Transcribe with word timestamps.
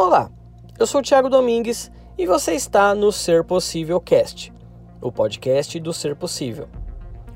Olá, 0.00 0.30
eu 0.78 0.86
sou 0.86 1.00
o 1.00 1.02
Thiago 1.02 1.28
Domingues 1.28 1.90
e 2.16 2.24
você 2.24 2.52
está 2.52 2.94
no 2.94 3.10
Ser 3.10 3.42
Possível 3.42 4.00
Cast, 4.00 4.52
o 5.00 5.10
podcast 5.10 5.80
do 5.80 5.92
Ser 5.92 6.14
Possível. 6.14 6.68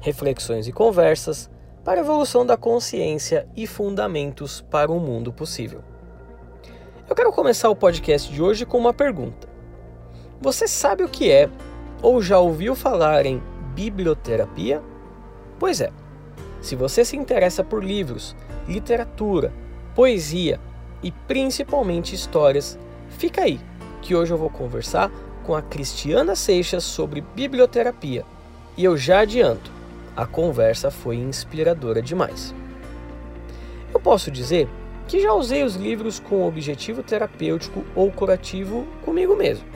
Reflexões 0.00 0.68
e 0.68 0.72
conversas 0.72 1.50
para 1.82 1.98
a 1.98 2.04
evolução 2.04 2.46
da 2.46 2.56
consciência 2.56 3.48
e 3.56 3.66
fundamentos 3.66 4.60
para 4.60 4.92
um 4.92 5.00
mundo 5.00 5.32
possível. 5.32 5.82
Eu 7.10 7.16
quero 7.16 7.32
começar 7.32 7.68
o 7.68 7.74
podcast 7.74 8.32
de 8.32 8.40
hoje 8.40 8.64
com 8.64 8.78
uma 8.78 8.94
pergunta. 8.94 9.48
Você 10.40 10.68
sabe 10.68 11.02
o 11.02 11.08
que 11.08 11.32
é 11.32 11.50
ou 12.00 12.22
já 12.22 12.38
ouviu 12.38 12.76
falar 12.76 13.26
em 13.26 13.42
biblioterapia? 13.74 14.80
Pois 15.58 15.80
é, 15.80 15.90
se 16.60 16.76
você 16.76 17.04
se 17.04 17.16
interessa 17.16 17.64
por 17.64 17.82
livros, 17.82 18.36
literatura, 18.68 19.52
poesia 19.96 20.60
e 21.02 21.10
principalmente 21.10 22.14
histórias, 22.14 22.78
fica 23.08 23.42
aí, 23.42 23.60
que 24.00 24.14
hoje 24.14 24.32
eu 24.32 24.38
vou 24.38 24.50
conversar 24.50 25.10
com 25.44 25.54
a 25.54 25.62
Cristiana 25.62 26.36
Seixas 26.36 26.84
sobre 26.84 27.20
biblioterapia. 27.20 28.24
E 28.76 28.84
eu 28.84 28.96
já 28.96 29.20
adianto, 29.20 29.70
a 30.16 30.26
conversa 30.26 30.90
foi 30.90 31.16
inspiradora 31.16 32.00
demais. 32.00 32.54
Eu 33.92 34.00
posso 34.00 34.30
dizer 34.30 34.68
que 35.08 35.20
já 35.20 35.32
usei 35.32 35.64
os 35.64 35.74
livros 35.74 36.20
com 36.20 36.46
objetivo 36.46 37.02
terapêutico 37.02 37.84
ou 37.94 38.10
curativo 38.10 38.86
comigo 39.04 39.36
mesmo. 39.36 39.66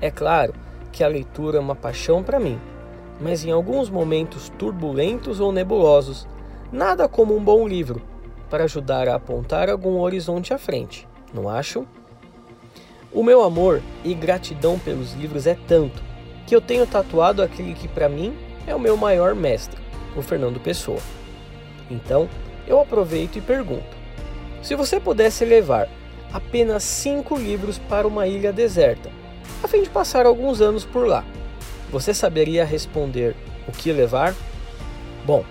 É 0.00 0.10
claro 0.10 0.54
que 0.92 1.02
a 1.02 1.08
leitura 1.08 1.58
é 1.58 1.60
uma 1.60 1.74
paixão 1.74 2.22
para 2.22 2.38
mim, 2.38 2.58
mas 3.20 3.44
em 3.44 3.50
alguns 3.50 3.90
momentos 3.90 4.48
turbulentos 4.50 5.40
ou 5.40 5.52
nebulosos, 5.52 6.26
nada 6.72 7.08
como 7.08 7.36
um 7.36 7.42
bom 7.42 7.66
livro 7.66 8.00
para 8.48 8.64
ajudar 8.64 9.08
a 9.08 9.14
apontar 9.14 9.68
algum 9.68 10.00
horizonte 10.00 10.52
à 10.52 10.58
frente, 10.58 11.06
não 11.32 11.48
acham? 11.48 11.86
O 13.12 13.22
meu 13.22 13.42
amor 13.42 13.82
e 14.04 14.14
gratidão 14.14 14.78
pelos 14.78 15.12
livros 15.14 15.46
é 15.46 15.56
tanto 15.66 16.02
que 16.46 16.54
eu 16.54 16.60
tenho 16.60 16.86
tatuado 16.86 17.42
aquele 17.42 17.74
que 17.74 17.88
para 17.88 18.08
mim 18.08 18.36
é 18.66 18.74
o 18.74 18.80
meu 18.80 18.96
maior 18.96 19.34
mestre, 19.34 19.80
o 20.16 20.22
Fernando 20.22 20.60
Pessoa. 20.60 21.00
Então, 21.90 22.28
eu 22.66 22.78
aproveito 22.80 23.36
e 23.36 23.40
pergunto: 23.40 23.96
se 24.62 24.74
você 24.74 25.00
pudesse 25.00 25.44
levar 25.44 25.88
apenas 26.32 26.82
cinco 26.82 27.36
livros 27.36 27.78
para 27.78 28.06
uma 28.06 28.26
ilha 28.26 28.52
deserta, 28.52 29.10
a 29.62 29.68
fim 29.68 29.82
de 29.82 29.90
passar 29.90 30.26
alguns 30.26 30.60
anos 30.60 30.84
por 30.84 31.06
lá, 31.06 31.24
você 31.90 32.12
saberia 32.12 32.64
responder 32.64 33.34
o 33.66 33.72
que 33.72 33.90
levar? 33.92 34.34
Bom, 35.24 35.44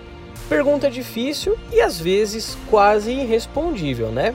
pergunta 0.48 0.90
difícil 0.90 1.58
e 1.72 1.80
às 1.80 2.00
vezes 2.00 2.56
quase 2.70 3.12
irrespondível, 3.12 4.08
né? 4.08 4.34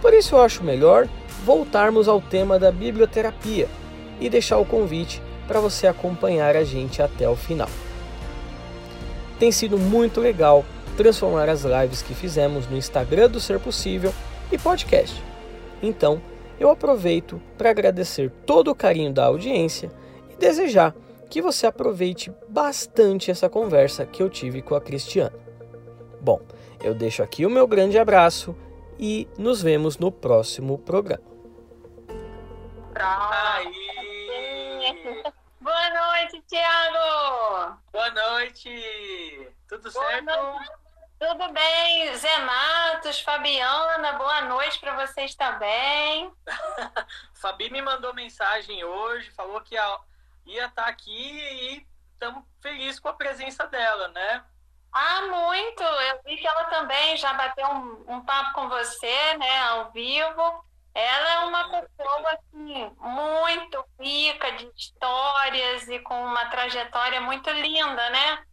Por 0.00 0.12
isso 0.12 0.34
eu 0.34 0.42
acho 0.42 0.64
melhor 0.64 1.08
voltarmos 1.44 2.08
ao 2.08 2.20
tema 2.20 2.58
da 2.58 2.72
biblioterapia 2.72 3.68
e 4.20 4.28
deixar 4.28 4.58
o 4.58 4.64
convite 4.64 5.22
para 5.46 5.60
você 5.60 5.86
acompanhar 5.86 6.56
a 6.56 6.64
gente 6.64 7.00
até 7.00 7.28
o 7.28 7.36
final. 7.36 7.68
Tem 9.38 9.52
sido 9.52 9.78
muito 9.78 10.20
legal 10.20 10.64
transformar 10.96 11.48
as 11.48 11.62
lives 11.62 12.02
que 12.02 12.14
fizemos 12.14 12.66
no 12.68 12.76
Instagram 12.76 13.28
do 13.28 13.38
Ser 13.38 13.60
Possível 13.60 14.12
e 14.50 14.58
podcast. 14.58 15.22
Então, 15.82 16.20
eu 16.58 16.70
aproveito 16.70 17.40
para 17.56 17.70
agradecer 17.70 18.30
todo 18.46 18.70
o 18.70 18.74
carinho 18.74 19.12
da 19.12 19.26
audiência 19.26 19.90
e 20.32 20.36
desejar 20.36 20.94
que 21.30 21.42
você 21.42 21.66
aproveite 21.66 22.32
bastante 22.48 23.30
essa 23.30 23.48
conversa 23.48 24.06
que 24.06 24.22
eu 24.22 24.30
tive 24.30 24.62
com 24.62 24.74
a 24.74 24.80
Cristiana. 24.80 25.36
Bom, 26.20 26.40
eu 26.82 26.94
deixo 26.94 27.22
aqui 27.22 27.44
o 27.46 27.50
meu 27.50 27.66
grande 27.66 27.98
abraço 27.98 28.56
e 28.98 29.28
nos 29.38 29.60
vemos 29.62 29.98
no 29.98 30.10
próximo 30.10 30.78
programa. 30.78 31.22
Aí. 32.94 33.72
Boa 35.60 35.90
noite, 35.90 36.42
Tiago! 36.46 37.76
Boa 37.92 38.10
noite! 38.10 39.48
Tudo 39.68 39.90
Boa 39.92 40.06
certo? 40.06 40.24
noite. 40.24 40.70
Tudo 41.18 41.52
bem? 41.52 42.14
Zé 42.16 42.38
Matos, 42.40 43.20
Fabiana, 43.20 44.12
boa 44.12 44.42
noite 44.42 44.78
para 44.78 45.06
vocês 45.06 45.34
também. 45.34 46.30
Fabi 47.34 47.70
me 47.70 47.80
mandou 47.82 48.14
mensagem 48.14 48.84
hoje, 48.84 49.30
falou 49.30 49.60
que 49.62 49.74
ia- 49.74 49.98
ia 50.46 50.66
estar 50.66 50.86
aqui 50.86 51.12
e 51.12 51.86
estamos 52.12 52.44
felizes 52.60 53.00
com 53.00 53.08
a 53.08 53.14
presença 53.14 53.66
dela, 53.66 54.08
né? 54.08 54.44
Ah, 54.92 55.22
muito! 55.26 55.82
Eu 55.82 56.22
vi 56.24 56.36
que 56.36 56.46
ela 56.46 56.64
também 56.64 57.16
já 57.16 57.34
bateu 57.34 57.66
um, 57.68 58.14
um 58.14 58.24
papo 58.24 58.54
com 58.54 58.68
você, 58.68 59.36
né, 59.36 59.58
ao 59.64 59.92
vivo. 59.92 60.64
Ela 60.94 61.28
é 61.28 61.38
uma 61.40 61.64
pessoa 61.68 62.30
assim, 62.32 62.96
muito 62.98 63.84
rica 64.00 64.52
de 64.52 64.70
histórias 64.74 65.86
e 65.88 65.98
com 65.98 66.24
uma 66.24 66.46
trajetória 66.46 67.20
muito 67.20 67.50
linda, 67.50 68.08
né? 68.08 68.46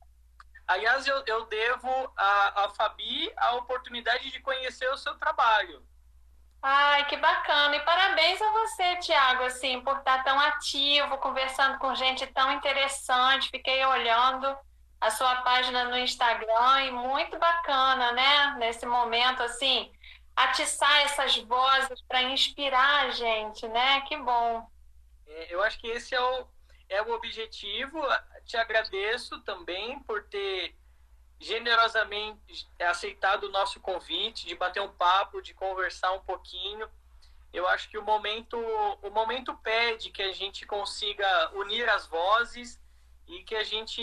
Aliás, 0.67 1.07
eu, 1.07 1.23
eu 1.25 1.45
devo 1.45 2.13
a, 2.17 2.63
a 2.65 2.69
Fabi 2.71 3.31
a 3.37 3.55
oportunidade 3.55 4.29
de 4.29 4.41
conhecer 4.41 4.89
o 4.91 4.97
seu 4.97 5.15
trabalho. 5.17 5.81
Ai, 6.65 7.05
que 7.07 7.17
bacana. 7.17 7.75
E 7.75 7.81
parabéns 7.81 8.41
a 8.41 8.51
você, 8.51 8.95
Tiago, 8.97 9.43
assim, 9.43 9.81
por 9.81 9.97
estar 9.97 10.23
tão 10.23 10.39
ativo, 10.39 11.17
conversando 11.17 11.77
com 11.77 11.93
gente 11.93 12.25
tão 12.27 12.53
interessante. 12.53 13.49
Fiquei 13.49 13.85
olhando 13.85 14.57
a 15.01 15.09
sua 15.11 15.41
página 15.41 15.83
no 15.83 15.97
Instagram 15.97 16.85
e 16.85 16.91
muito 16.91 17.37
bacana, 17.37 18.13
né? 18.13 18.55
Nesse 18.59 18.85
momento, 18.85 19.43
assim, 19.43 19.91
atiçar 20.33 21.01
essas 21.01 21.37
vozes 21.39 22.01
para 22.07 22.23
inspirar 22.23 23.07
a 23.07 23.09
gente, 23.11 23.67
né? 23.67 23.99
Que 24.01 24.15
bom. 24.15 24.65
É, 25.27 25.53
Eu 25.53 25.61
acho 25.63 25.77
que 25.79 25.87
esse 25.87 26.15
é 26.15 26.21
o, 26.21 26.47
é 26.87 27.01
o 27.01 27.11
objetivo. 27.11 28.01
Te 28.45 28.55
agradeço 28.55 29.37
também 29.41 29.99
por 30.03 30.23
ter 30.29 30.73
generosamente 31.43 32.67
aceitado 32.79 33.43
o 33.43 33.51
nosso 33.51 33.79
convite, 33.81 34.45
de 34.45 34.55
bater 34.55 34.81
um 34.81 34.91
papo, 34.91 35.41
de 35.41 35.53
conversar 35.53 36.13
um 36.13 36.21
pouquinho. 36.21 36.89
Eu 37.51 37.67
acho 37.67 37.89
que 37.89 37.97
o 37.97 38.01
momento, 38.01 38.57
o 39.01 39.09
momento 39.09 39.53
pede 39.57 40.09
que 40.09 40.23
a 40.23 40.31
gente 40.31 40.65
consiga 40.65 41.51
unir 41.53 41.87
as 41.89 42.07
vozes 42.07 42.79
e 43.27 43.43
que 43.43 43.55
a 43.55 43.63
gente, 43.63 44.01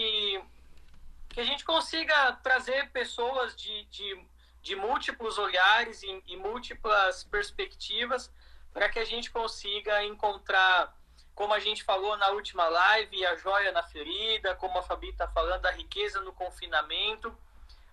que 1.31 1.41
a 1.41 1.45
gente 1.45 1.65
consiga 1.65 2.33
trazer 2.43 2.91
pessoas 2.91 3.57
de, 3.57 3.85
de, 3.87 4.25
de 4.61 4.77
múltiplos 4.77 5.39
olhares 5.39 6.03
e, 6.03 6.23
e 6.27 6.37
múltiplas 6.37 7.25
perspectivas 7.25 8.31
para 8.73 8.89
que 8.89 8.99
a 8.99 9.05
gente 9.05 9.31
consiga 9.31 10.05
encontrar 10.05 10.95
como 11.41 11.55
a 11.55 11.59
gente 11.59 11.83
falou 11.83 12.19
na 12.19 12.29
última 12.33 12.69
live, 12.69 13.25
a 13.25 13.35
joia 13.35 13.73
na 13.73 13.83
ferida, 13.83 14.55
como 14.57 14.79
a 14.79 14.83
Fabi 14.83 15.09
está 15.09 15.27
falando, 15.27 15.65
a 15.65 15.71
riqueza 15.71 16.21
no 16.21 16.35
confinamento. 16.35 17.35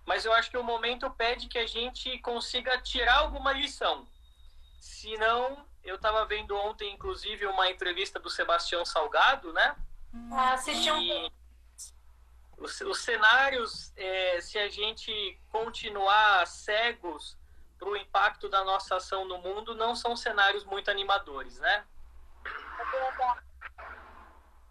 Mas 0.04 0.26
eu 0.26 0.34
acho 0.34 0.50
que 0.50 0.58
o 0.58 0.62
momento 0.62 1.08
pede 1.12 1.48
que 1.48 1.56
a 1.56 1.66
gente 1.66 2.18
consiga 2.18 2.76
tirar 2.82 3.20
alguma 3.20 3.50
lição. 3.54 4.06
Se 4.78 5.16
não, 5.16 5.64
eu 5.82 5.94
estava 5.96 6.26
vendo 6.26 6.54
ontem, 6.58 6.92
inclusive, 6.92 7.46
uma 7.46 7.70
entrevista 7.70 8.20
do 8.20 8.28
Sebastião 8.28 8.84
Salgado, 8.84 9.50
né? 9.54 9.74
Assisti 10.52 10.92
um 10.92 11.30
os, 12.58 12.82
os 12.82 12.98
cenários, 12.98 13.94
é, 13.96 14.42
se 14.42 14.58
a 14.58 14.68
gente 14.68 15.40
continuar 15.50 16.46
cegos 16.46 17.34
para 17.78 17.88
o 17.88 17.96
impacto 17.96 18.46
da 18.50 18.62
nossa 18.62 18.96
ação 18.96 19.24
no 19.24 19.38
mundo, 19.38 19.74
não 19.74 19.96
são 19.96 20.14
cenários 20.14 20.64
muito 20.66 20.90
animadores, 20.90 21.58
né? 21.58 21.86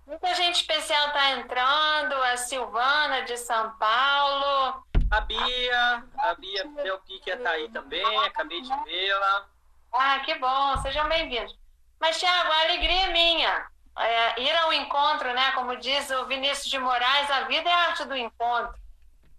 Muita 0.06 0.34
gente 0.36 0.56
especial 0.56 1.08
está 1.08 1.32
entrando, 1.32 2.14
a 2.24 2.38
Silvana 2.38 3.24
de 3.24 3.38
São 3.38 3.78
Paulo. 3.78 4.84
A 5.12 5.22
Bia, 5.22 6.04
a 6.20 6.36
Bia 6.36 6.66
Del 6.66 7.00
Pique 7.00 7.30
está 7.30 7.52
aí 7.52 7.70
também, 7.70 8.26
acabei 8.26 8.62
de 8.62 8.84
vê-la. 8.84 9.46
Ah, 9.94 10.20
que 10.20 10.36
bom, 10.36 10.78
sejam 10.78 11.08
bem-vindos. 11.08 11.58
Mas, 12.00 12.20
Thiago, 12.20 12.52
a 12.52 12.62
alegria 12.62 13.06
é 13.06 13.10
minha. 13.12 13.68
É, 13.98 14.42
ir 14.42 14.56
ao 14.58 14.72
encontro, 14.74 15.34
né? 15.34 15.52
Como 15.54 15.76
diz 15.78 16.10
o 16.12 16.26
Vinícius 16.26 16.70
de 16.70 16.78
Moraes, 16.78 17.32
a 17.32 17.42
vida 17.42 17.68
é 17.70 17.74
a 17.74 17.88
arte 17.88 18.06
do 18.06 18.16
encontro. 18.16 18.80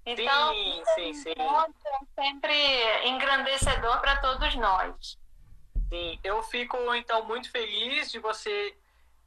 Então, 0.05 0.53
Sim, 0.53 0.83
sim, 0.95 1.15
sim. 1.15 1.31
encontro 1.33 1.75
é 1.87 2.23
sempre 2.23 3.09
engrandecedor 3.09 4.01
para 4.01 4.17
todos 4.17 4.55
nós. 4.57 5.19
Sim, 5.89 6.21
eu 6.23 6.43
fico 6.43 6.77
então 6.95 7.25
muito 7.25 7.51
feliz 7.51 8.11
de 8.11 8.19
você 8.19 8.77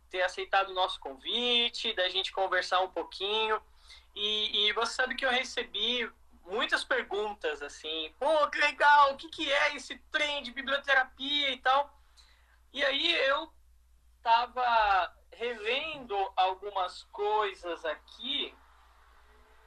ter 0.10 0.22
aceitado 0.22 0.70
o 0.70 0.74
nosso 0.74 1.00
convite, 1.00 1.94
da 1.94 2.08
gente 2.10 2.32
conversar 2.32 2.82
um 2.82 2.90
pouquinho. 2.90 3.60
E, 4.16 4.68
e 4.68 4.74
você 4.74 4.94
sabe 4.94 5.16
que 5.16 5.26
eu 5.26 5.32
recebi 5.32 6.10
muitas 6.46 6.84
perguntas 6.84 7.62
assim, 7.62 8.14
pô, 8.20 8.48
que 8.50 8.60
legal, 8.60 9.14
o 9.14 9.18
que, 9.18 9.30
que 9.30 9.52
é 9.52 9.76
esse 9.76 9.98
trem 10.12 10.44
de 10.44 10.52
biblioterapia 10.52 11.52
e 11.52 11.58
tal. 11.58 11.98
E 12.74 12.84
aí 12.84 13.12
eu 13.28 13.52
estava 14.18 15.16
revendo 15.32 16.16
algumas 16.36 17.04
coisas 17.12 17.84
aqui 17.86 18.54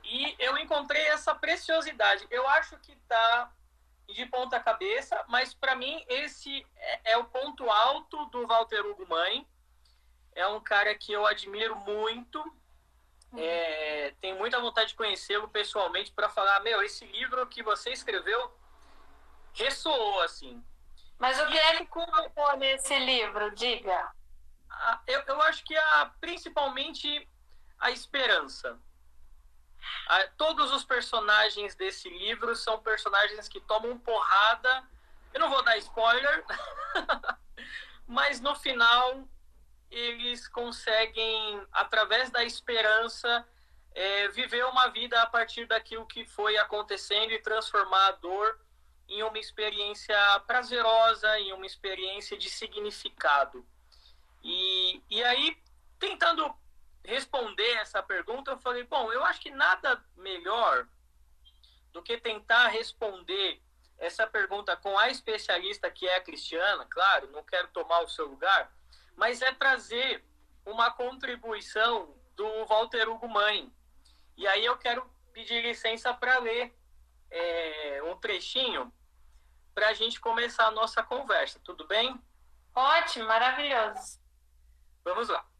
e 0.04 0.36
eu 0.38 0.56
encontrei 0.58 1.06
essa 1.08 1.34
preciosidade. 1.34 2.26
Eu 2.30 2.46
acho 2.48 2.76
que 2.78 2.94
tá 3.08 3.50
de 4.08 4.26
ponta 4.26 4.60
cabeça, 4.60 5.24
mas 5.28 5.54
para 5.54 5.74
mim 5.74 6.04
esse 6.08 6.66
é, 6.76 7.12
é 7.12 7.18
o 7.18 7.24
ponto 7.24 7.68
alto 7.70 8.26
do 8.26 8.46
Walter 8.46 8.84
Hugo 8.86 9.06
Mãe. 9.08 9.46
É 10.34 10.46
um 10.46 10.60
cara 10.60 10.94
que 10.94 11.12
eu 11.12 11.26
admiro 11.26 11.76
muito. 11.76 12.42
É, 13.36 14.14
tenho 14.20 14.36
muita 14.36 14.60
vontade 14.60 14.90
de 14.90 14.94
conhecê-lo 14.94 15.48
pessoalmente 15.48 16.12
para 16.12 16.28
falar, 16.28 16.60
meu, 16.60 16.82
esse 16.82 17.04
livro 17.06 17.46
que 17.46 17.62
você 17.62 17.90
escreveu 17.90 18.52
ressoou 19.52 20.20
assim. 20.22 20.62
Mas 21.18 21.40
o 21.40 21.46
que 21.46 21.58
é 21.58 21.76
que 21.76 21.86
colocou 21.86 22.56
nesse 22.56 22.98
livro? 22.98 23.54
Diga. 23.54 24.12
Eu, 25.06 25.20
eu 25.22 25.42
acho 25.42 25.64
que 25.64 25.76
a, 25.76 26.12
principalmente 26.20 27.28
a 27.78 27.90
esperança. 27.90 28.78
A, 30.08 30.26
todos 30.36 30.72
os 30.72 30.84
personagens 30.84 31.74
desse 31.74 32.08
livro 32.08 32.54
são 32.54 32.78
personagens 32.80 33.48
que 33.48 33.60
tomam 33.60 33.98
porrada. 33.98 34.84
Eu 35.32 35.40
não 35.40 35.50
vou 35.50 35.62
dar 35.62 35.76
spoiler, 35.78 36.44
mas 38.06 38.40
no 38.40 38.54
final 38.54 39.26
eles 39.90 40.48
conseguem, 40.48 41.66
através 41.72 42.30
da 42.30 42.44
esperança, 42.44 43.46
é, 43.94 44.28
viver 44.28 44.64
uma 44.66 44.88
vida 44.88 45.20
a 45.22 45.26
partir 45.26 45.66
daquilo 45.66 46.06
que 46.06 46.24
foi 46.26 46.56
acontecendo 46.56 47.32
e 47.32 47.40
transformar 47.40 48.08
a 48.08 48.12
dor 48.12 48.60
em 49.08 49.22
uma 49.22 49.38
experiência 49.38 50.16
prazerosa, 50.46 51.38
em 51.38 51.52
uma 51.52 51.66
experiência 51.66 52.36
de 52.36 52.50
significado. 52.50 53.64
E, 54.42 55.02
e 55.08 55.22
aí, 55.22 55.56
tentando 55.98 56.52
responder 57.04 57.70
essa 57.74 58.02
pergunta, 58.02 58.52
eu 58.52 58.58
falei: 58.58 58.84
bom, 58.84 59.12
eu 59.12 59.24
acho 59.24 59.40
que 59.40 59.50
nada 59.50 60.02
melhor 60.16 60.88
do 61.92 62.02
que 62.02 62.18
tentar 62.18 62.68
responder 62.68 63.62
essa 63.98 64.26
pergunta 64.26 64.76
com 64.76 64.98
a 64.98 65.08
especialista 65.08 65.90
que 65.90 66.06
é 66.06 66.16
a 66.16 66.20
Cristiana, 66.20 66.84
claro, 66.86 67.30
não 67.30 67.44
quero 67.44 67.68
tomar 67.68 68.00
o 68.00 68.08
seu 68.08 68.26
lugar, 68.26 68.72
mas 69.16 69.40
é 69.40 69.52
trazer 69.52 70.24
uma 70.66 70.90
contribuição 70.90 72.14
do 72.34 72.66
Walter 72.66 73.08
Hugo 73.08 73.28
Mãe. 73.28 73.72
E 74.36 74.46
aí 74.46 74.64
eu 74.64 74.76
quero 74.76 75.08
pedir 75.32 75.62
licença 75.62 76.12
para 76.12 76.38
ler 76.38 76.74
é, 77.30 78.02
um 78.02 78.16
trechinho 78.16 78.92
para 79.74 79.88
a 79.88 79.94
gente 79.94 80.20
começar 80.20 80.66
a 80.66 80.70
nossa 80.70 81.02
conversa, 81.02 81.60
tudo 81.62 81.86
bem? 81.86 82.20
Ótimo, 82.74 83.26
maravilhoso. 83.26 84.20
Vamos 85.04 85.28
lá. 85.28 85.53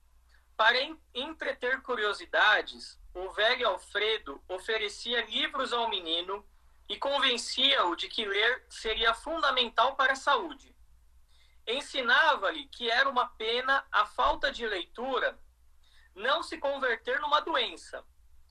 Para 0.57 0.79
entreter 1.13 1.83
curiosidades, 1.83 2.99
o 3.13 3.31
velho 3.33 3.69
Alfredo 3.69 4.41
oferecia 4.49 5.25
livros 5.25 5.73
ao 5.73 5.89
menino 5.89 6.47
e 6.89 6.97
convencia-o 6.97 7.97
de 7.97 8.09
que 8.09 8.25
ler 8.25 8.65
seria 8.69 9.15
fundamental 9.15 9.97
para 9.97 10.13
a 10.13 10.17
saúde. 10.17 10.75
Ensinava-lhe 11.67 12.67
que 12.69 12.91
era 12.91 13.09
uma 13.09 13.27
pena 13.27 13.85
a 13.91 14.07
falta 14.07 14.53
de 14.53 14.67
leitura 14.67 15.39
não 16.15 16.43
se 16.43 16.59
converter 16.59 17.21
numa 17.21 17.41
doença, 17.41 18.05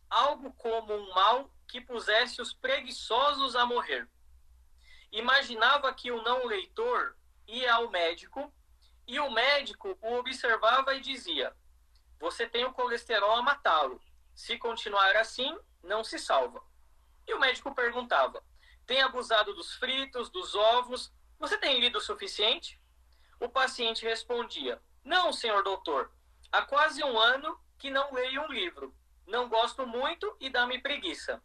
algo 0.10 0.52
como 0.54 0.94
um 0.94 1.14
mal 1.14 1.50
que 1.68 1.80
pusesse 1.80 2.42
os 2.42 2.54
preguiçosos 2.54 3.56
a 3.56 3.66
morrer. 3.66 4.10
Imaginava 5.12 5.94
que 5.94 6.12
o 6.12 6.22
não 6.22 6.46
leitor 6.46 7.16
ia 7.48 7.76
ao 7.76 7.90
médico 7.90 8.54
e 9.08 9.20
o 9.20 9.32
médico 9.32 9.98
o 10.02 10.16
observava 10.16 10.94
e 10.96 11.00
dizia: 11.00 11.56
Você 12.24 12.48
tem 12.48 12.64
o 12.64 12.72
colesterol 12.72 13.36
a 13.36 13.42
matá-lo. 13.42 14.02
Se 14.34 14.58
continuar 14.58 15.14
assim, 15.18 15.60
não 15.84 16.06
se 16.06 16.18
salva. 16.18 16.64
E 17.28 17.34
o 17.34 17.40
médico 17.40 17.76
perguntava: 17.76 18.42
Tem 18.86 19.02
abusado 19.02 19.54
dos 19.54 19.74
fritos, 19.74 20.30
dos 20.30 20.56
ovos? 20.56 21.12
Você 21.38 21.58
tem 21.58 21.82
lido 21.82 21.98
o 21.98 22.02
suficiente? 22.02 22.82
O 23.42 23.50
paciente 23.50 24.06
respondia: 24.06 24.82
Não, 25.04 25.34
senhor 25.34 25.66
doutor. 25.66 26.14
Há 26.50 26.62
quase 26.62 27.04
um 27.04 27.20
ano 27.20 27.60
que 27.78 27.90
não 27.90 28.14
leio 28.14 28.44
um 28.44 28.48
livro. 28.48 28.96
Não 29.28 29.50
gosto 29.50 29.86
muito 29.86 30.34
e 30.40 30.50
dá-me 30.50 30.80
preguiça. 30.80 31.44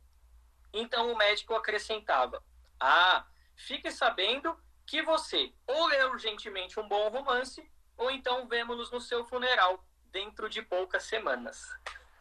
Então 0.72 1.10
o 1.10 1.16
médico 1.16 1.56
acrescentava: 1.56 2.40
Ah, 2.78 3.26
fique 3.56 3.90
sabendo 3.90 4.56
que 4.86 5.02
você 5.02 5.52
ou 5.66 5.86
lê 5.86 6.04
urgentemente 6.04 6.78
um 6.78 6.86
bom 6.86 7.08
romance, 7.08 7.68
ou 7.96 8.12
então 8.12 8.46
vemos-nos 8.46 8.92
no 8.92 9.00
seu 9.00 9.24
funeral 9.24 9.84
dentro 10.12 10.48
de 10.48 10.62
poucas 10.62 11.04
semanas. 11.04 11.62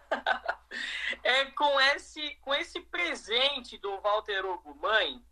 é 1.24 1.46
com 1.52 1.80
esse, 1.82 2.36
com 2.42 2.54
esse 2.54 2.82
presente 2.82 3.78
do 3.78 4.00
Walter 4.00 4.46
Hugo 4.46 4.76
Mãe 4.76 5.24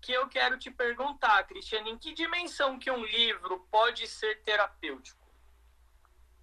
que 0.00 0.12
eu 0.12 0.28
quero 0.28 0.58
te 0.58 0.70
perguntar, 0.70 1.44
Cristiane, 1.44 1.92
em 1.92 1.98
que 1.98 2.12
dimensão 2.12 2.78
que 2.78 2.90
um 2.90 3.04
livro 3.04 3.66
pode 3.70 4.06
ser 4.08 4.42
terapêutico? 4.42 5.22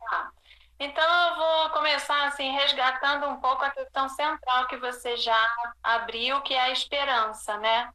Ah, 0.10 0.32
então 0.80 1.04
eu 1.04 1.36
vou 1.36 1.70
começar 1.72 2.26
assim 2.26 2.52
resgatando 2.54 3.28
um 3.28 3.42
pouco 3.42 3.64
a 3.66 3.70
questão 3.70 4.08
central 4.08 4.66
que 4.68 4.78
você 4.78 5.18
já 5.18 5.74
abriu, 5.84 6.42
que 6.42 6.54
é 6.54 6.62
a 6.62 6.72
esperança, 6.72 7.58
né? 7.58 7.92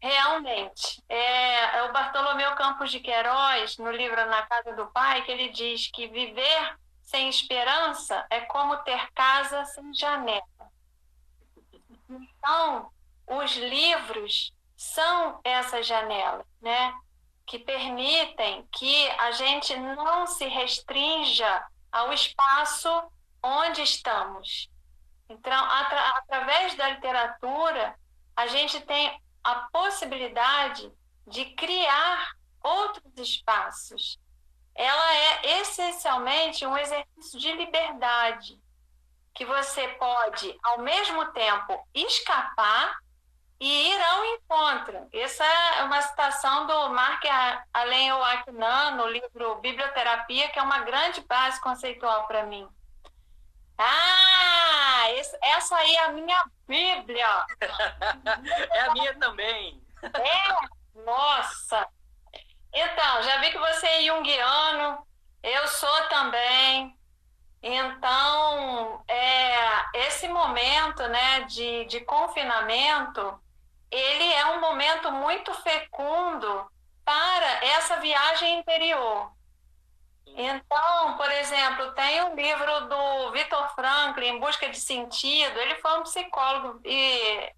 Realmente. 0.00 1.02
É, 1.08 1.78
é 1.78 1.82
o 1.84 1.92
Bartolomeu 1.92 2.54
Campos 2.54 2.92
de 2.92 3.00
Queiroz, 3.00 3.78
no 3.78 3.90
livro 3.90 4.24
Na 4.26 4.42
Casa 4.42 4.76
do 4.76 4.86
Pai, 4.92 5.22
que 5.22 5.32
ele 5.32 5.48
diz 5.48 5.90
que 5.90 6.06
viver 6.06 6.78
sem 7.04 7.28
esperança 7.28 8.26
é 8.30 8.40
como 8.40 8.76
ter 8.78 9.10
casa 9.12 9.64
sem 9.66 9.92
janela. 9.94 10.42
Então, 12.08 12.90
os 13.26 13.56
livros 13.56 14.52
são 14.76 15.40
essa 15.44 15.82
janela, 15.82 16.44
né? 16.60 16.94
Que 17.46 17.58
permitem 17.58 18.66
que 18.72 19.10
a 19.10 19.32
gente 19.32 19.76
não 19.76 20.26
se 20.26 20.46
restrinja 20.46 21.64
ao 21.92 22.12
espaço 22.12 22.90
onde 23.42 23.82
estamos. 23.82 24.68
Então, 25.28 25.64
atra 25.64 26.08
através 26.18 26.74
da 26.74 26.88
literatura, 26.90 27.94
a 28.36 28.46
gente 28.46 28.80
tem 28.80 29.20
a 29.42 29.54
possibilidade 29.70 30.90
de 31.26 31.44
criar 31.54 32.32
outros 32.62 33.12
espaços. 33.16 34.18
Ela 34.74 35.14
é 35.14 35.60
essencialmente 35.60 36.66
um 36.66 36.76
exercício 36.76 37.38
de 37.38 37.52
liberdade, 37.52 38.60
que 39.32 39.44
você 39.44 39.88
pode, 39.88 40.58
ao 40.62 40.78
mesmo 40.78 41.26
tempo, 41.32 41.86
escapar 41.94 42.98
e 43.60 43.88
ir 43.90 44.02
ao 44.02 44.24
encontro. 44.24 45.08
Essa 45.12 45.44
é 45.44 45.84
uma 45.84 46.02
citação 46.02 46.66
do 46.66 46.90
Mark 46.90 47.22
Alain 47.72 48.12
Oaknan, 48.12 48.92
no 48.92 49.06
livro 49.06 49.56
Biblioterapia, 49.56 50.48
que 50.48 50.58
é 50.58 50.62
uma 50.62 50.80
grande 50.80 51.20
base 51.22 51.60
conceitual 51.60 52.26
para 52.26 52.44
mim. 52.44 52.68
Ah, 53.78 55.04
essa 55.42 55.76
aí 55.76 55.94
é 55.94 56.04
a 56.04 56.12
minha 56.12 56.44
Bíblia. 56.66 57.46
é 58.70 58.80
a 58.80 58.92
minha 58.92 59.18
também. 59.18 59.82
É? 60.02 61.00
Nossa. 61.04 61.86
Então, 62.74 63.22
já 63.22 63.38
vi 63.38 63.52
que 63.52 63.58
você 63.58 63.86
é 63.86 64.02
junguiano, 64.02 65.06
eu 65.42 65.68
sou 65.68 66.08
também. 66.08 66.98
Então, 67.62 69.02
é, 69.08 70.06
esse 70.06 70.26
momento 70.28 71.06
né, 71.08 71.42
de, 71.42 71.84
de 71.86 72.00
confinamento, 72.00 73.40
ele 73.90 74.32
é 74.34 74.46
um 74.46 74.60
momento 74.60 75.10
muito 75.12 75.54
fecundo 75.54 76.66
para 77.04 77.64
essa 77.64 77.96
viagem 78.00 78.58
interior. 78.58 79.30
Então, 80.26 81.16
por 81.16 81.30
exemplo, 81.30 81.92
tem 81.92 82.22
um 82.24 82.34
livro 82.34 82.88
do 82.88 83.32
Victor 83.32 83.72
Franklin, 83.74 84.26
Em 84.26 84.40
Busca 84.40 84.68
de 84.68 84.80
Sentido. 84.80 85.58
Ele 85.60 85.76
foi 85.76 86.00
um 86.00 86.02
psicólogo 86.02 86.80
e 86.84 87.52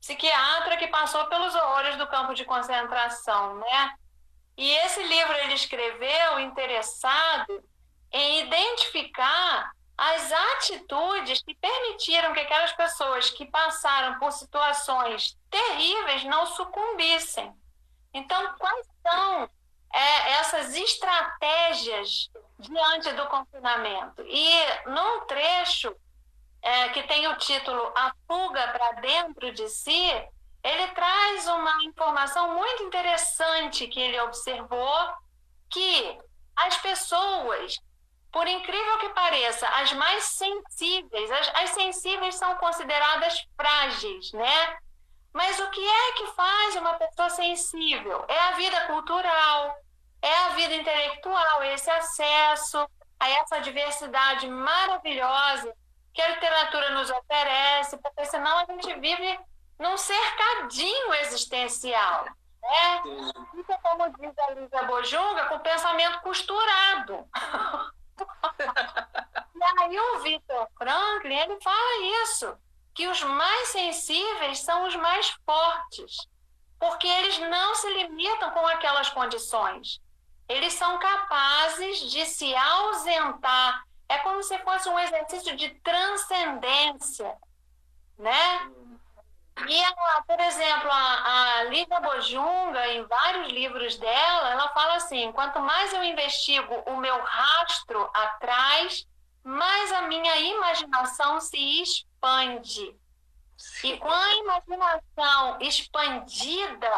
psiquiatra 0.00 0.76
que 0.76 0.86
passou 0.86 1.26
pelos 1.26 1.54
horrores 1.54 1.96
do 1.96 2.06
campo 2.06 2.32
de 2.32 2.44
concentração, 2.44 3.56
né? 3.56 3.94
E 4.56 4.70
esse 4.70 5.02
livro 5.02 5.32
ele 5.34 5.54
escreveu 5.54 6.40
interessado 6.40 7.62
em 8.12 8.40
identificar 8.40 9.72
as 9.96 10.32
atitudes 10.32 11.42
que 11.42 11.54
permitiram 11.54 12.32
que 12.32 12.40
aquelas 12.40 12.72
pessoas 12.72 13.30
que 13.30 13.46
passaram 13.46 14.18
por 14.18 14.32
situações 14.32 15.38
terríveis 15.50 16.24
não 16.24 16.46
sucumbissem. 16.46 17.52
Então, 18.12 18.54
quais 18.58 18.86
são 19.06 19.50
é, 19.94 20.32
essas 20.32 20.74
estratégias 20.74 22.30
diante 22.58 23.12
do 23.12 23.26
confinamento? 23.28 24.22
E 24.26 24.50
num 24.86 25.26
trecho 25.26 25.94
é, 26.60 26.88
que 26.90 27.02
tem 27.04 27.26
o 27.28 27.36
título 27.36 27.92
A 27.96 28.12
Fuga 28.26 28.68
para 28.68 29.00
Dentro 29.00 29.52
de 29.52 29.68
Si, 29.68 30.28
ele 30.62 30.88
traz 30.88 31.46
uma 31.48 31.84
informação 31.84 32.54
muito 32.54 32.82
interessante 32.84 33.88
que 33.88 34.00
ele 34.00 34.20
observou 34.20 35.12
que 35.70 36.18
as 36.56 36.76
pessoas 36.78 37.78
por 38.32 38.48
incrível 38.48 38.98
que 38.98 39.10
pareça, 39.10 39.68
as 39.68 39.92
mais 39.92 40.24
sensíveis, 40.24 41.30
as, 41.30 41.48
as 41.54 41.70
sensíveis 41.70 42.34
são 42.34 42.56
consideradas 42.56 43.46
frágeis, 43.54 44.32
né? 44.32 44.76
Mas 45.34 45.60
o 45.60 45.70
que 45.70 45.86
é 45.86 46.12
que 46.12 46.26
faz 46.28 46.76
uma 46.76 46.94
pessoa 46.94 47.28
sensível? 47.28 48.24
É 48.28 48.38
a 48.38 48.50
vida 48.52 48.86
cultural, 48.86 49.76
é 50.22 50.34
a 50.34 50.48
vida 50.50 50.74
intelectual, 50.74 51.62
esse 51.64 51.90
acesso 51.90 52.88
a 53.20 53.30
essa 53.30 53.60
diversidade 53.60 54.48
maravilhosa 54.48 55.72
que 56.14 56.22
a 56.22 56.28
literatura 56.28 56.90
nos 56.90 57.10
oferece, 57.10 57.98
porque 57.98 58.24
senão 58.24 58.58
a 58.58 58.64
gente 58.64 58.94
vive 58.98 59.38
num 59.82 59.98
cercadinho 59.98 61.12
existencial. 61.14 62.24
Né? 62.24 63.02
Fica, 63.50 63.76
como 63.82 64.08
diz 64.16 64.38
a 64.38 64.50
Lisa 64.52 64.84
Bojunga, 64.84 65.46
com 65.46 65.56
o 65.56 65.60
pensamento 65.60 66.20
costurado. 66.20 67.28
e 69.54 69.64
aí 69.80 69.98
o 69.98 70.20
Victor 70.20 70.68
Franklin, 70.78 71.34
ele 71.34 71.60
fala 71.60 72.04
isso, 72.22 72.56
que 72.94 73.08
os 73.08 73.22
mais 73.24 73.68
sensíveis 73.68 74.60
são 74.60 74.86
os 74.86 74.94
mais 74.96 75.28
fortes, 75.44 76.16
porque 76.78 77.08
eles 77.08 77.38
não 77.38 77.74
se 77.74 77.92
limitam 77.92 78.52
com 78.52 78.66
aquelas 78.68 79.10
condições. 79.10 80.00
Eles 80.48 80.72
são 80.74 80.98
capazes 80.98 82.10
de 82.10 82.24
se 82.26 82.54
ausentar. 82.54 83.82
É 84.08 84.18
como 84.18 84.42
se 84.42 84.58
fosse 84.58 84.88
um 84.88 84.98
exercício 84.98 85.56
de 85.56 85.70
transcendência, 85.80 87.34
né? 88.18 88.70
E, 89.68 89.84
a, 89.84 90.22
por 90.26 90.40
exemplo, 90.40 90.90
a, 90.90 91.58
a 91.58 91.64
Lívia 91.64 92.00
Bojunga, 92.00 92.88
em 92.88 93.04
vários 93.06 93.52
livros 93.52 93.96
dela, 93.96 94.50
ela 94.50 94.68
fala 94.70 94.94
assim: 94.94 95.30
quanto 95.32 95.60
mais 95.60 95.92
eu 95.92 96.02
investigo 96.02 96.74
o 96.86 96.96
meu 96.96 97.22
rastro 97.22 98.10
atrás, 98.14 99.06
mais 99.44 99.92
a 99.92 100.02
minha 100.02 100.36
imaginação 100.38 101.40
se 101.40 101.82
expande. 101.82 102.96
E 103.84 103.96
com 103.98 104.10
a 104.10 104.34
imaginação 104.36 105.58
expandida, 105.60 106.90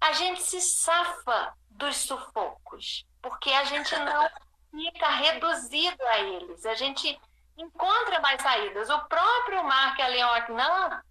a 0.00 0.12
gente 0.12 0.42
se 0.42 0.60
safa 0.60 1.54
dos 1.70 1.96
sufocos, 1.96 3.04
porque 3.20 3.50
a 3.50 3.64
gente 3.64 3.96
não 3.96 4.30
fica 4.70 5.08
reduzido 5.08 6.02
a 6.06 6.18
eles, 6.20 6.64
a 6.64 6.74
gente 6.74 7.18
encontra 7.56 8.20
mais 8.20 8.40
saídas. 8.40 8.90
O 8.90 9.00
próprio 9.06 9.64
Mark 9.64 9.98
Leonan 9.98 11.02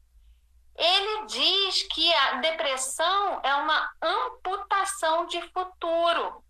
ele 0.75 1.25
diz 1.25 1.83
que 1.83 2.13
a 2.13 2.33
depressão 2.35 3.39
é 3.43 3.55
uma 3.55 3.93
amputação 4.01 5.25
de 5.25 5.41
futuro. 5.51 6.43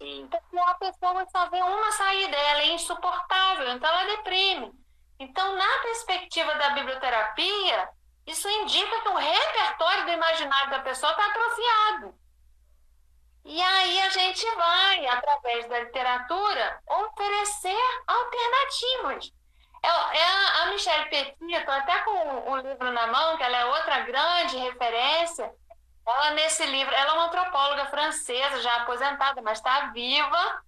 Sim. 0.00 0.28
Porque 0.30 0.58
a 0.58 0.74
pessoa 0.74 1.26
só 1.30 1.48
vê 1.50 1.60
uma 1.60 1.92
saída, 1.92 2.36
ela 2.36 2.62
é 2.62 2.72
insuportável, 2.72 3.70
então 3.72 3.88
ela 3.88 4.16
deprime. 4.16 4.72
Então, 5.18 5.56
na 5.56 5.78
perspectiva 5.82 6.54
da 6.54 6.70
biblioterapia, 6.70 7.88
isso 8.26 8.48
indica 8.48 9.00
que 9.00 9.08
o 9.08 9.16
repertório 9.16 10.04
do 10.04 10.12
imaginário 10.12 10.70
da 10.70 10.80
pessoa 10.80 11.10
está 11.12 11.26
atrofiado. 11.26 12.14
E 13.44 13.60
aí 13.60 14.00
a 14.00 14.08
gente 14.10 14.44
vai, 14.54 15.06
através 15.06 15.68
da 15.68 15.80
literatura, 15.80 16.80
oferecer 16.86 18.02
alternativas. 18.06 19.32
É, 19.82 19.88
é 19.88 20.62
a 20.62 20.66
Michelle 20.66 21.08
Petit, 21.08 21.36
estou 21.40 21.74
até 21.74 21.98
com 22.00 22.50
o 22.50 22.56
livro 22.56 22.92
na 22.92 23.06
mão, 23.06 23.36
que 23.36 23.42
ela 23.42 23.56
é 23.56 23.64
outra 23.64 24.00
grande 24.00 24.56
referência. 24.58 25.52
Ela, 26.06 26.30
nesse 26.30 26.64
livro, 26.66 26.94
ela 26.94 27.10
é 27.10 27.14
uma 27.14 27.26
antropóloga 27.26 27.86
francesa, 27.86 28.62
já 28.62 28.76
aposentada, 28.76 29.42
mas 29.42 29.58
está 29.58 29.90
viva. 29.92 30.62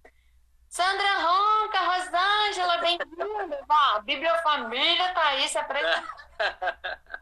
Sandra 0.69 1.13
Ronca, 1.17 1.79
Rosângela, 1.79 2.77
bem-vinda. 2.77 3.59
Bibliofamília 4.03 5.09
está 5.09 5.27
aí 5.27 5.47
se 5.49 5.57
apresentando. 5.57 6.07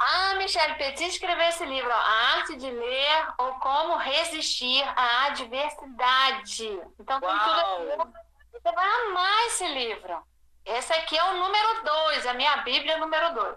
A 0.00 0.34
Michelle 0.36 0.76
Petit 0.76 1.08
escreveu 1.08 1.46
esse 1.48 1.66
livro, 1.66 1.92
A 1.92 2.36
Arte 2.36 2.56
de 2.56 2.70
Ler 2.70 3.34
ou 3.36 3.52
Como 3.56 3.98
Resistir 3.98 4.82
à 4.96 5.26
Adversidade. 5.26 6.80
Então, 6.98 7.20
tem 7.20 7.28
tudo. 7.28 8.12
Você 8.50 8.72
vai 8.72 9.06
amar 9.06 9.46
esse 9.46 9.68
livro. 9.68 10.22
Esse 10.76 10.92
aqui 10.92 11.18
é 11.18 11.24
o 11.24 11.36
número 11.38 11.84
dois, 11.84 12.26
a 12.26 12.34
minha 12.34 12.58
Bíblia 12.58 12.98
número 12.98 13.34
dois. 13.34 13.56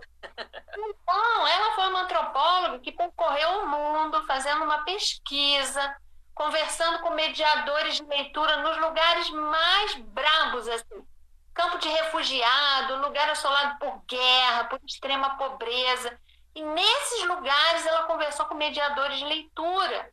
Então, 0.75 1.47
ela 1.47 1.75
foi 1.75 1.87
uma 1.87 2.01
antropóloga 2.01 2.79
que 2.79 2.91
percorreu 2.91 3.59
o 3.59 3.67
mundo 3.67 4.25
fazendo 4.25 4.63
uma 4.63 4.83
pesquisa, 4.83 5.95
conversando 6.33 6.99
com 6.99 7.11
mediadores 7.11 7.97
de 7.97 8.03
leitura 8.03 8.57
nos 8.57 8.77
lugares 8.77 9.29
mais 9.29 9.95
brabos, 9.95 10.67
assim. 10.67 11.05
Campo 11.53 11.77
de 11.77 11.87
refugiado, 11.87 12.97
lugar 12.97 13.29
assolado 13.29 13.77
por 13.77 14.03
guerra, 14.07 14.63
por 14.63 14.79
extrema 14.83 15.37
pobreza. 15.37 16.17
E 16.55 16.63
nesses 16.63 17.25
lugares 17.25 17.85
ela 17.85 18.03
conversou 18.03 18.47
com 18.47 18.55
mediadores 18.55 19.19
de 19.19 19.25
leitura. 19.25 20.11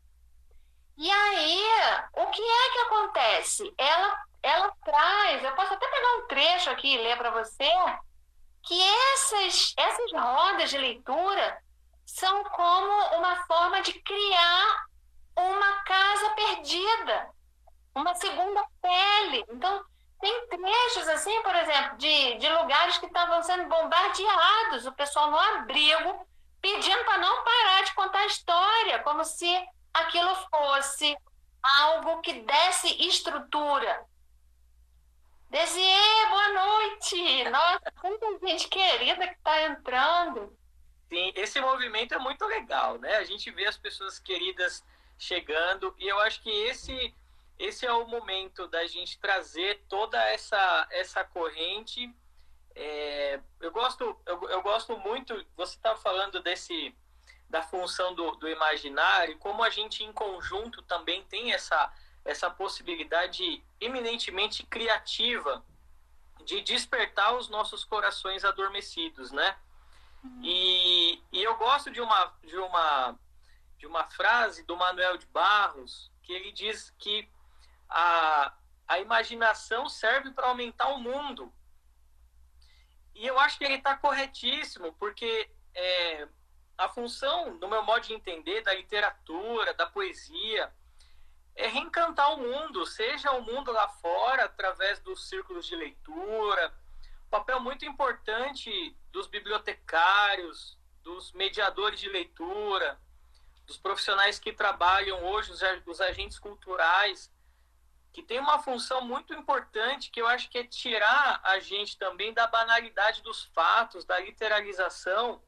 E 0.99 1.11
aí, 1.11 1.65
o 2.13 2.27
que 2.27 2.43
é 2.43 2.71
que 2.73 2.79
acontece? 2.81 3.75
Ela 3.79 4.19
ela 4.43 4.73
traz, 4.85 5.45
eu 5.45 5.53
posso 5.55 5.75
até 5.75 5.87
pegar 5.87 6.17
um 6.17 6.27
trecho 6.27 6.71
aqui 6.71 6.95
e 6.95 7.03
ler 7.03 7.17
para 7.17 7.31
você, 7.31 7.71
que 8.63 8.81
essas, 9.13 9.75
essas 9.77 10.13
rodas 10.13 10.71
de 10.71 10.79
leitura 10.79 11.59
são 12.07 12.45
como 12.45 13.17
uma 13.19 13.37
forma 13.45 13.81
de 13.83 13.93
criar 14.03 14.87
uma 15.37 15.83
casa 15.85 16.31
perdida, 16.31 17.31
uma 17.95 18.15
segunda 18.15 18.65
pele. 18.83 19.45
Então, 19.49 19.85
tem 20.21 20.49
trechos 20.49 21.09
assim, 21.09 21.43
por 21.43 21.55
exemplo, 21.55 21.97
de, 21.97 22.35
de 22.37 22.49
lugares 22.49 22.99
que 22.99 23.07
estavam 23.07 23.43
sendo 23.43 23.69
bombardeados, 23.69 24.87
o 24.87 24.93
pessoal 24.93 25.31
no 25.31 25.39
abrigo, 25.39 26.27
pedindo 26.61 27.05
para 27.05 27.19
não 27.19 27.45
parar 27.45 27.85
de 27.85 27.95
contar 27.95 28.19
a 28.19 28.27
história, 28.27 28.99
como 29.01 29.25
se 29.25 29.69
aquilo 29.95 30.35
fosse 30.51 31.17
algo 31.63 32.21
que 32.21 32.33
desse 32.43 33.07
estrutura 33.07 34.05
Desiê, 35.51 36.27
boa 36.29 36.49
noite! 36.53 37.51
Nossa, 37.51 37.93
tanta 38.01 38.39
gente 38.47 38.69
querida 38.69 39.27
que 39.27 39.35
está 39.35 39.65
entrando. 39.65 40.57
Sim, 41.09 41.33
esse 41.35 41.61
movimento 41.61 42.15
é 42.15 42.19
muito 42.21 42.47
legal, 42.47 42.99
né? 42.99 43.17
A 43.17 43.25
gente 43.25 43.51
vê 43.51 43.67
as 43.67 43.77
pessoas 43.77 44.21
queridas 44.21 44.85
chegando 45.19 45.93
e 45.99 46.07
eu 46.07 46.21
acho 46.21 46.41
que 46.41 46.51
esse 46.51 47.13
esse 47.59 47.85
é 47.85 47.93
o 47.93 48.07
momento 48.07 48.69
da 48.69 48.87
gente 48.87 49.19
trazer 49.19 49.83
toda 49.89 50.23
essa 50.31 50.87
essa 50.89 51.25
corrente. 51.25 52.15
É, 52.77 53.41
eu 53.61 53.73
gosto 53.73 54.17
eu, 54.25 54.49
eu 54.51 54.63
gosto 54.63 54.97
muito. 54.99 55.35
Você 55.57 55.75
estava 55.75 55.97
tá 55.97 56.01
falando 56.01 56.41
desse 56.41 56.95
da 57.49 57.61
função 57.61 58.15
do, 58.15 58.37
do 58.37 58.49
imaginário, 58.49 59.37
como 59.39 59.65
a 59.65 59.71
gente 59.71 60.05
em 60.05 60.13
conjunto 60.13 60.81
também 60.83 61.25
tem 61.25 61.53
essa 61.53 61.93
essa 62.25 62.51
possibilidade 62.51 63.65
eminentemente 63.81 64.65
criativa 64.65 65.65
de 66.45 66.61
despertar 66.61 67.37
os 67.37 67.49
nossos 67.49 67.85
corações 67.85 68.45
adormecidos, 68.45 69.31
né? 69.31 69.57
Uhum. 70.23 70.41
E, 70.43 71.23
e 71.33 71.43
eu 71.43 71.57
gosto 71.57 71.91
de 71.91 72.01
uma, 72.01 72.35
de, 72.43 72.57
uma, 72.57 73.19
de 73.79 73.87
uma 73.87 74.05
frase 74.11 74.65
do 74.65 74.77
Manuel 74.77 75.17
de 75.17 75.27
Barros, 75.27 76.11
que 76.23 76.33
ele 76.33 76.53
diz 76.53 76.91
que 76.99 77.29
a, 77.89 78.55
a 78.87 78.99
imaginação 78.99 79.89
serve 79.89 80.31
para 80.31 80.49
aumentar 80.49 80.89
o 80.89 80.99
mundo. 80.99 81.53
E 83.15 83.27
eu 83.27 83.39
acho 83.39 83.59
que 83.59 83.65
ele 83.65 83.75
está 83.75 83.97
corretíssimo, 83.97 84.93
porque 84.95 85.51
é, 85.75 86.29
a 86.77 86.89
função, 86.89 87.55
no 87.55 87.69
meu 87.69 87.83
modo 87.83 88.07
de 88.07 88.15
entender, 88.15 88.63
da 88.63 88.75
literatura, 88.75 89.75
da 89.75 89.87
poesia, 89.87 90.73
é 91.55 91.67
reencantar 91.67 92.33
o 92.35 92.39
mundo, 92.39 92.87
seja 92.87 93.33
o 93.33 93.43
mundo 93.43 93.71
lá 93.73 93.89
fora, 93.89 94.45
através 94.45 94.99
dos 95.01 95.29
círculos 95.29 95.67
de 95.67 95.77
leitura, 95.77 96.73
papel 97.31 97.61
muito 97.61 97.85
importante 97.85 98.97
dos 99.13 99.27
bibliotecários, 99.27 100.79
dos 101.03 101.33
mediadores 101.33 102.01
de 102.01 102.09
leitura, 102.09 102.99
dos 103.67 103.77
profissionais 103.77 104.39
que 104.39 104.53
trabalham 104.53 105.25
hoje, 105.25 105.53
os 105.87 106.01
agentes 106.01 106.39
culturais, 106.39 107.31
que 108.13 108.23
tem 108.23 108.41
uma 108.41 108.59
função 108.59 109.03
muito 109.03 109.33
importante 109.33 110.11
que 110.11 110.21
eu 110.21 110.27
acho 110.27 110.51
que 110.51 110.59
é 110.59 110.65
tirar 110.65 111.41
a 111.45 111.61
gente 111.61 111.97
também 111.97 112.33
da 112.33 112.47
banalidade 112.47 113.23
dos 113.23 113.45
fatos, 113.55 114.05
da 114.05 114.19
literalização 114.19 115.41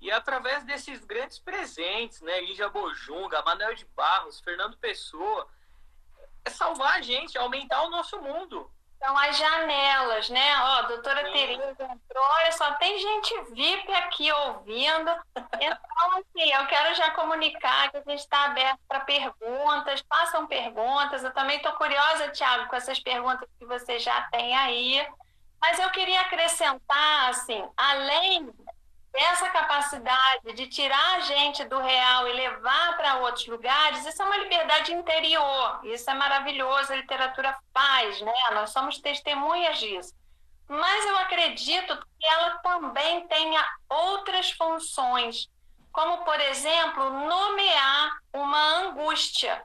e 0.00 0.10
através 0.10 0.64
desses 0.64 1.04
grandes 1.04 1.38
presentes, 1.38 2.20
né, 2.20 2.40
Lígia 2.40 2.68
Bojunga, 2.68 3.42
Manuel 3.42 3.74
de 3.74 3.84
Barros, 3.86 4.40
Fernando 4.40 4.76
Pessoa, 4.76 5.48
é 6.44 6.50
salvar 6.50 6.98
a 6.98 7.00
gente, 7.00 7.36
aumentar 7.36 7.82
o 7.82 7.90
nosso 7.90 8.20
mundo. 8.20 8.70
São 8.98 9.16
as 9.16 9.38
janelas, 9.38 10.28
né? 10.28 10.56
Ó, 10.60 10.66
a 10.78 10.82
doutora 10.82 11.24
Sim. 11.26 11.32
Tereza 11.32 11.84
entrou, 11.84 12.24
olha 12.24 12.52
só, 12.52 12.72
tem 12.74 12.98
gente 12.98 13.42
VIP 13.52 13.92
aqui 13.92 14.30
ouvindo. 14.32 15.10
Então, 15.60 16.18
assim, 16.18 16.52
eu 16.52 16.66
quero 16.68 16.94
já 16.94 17.10
comunicar 17.10 17.90
que 17.90 17.96
a 17.96 18.02
gente 18.06 18.20
está 18.20 18.44
aberto 18.44 18.78
para 18.86 19.00
perguntas, 19.00 20.04
façam 20.08 20.46
perguntas. 20.46 21.24
Eu 21.24 21.32
também 21.32 21.56
estou 21.56 21.72
curiosa, 21.72 22.28
Tiago, 22.28 22.68
com 22.68 22.76
essas 22.76 23.00
perguntas 23.00 23.48
que 23.58 23.66
você 23.66 23.98
já 23.98 24.22
tem 24.30 24.56
aí. 24.56 25.04
Mas 25.60 25.80
eu 25.80 25.90
queria 25.90 26.20
acrescentar, 26.20 27.30
assim, 27.30 27.68
além 27.76 28.54
essa 29.14 29.48
capacidade 29.50 30.52
de 30.54 30.66
tirar 30.68 31.16
a 31.16 31.20
gente 31.20 31.64
do 31.64 31.78
real 31.78 32.28
e 32.28 32.32
levar 32.32 32.96
para 32.96 33.16
outros 33.16 33.46
lugares, 33.46 34.04
isso 34.04 34.22
é 34.22 34.24
uma 34.24 34.36
liberdade 34.36 34.92
interior. 34.92 35.80
Isso 35.84 36.10
é 36.10 36.14
maravilhoso, 36.14 36.92
a 36.92 36.96
literatura 36.96 37.56
faz, 37.72 38.20
né? 38.20 38.32
Nós 38.52 38.70
somos 38.70 38.98
testemunhas 38.98 39.78
disso. 39.78 40.14
Mas 40.68 41.06
eu 41.06 41.18
acredito 41.18 41.96
que 41.96 42.26
ela 42.26 42.58
também 42.58 43.26
tenha 43.26 43.64
outras 43.88 44.50
funções, 44.52 45.48
como, 45.90 46.24
por 46.24 46.38
exemplo, 46.40 47.10
nomear 47.26 48.18
uma 48.32 48.62
angústia. 48.80 49.64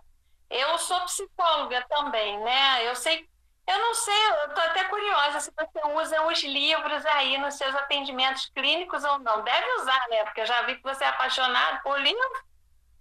Eu 0.50 0.77
sou 0.77 1.00
psicóloga 1.01 1.85
também, 1.89 2.39
né? 2.39 2.88
Eu 2.88 2.95
sei 2.95 3.27
eu 3.65 3.79
não 3.79 3.93
sei, 3.93 4.13
eu 4.13 4.50
estou 4.50 4.63
até 4.63 4.82
curiosa 5.13 5.39
se 5.39 5.51
você 5.51 5.88
usa 5.96 6.25
os 6.25 6.43
livros 6.43 7.05
aí 7.05 7.38
nos 7.38 7.55
seus 7.55 7.75
atendimentos 7.75 8.48
clínicos 8.48 9.03
ou 9.03 9.20
não. 9.20 9.43
Deve 9.43 9.74
usar, 9.82 10.08
né? 10.10 10.24
Porque 10.24 10.41
eu 10.41 10.46
já 10.46 10.62
vi 10.63 10.75
que 10.75 10.84
você 10.84 11.03
é 11.03 11.08
apaixonado 11.08 11.82
por 11.84 12.00
livro. 12.00 12.43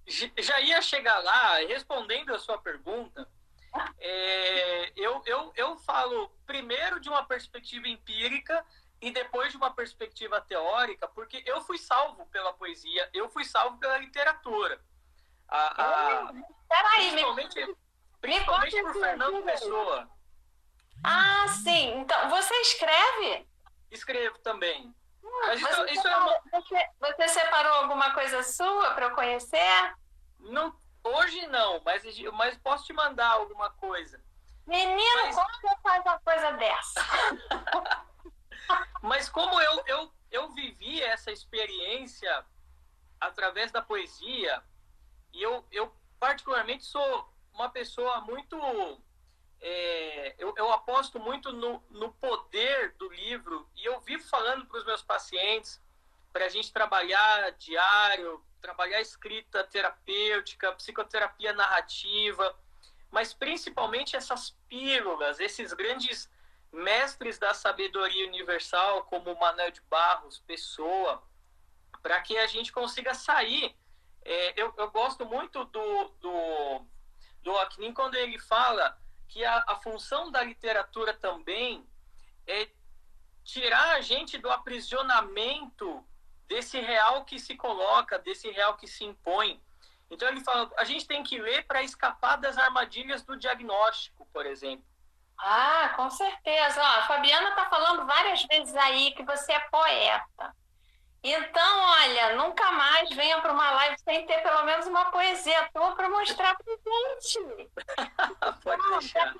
Já 0.06 0.60
ia 0.60 0.82
chegar 0.82 1.18
lá, 1.20 1.56
respondendo 1.58 2.34
a 2.34 2.38
sua 2.38 2.58
pergunta, 2.58 3.26
é, 3.98 4.92
eu, 4.96 5.22
eu, 5.24 5.52
eu 5.56 5.76
falo 5.78 6.28
primeiro 6.44 7.00
de 7.00 7.08
uma 7.08 7.24
perspectiva 7.24 7.88
empírica 7.88 8.64
e 9.00 9.10
depois 9.10 9.52
de 9.52 9.56
uma 9.56 9.72
perspectiva 9.72 10.40
teórica, 10.40 11.08
porque 11.08 11.42
eu 11.46 11.60
fui 11.62 11.78
salvo 11.78 12.26
pela 12.26 12.52
poesia, 12.52 13.08
eu 13.14 13.28
fui 13.30 13.44
salvo 13.44 13.78
pela 13.78 13.96
literatura. 13.96 14.80
A, 15.48 15.82
a, 15.82 16.32
Peraí, 16.68 17.10
principalmente 17.10 17.66
me, 17.66 17.76
principalmente 18.20 18.76
me 18.76 18.82
por 18.82 18.94
Fernando 19.00 19.42
Pessoa. 19.44 20.10
Ah, 21.04 21.46
sim. 21.48 21.98
Então, 22.00 22.28
você 22.30 22.54
escreve? 22.62 23.46
Escrevo 23.90 24.38
também. 24.38 24.94
Isso, 25.54 25.66
você, 25.66 25.92
isso 25.92 26.06
é 26.06 26.16
uma... 26.16 26.40
você, 26.50 26.88
você, 27.00 27.28
separou 27.28 27.72
alguma 27.74 28.12
coisa 28.12 28.42
sua 28.42 28.94
para 28.94 29.06
eu 29.06 29.14
conhecer? 29.14 29.94
Não, 30.38 30.74
hoje 31.02 31.46
não, 31.46 31.80
mas, 31.84 32.02
mas 32.32 32.56
posso 32.58 32.84
te 32.84 32.92
mandar 32.92 33.30
alguma 33.30 33.70
coisa. 33.70 34.22
Menino, 34.66 35.22
mas... 35.22 35.34
como 35.34 35.48
você 35.52 35.76
faz 35.82 36.04
uma 36.04 36.18
coisa 36.20 36.52
dessa? 36.52 37.00
mas 39.02 39.28
como 39.28 39.60
eu, 39.60 39.82
eu, 39.86 40.14
eu 40.30 40.48
vivi 40.50 41.02
essa 41.02 41.32
experiência 41.32 42.44
através 43.20 43.70
da 43.72 43.80
poesia, 43.80 44.62
e 45.32 45.42
eu, 45.42 45.64
eu 45.70 45.94
particularmente 46.20 46.84
sou 46.84 47.32
uma 47.52 47.68
pessoa 47.68 48.20
muito 48.20 48.56
é, 49.64 50.34
eu, 50.38 50.52
eu, 50.56 50.72
aposto 50.72 51.20
muito 51.20 51.52
no, 51.52 51.80
no, 51.88 52.12
poder 52.14 52.94
do 52.98 53.08
livro 53.08 53.70
e 53.76 53.84
eu 53.84 54.00
vivo 54.00 54.24
falando 54.24 54.66
para 54.66 54.78
os 54.78 54.84
meus 54.84 55.04
pacientes 55.04 55.80
para 56.32 56.46
a 56.46 56.48
gente 56.48 56.72
trabalhar 56.72 57.52
diário, 57.52 58.44
trabalhar 58.60 59.00
escrita 59.00 59.62
terapêutica, 59.62 60.72
psicoterapia 60.72 61.52
narrativa, 61.52 62.58
mas 63.08 63.32
principalmente 63.32 64.16
essas 64.16 64.50
pílulas, 64.68 65.38
esses 65.38 65.72
grandes 65.72 66.28
mestres 66.72 67.38
da 67.38 67.54
sabedoria 67.54 68.26
universal, 68.26 69.04
como 69.04 69.38
Manuel 69.38 69.70
de 69.70 69.82
Barros, 69.82 70.40
Pessoa, 70.40 71.22
para 72.02 72.20
que 72.20 72.36
a 72.36 72.48
gente 72.48 72.72
consiga 72.72 73.14
sair. 73.14 73.76
É, 74.24 74.60
eu, 74.60 74.74
eu, 74.76 74.90
gosto 74.90 75.24
muito 75.24 75.64
do, 75.66 76.08
do, 76.20 76.86
do 77.42 77.58
Aknin 77.58 77.92
quando 77.92 78.14
ele 78.14 78.38
fala 78.40 79.00
que 79.32 79.42
a, 79.42 79.64
a 79.66 79.76
função 79.76 80.30
da 80.30 80.42
literatura 80.42 81.14
também 81.14 81.86
é 82.46 82.68
tirar 83.42 83.96
a 83.96 84.00
gente 84.02 84.36
do 84.36 84.50
aprisionamento 84.50 86.04
desse 86.46 86.78
real 86.78 87.24
que 87.24 87.38
se 87.38 87.56
coloca, 87.56 88.18
desse 88.18 88.50
real 88.50 88.76
que 88.76 88.86
se 88.86 89.04
impõe. 89.04 89.58
Então 90.10 90.28
ele 90.28 90.44
fala, 90.44 90.70
a 90.76 90.84
gente 90.84 91.06
tem 91.06 91.22
que 91.22 91.38
ler 91.38 91.64
para 91.64 91.82
escapar 91.82 92.36
das 92.36 92.58
armadilhas 92.58 93.22
do 93.22 93.34
diagnóstico, 93.34 94.28
por 94.34 94.44
exemplo. 94.44 94.84
Ah, 95.38 95.94
com 95.96 96.10
certeza. 96.10 96.78
Ó, 96.78 96.84
a 96.84 97.02
Fabiana 97.06 97.48
está 97.48 97.70
falando 97.70 98.06
várias 98.06 98.42
vezes 98.44 98.76
aí 98.76 99.12
que 99.12 99.24
você 99.24 99.52
é 99.52 99.60
poeta. 99.60 100.54
Então, 101.24 101.80
olha, 101.80 102.36
nunca 102.36 102.70
mais 102.72 103.08
venha 103.10 103.40
para 103.40 103.52
uma 103.52 103.70
live 103.70 103.96
sem 104.00 104.26
ter 104.26 104.42
pelo 104.42 104.64
menos 104.64 104.86
uma 104.86 105.06
poesia 105.06 105.70
tua 105.72 105.94
para 105.94 106.08
mostrar 106.10 106.56
para 106.56 106.74
gente. 106.74 107.70
Pode 108.62 108.88
deixar. 108.88 109.34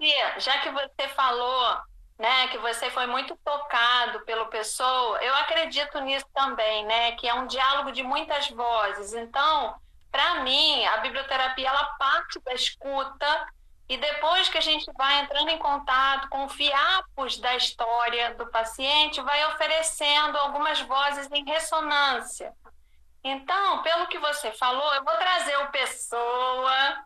Já, 0.00 0.38
já 0.38 0.58
que 0.58 0.70
você 0.70 1.08
falou 1.14 1.78
né, 2.18 2.48
que 2.48 2.58
você 2.58 2.90
foi 2.90 3.06
muito 3.06 3.36
tocado 3.44 4.20
pelo 4.20 4.46
pessoa, 4.46 5.18
eu 5.22 5.34
acredito 5.36 5.98
nisso 6.00 6.26
também, 6.32 6.84
né, 6.84 7.12
que 7.12 7.28
é 7.28 7.34
um 7.34 7.46
diálogo 7.46 7.92
de 7.92 8.02
muitas 8.02 8.48
vozes. 8.50 9.12
Então, 9.14 9.74
para 10.10 10.42
mim, 10.42 10.84
a 10.86 10.98
biblioterapia 10.98 11.68
ela 11.68 11.84
parte 11.98 12.40
da 12.40 12.54
escuta 12.54 13.46
e 13.88 13.96
depois 13.96 14.48
que 14.48 14.56
a 14.56 14.62
gente 14.62 14.90
vai 14.96 15.20
entrando 15.20 15.48
em 15.50 15.58
contato 15.58 16.28
com 16.28 16.48
fiapos 16.48 17.36
da 17.38 17.54
história 17.56 18.34
do 18.34 18.46
paciente, 18.46 19.20
vai 19.20 19.44
oferecendo 19.46 20.38
algumas 20.38 20.80
vozes 20.82 21.30
em 21.32 21.44
ressonância. 21.44 22.52
Então, 23.22 23.82
pelo 23.82 24.06
que 24.06 24.18
você 24.18 24.52
falou, 24.52 24.94
eu 24.94 25.04
vou 25.04 25.14
trazer 25.16 25.56
o 25.58 25.70
Pessoa, 25.70 27.04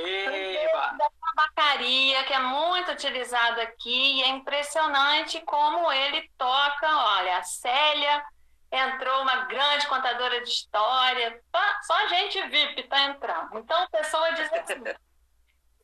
Eba. 0.00 0.96
da 0.96 1.10
tabacaria, 1.20 2.24
que 2.24 2.32
é 2.32 2.38
muito 2.38 2.92
utilizado 2.92 3.60
aqui, 3.60 4.18
e 4.18 4.22
é 4.22 4.28
impressionante 4.28 5.40
como 5.40 5.90
ele 5.90 6.30
toca. 6.36 6.86
Olha, 6.86 7.38
a 7.38 7.42
Célia 7.42 8.24
entrou, 8.70 9.22
uma 9.22 9.46
grande 9.46 9.86
contadora 9.86 10.42
de 10.42 10.48
história, 10.48 11.40
só 11.82 12.08
gente 12.08 12.40
VIP 12.48 12.82
está 12.82 13.04
entrando. 13.04 13.58
Então, 13.58 13.82
a 13.82 13.88
pessoa 13.88 14.32
diz 14.32 14.52
assim. 14.52 14.84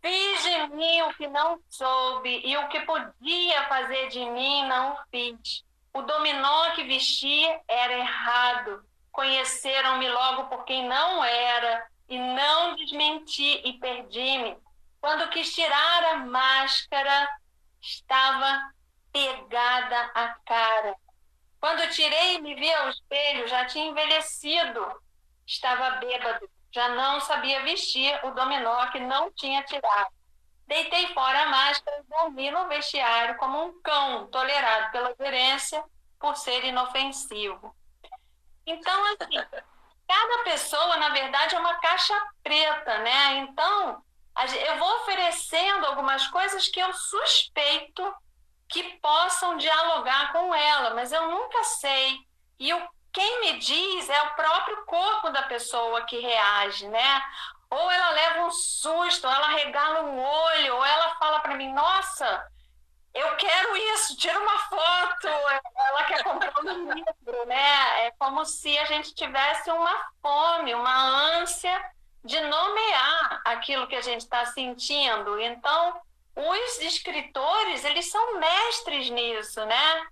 Fiz 0.03 0.43
de 0.43 0.77
mim 0.77 1.01
o 1.03 1.15
que 1.15 1.27
não 1.27 1.59
soube 1.71 2.43
e 2.45 2.55
o 2.59 2.69
que 2.69 2.81
podia 2.81 3.67
fazer 3.69 4.09
de 4.09 4.23
mim 4.23 4.67
não 4.67 4.99
fiz. 5.11 5.65
O 5.95 6.03
dominó 6.03 6.73
que 6.73 6.85
vesti 6.85 7.43
era 7.67 7.95
errado. 7.95 8.85
Conheceram-me 9.11 10.07
logo 10.11 10.45
por 10.49 10.65
quem 10.65 10.87
não 10.87 11.25
era 11.25 11.87
e 12.15 12.19
não 12.19 12.77
desmenti 12.77 13.61
e 13.65 13.75
perdi-me. 13.79 14.57
Quando 15.01 15.29
quis 15.31 15.55
tirar 15.55 16.05
a 16.13 16.17
máscara, 16.19 17.29
estava 17.81 18.73
pegada 19.13 20.11
a 20.15 20.29
cara. 20.47 20.95
Quando 21.61 21.89
tirei 21.91 22.37
e 22.37 22.41
me 22.41 22.55
vi 22.55 22.73
ao 22.73 22.89
espelho, 22.89 23.49
já 23.49 23.65
tinha 23.67 23.87
envelhecido. 23.87 24.81
Estava 25.47 25.97
bêbado 25.97 26.49
já 26.75 26.89
não 26.89 27.21
sabia 27.21 27.63
vestir 27.63 28.19
o 28.25 28.33
dominó 28.33 28.91
que 28.91 28.99
não 28.99 29.31
tinha 29.31 29.63
tirado. 29.63 30.13
Deitei 30.67 31.07
fora 31.15 31.43
a 31.43 31.49
máscara 31.49 32.01
e 32.01 32.09
dormi 32.09 32.51
no 32.51 32.67
vestiário 32.67 33.37
como 33.37 33.65
um 33.65 33.81
cão 33.81 34.27
tolerado 34.27 34.91
pela 34.91 35.15
gerência 35.15 35.85
por 36.19 36.35
ser 36.37 36.65
inofensivo. 36.65 37.73
Então, 38.67 39.05
assim, 39.05 39.37
cada 40.07 40.45
pessoa, 40.45 40.97
na 40.97 41.11
verdade, 41.11 41.55
é 41.55 41.59
uma 41.59 41.75
caixa 41.77 42.15
preta, 42.43 42.99
né? 42.99 43.37
Então, 43.39 44.03
eu 44.67 44.79
vou 44.79 44.97
oferecendo 44.97 45.87
algumas 45.87 46.27
coisas 46.29 46.69
que 46.69 46.81
eu 46.81 46.93
suspeito 46.93 48.15
que 48.69 48.83
possam 48.99 49.57
dialogar 49.57 50.33
com 50.33 50.55
ela, 50.55 50.95
mas 50.95 51.13
eu 51.13 51.29
nunca 51.29 51.63
sei. 51.65 52.19
E 52.59 52.73
o 52.73 52.89
quem 53.13 53.41
me 53.43 53.59
diz 53.61 54.11
é 54.11 54.23
o 54.23 54.35
próprio 54.35 54.85
corpo 54.87 55.31
da 55.31 55.45
pessoa 55.45 56.03
que 56.03 56.19
reage, 56.19 56.89
né? 56.89 57.23
Ou 57.71 57.91
ela 57.91 58.11
leva 58.11 58.45
um 58.45 58.51
susto, 58.51 59.29
ou 59.29 59.33
ela 59.33 59.49
regala 59.51 60.03
um 60.03 60.19
olho, 60.21 60.75
ou 60.75 60.85
ela 60.85 61.15
fala 61.15 61.39
para 61.39 61.55
mim: 61.55 61.73
Nossa, 61.73 62.45
eu 63.15 63.37
quero 63.37 63.77
isso, 63.77 64.17
tira 64.17 64.39
uma 64.39 64.59
foto. 64.59 65.29
Ela 65.29 66.05
quer 66.05 66.25
comprar 66.25 66.53
um 66.65 66.93
livro, 66.93 67.47
né? 67.47 68.07
É 68.07 68.11
como 68.19 68.45
se 68.45 68.77
a 68.79 68.85
gente 68.87 69.15
tivesse 69.15 69.71
uma 69.71 69.95
fome, 70.21 70.75
uma 70.75 71.39
ânsia 71.39 71.81
de 72.25 72.41
nomear 72.41 73.41
aquilo 73.45 73.87
que 73.87 73.95
a 73.95 74.01
gente 74.01 74.23
está 74.23 74.45
sentindo. 74.47 75.39
Então, 75.41 76.01
os 76.35 76.81
escritores, 76.81 77.85
eles 77.85 78.11
são 78.11 78.41
mestres 78.41 79.09
nisso, 79.11 79.65
né? 79.65 80.07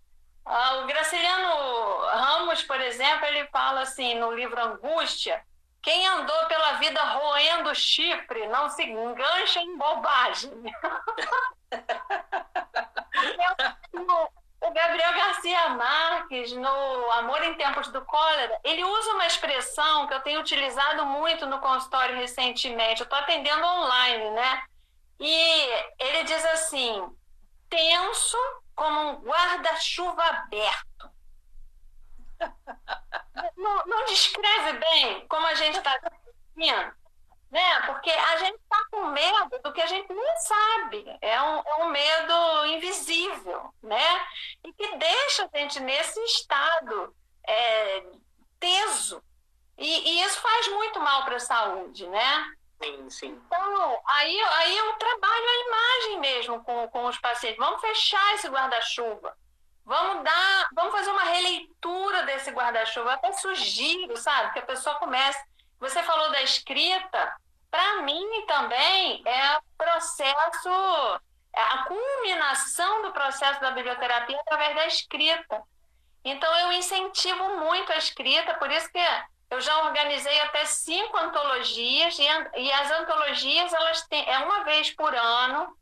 Ah, 0.45 0.77
o 0.77 0.87
Graciliano 0.87 2.07
Ramos, 2.07 2.62
por 2.62 2.81
exemplo, 2.81 3.27
ele 3.27 3.47
fala 3.49 3.81
assim 3.81 4.15
no 4.15 4.33
livro 4.33 4.61
Angústia: 4.61 5.43
quem 5.83 6.07
andou 6.07 6.47
pela 6.47 6.75
vida 6.75 7.03
roendo 7.03 7.75
chifre 7.75 8.47
não 8.47 8.69
se 8.71 8.85
engancha 8.85 9.61
em 9.61 9.77
bobagem. 9.77 10.53
o 14.63 14.71
Gabriel 14.73 15.13
Garcia 15.13 15.69
Marques, 15.71 16.53
no 16.53 17.11
Amor 17.13 17.43
em 17.43 17.55
Tempos 17.55 17.89
do 17.89 18.05
Cólera, 18.05 18.61
ele 18.63 18.85
usa 18.85 19.15
uma 19.15 19.27
expressão 19.27 20.07
que 20.07 20.15
eu 20.15 20.21
tenho 20.21 20.41
utilizado 20.41 21.05
muito 21.07 21.47
no 21.47 21.59
consultório 21.59 22.17
recentemente. 22.17 23.01
Eu 23.01 23.05
estou 23.05 23.19
atendendo 23.19 23.65
online, 23.65 24.31
né? 24.31 24.63
E 25.19 25.67
ele 25.99 26.25
diz 26.25 26.45
assim: 26.47 27.09
tenso 27.69 28.39
como 28.75 29.01
um 29.01 29.15
guarda-chuva 29.23 30.23
aberto. 30.23 31.11
não, 33.57 33.87
não 33.87 34.05
descreve 34.05 34.79
bem 34.79 35.27
como 35.29 35.47
a 35.47 35.55
gente 35.55 35.79
está 35.79 35.99
sentindo, 36.01 36.95
né? 37.53 37.81
Porque 37.83 38.11
a 38.11 38.38
gente 38.38 38.59
está 38.59 38.85
com 38.91 39.07
medo 39.09 39.61
do 39.62 39.73
que 39.75 39.83
a 39.83 39.87
gente 39.87 40.11
nem 40.11 40.37
sabe. 40.38 41.19
É 41.21 41.41
um, 41.43 41.62
é 41.67 41.75
um 41.85 41.88
medo 41.91 42.67
invisível, 42.69 43.73
né? 43.83 44.27
E 44.65 44.73
que 44.73 44.97
deixa 44.97 45.45
a 45.53 45.59
gente 45.59 45.79
nesse 45.81 46.19
estado 46.25 47.15
é, 47.47 48.05
teso. 48.59 49.23
E, 49.77 49.87
e 49.87 50.23
isso 50.25 50.41
faz 50.41 50.69
muito 50.69 50.99
mal 50.99 51.27
para 51.27 51.37
a 51.37 51.41
saúde, 51.41 52.07
né? 52.07 52.55
Sim, 52.83 53.11
sim. 53.11 53.43
Então, 53.47 54.01
aí, 54.07 54.41
aí 54.41 54.79
eu 54.79 54.95
trabalho 54.95 55.45
a 55.45 55.67
imagem 55.67 56.21
mesmo 56.21 56.65
com, 56.65 56.88
com 56.88 57.05
os 57.05 57.19
pacientes. 57.19 57.59
Vamos 57.59 57.83
fechar 57.83 58.35
esse 58.35 58.49
guarda-chuva. 58.49 59.37
Vamos 59.85 60.25
dar, 60.25 60.69
vamos 60.75 60.93
fazer 60.93 61.11
uma 61.11 61.25
releitura 61.25 62.23
desse 62.23 62.51
guarda-chuva. 62.51 63.12
Até 63.12 63.31
sugiro, 63.33 64.17
sabe, 64.17 64.55
que 64.55 64.59
a 64.59 64.67
pessoa 64.67 64.97
comece. 64.97 65.38
Você 65.79 66.03
falou 66.03 66.31
da 66.31 66.41
escrita. 66.41 67.42
Para 67.73 68.03
mim 68.03 68.45
também 68.47 69.23
é 69.27 69.59
processo, 69.79 70.69
é 71.55 71.63
a 71.63 71.85
culminação 71.85 73.01
do 73.01 73.13
processo 73.13 73.63
da 73.63 73.71
biblioterapia 73.71 74.39
através 74.41 74.77
da 74.77 74.87
escrita. 74.87 75.63
Então 76.23 76.55
eu 76.59 76.73
incentivo 76.73 77.59
muito 77.61 77.91
a 77.91 77.97
escrita, 77.97 78.53
por 78.55 78.71
isso 78.71 78.93
que 78.93 78.99
eu 79.51 79.59
já 79.59 79.87
organizei 79.87 80.39
até 80.41 80.67
cinco 80.67 81.17
antologias 81.17 82.19
e, 82.19 82.27
e 82.61 82.71
as 82.73 82.91
antologias 82.91 83.73
elas 83.73 84.03
têm 84.03 84.23
é 84.29 84.39
uma 84.41 84.65
vez 84.65 84.91
por 84.91 85.15
ano. 85.15 85.75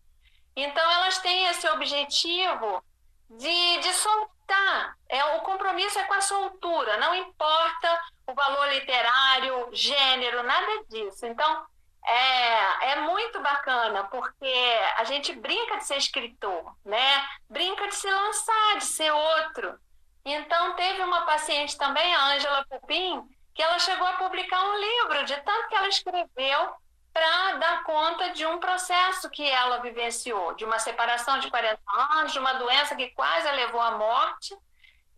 Então 0.54 0.92
elas 0.92 1.18
têm 1.18 1.48
esse 1.48 1.68
objetivo 1.70 2.84
de, 3.28 3.78
de 3.78 3.92
soltar. 3.94 4.96
É 5.08 5.24
o 5.36 5.40
compromisso 5.40 5.98
é 5.98 6.04
com 6.04 6.14
a 6.14 6.20
soltura. 6.20 6.98
Não 6.98 7.16
importa 7.16 8.00
o 8.28 8.32
valor 8.32 8.68
literário, 8.68 9.68
gênero, 9.72 10.44
nada 10.44 10.84
disso. 10.88 11.26
Então 11.26 11.66
é, 12.06 12.92
é 12.92 13.00
muito 13.00 13.40
bacana 13.40 14.04
porque 14.04 14.80
a 14.96 15.04
gente 15.04 15.34
brinca 15.34 15.76
de 15.78 15.84
ser 15.86 15.96
escritor, 15.96 16.74
né? 16.84 17.24
Brinca 17.48 17.88
de 17.88 17.94
se 17.94 18.10
lançar, 18.10 18.78
de 18.78 18.84
ser 18.84 19.10
outro. 19.10 19.78
Então 20.24 20.74
teve 20.76 21.02
uma 21.02 21.22
paciente 21.26 21.76
também, 21.76 22.14
a 22.14 22.34
Ângela 22.34 22.64
Pupim, 22.68 23.22
que 23.54 23.62
ela 23.62 23.78
chegou 23.78 24.06
a 24.06 24.14
publicar 24.14 24.62
um 24.62 24.78
livro 24.78 25.24
de 25.24 25.36
tanto 25.42 25.68
que 25.68 25.74
ela 25.74 25.88
escreveu 25.88 26.74
para 27.12 27.56
dar 27.56 27.82
conta 27.84 28.30
de 28.30 28.46
um 28.46 28.58
processo 28.58 29.28
que 29.30 29.46
ela 29.48 29.78
vivenciou, 29.78 30.54
de 30.54 30.64
uma 30.64 30.78
separação 30.78 31.38
de 31.38 31.50
40 31.50 31.80
anos, 32.18 32.32
de 32.32 32.38
uma 32.38 32.54
doença 32.54 32.94
que 32.94 33.10
quase 33.10 33.48
a 33.48 33.52
levou 33.52 33.80
à 33.80 33.92
morte. 33.92 34.56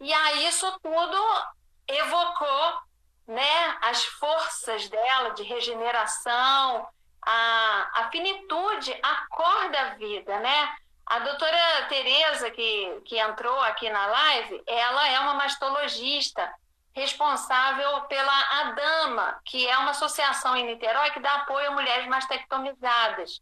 E 0.00 0.12
aí 0.12 0.46
isso 0.46 0.66
tudo 0.82 1.18
evocou 1.86 2.80
né, 3.26 3.78
as 3.82 4.04
forças 4.04 4.88
dela 4.88 5.30
de 5.30 5.42
regeneração, 5.42 6.86
a, 7.24 7.90
a 7.94 8.10
finitude, 8.10 8.98
a 9.02 9.26
cor 9.28 9.70
da 9.70 9.84
vida, 9.94 10.38
né? 10.40 10.76
A 11.06 11.18
doutora 11.18 11.86
Tereza, 11.88 12.50
que, 12.50 13.02
que 13.04 13.18
entrou 13.18 13.60
aqui 13.60 13.88
na 13.90 14.06
live, 14.06 14.62
ela 14.66 15.08
é 15.08 15.18
uma 15.20 15.34
mastologista, 15.34 16.52
responsável 16.94 18.02
pela 18.02 18.60
ADAMA, 18.60 19.40
que 19.44 19.66
é 19.66 19.76
uma 19.78 19.90
associação 19.90 20.56
em 20.56 20.66
Niterói 20.66 21.10
que 21.10 21.20
dá 21.20 21.36
apoio 21.36 21.68
a 21.68 21.72
mulheres 21.72 22.06
mastectomizadas. 22.06 23.40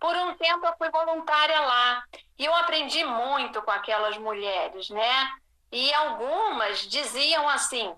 Por 0.00 0.14
um 0.16 0.34
tempo 0.34 0.66
eu 0.66 0.76
fui 0.76 0.90
voluntária 0.90 1.60
lá 1.60 2.02
e 2.38 2.44
eu 2.44 2.54
aprendi 2.54 3.04
muito 3.04 3.62
com 3.62 3.70
aquelas 3.70 4.16
mulheres, 4.18 4.88
né? 4.90 5.30
E 5.70 5.92
algumas 5.94 6.80
diziam 6.80 7.48
assim: 7.48 7.94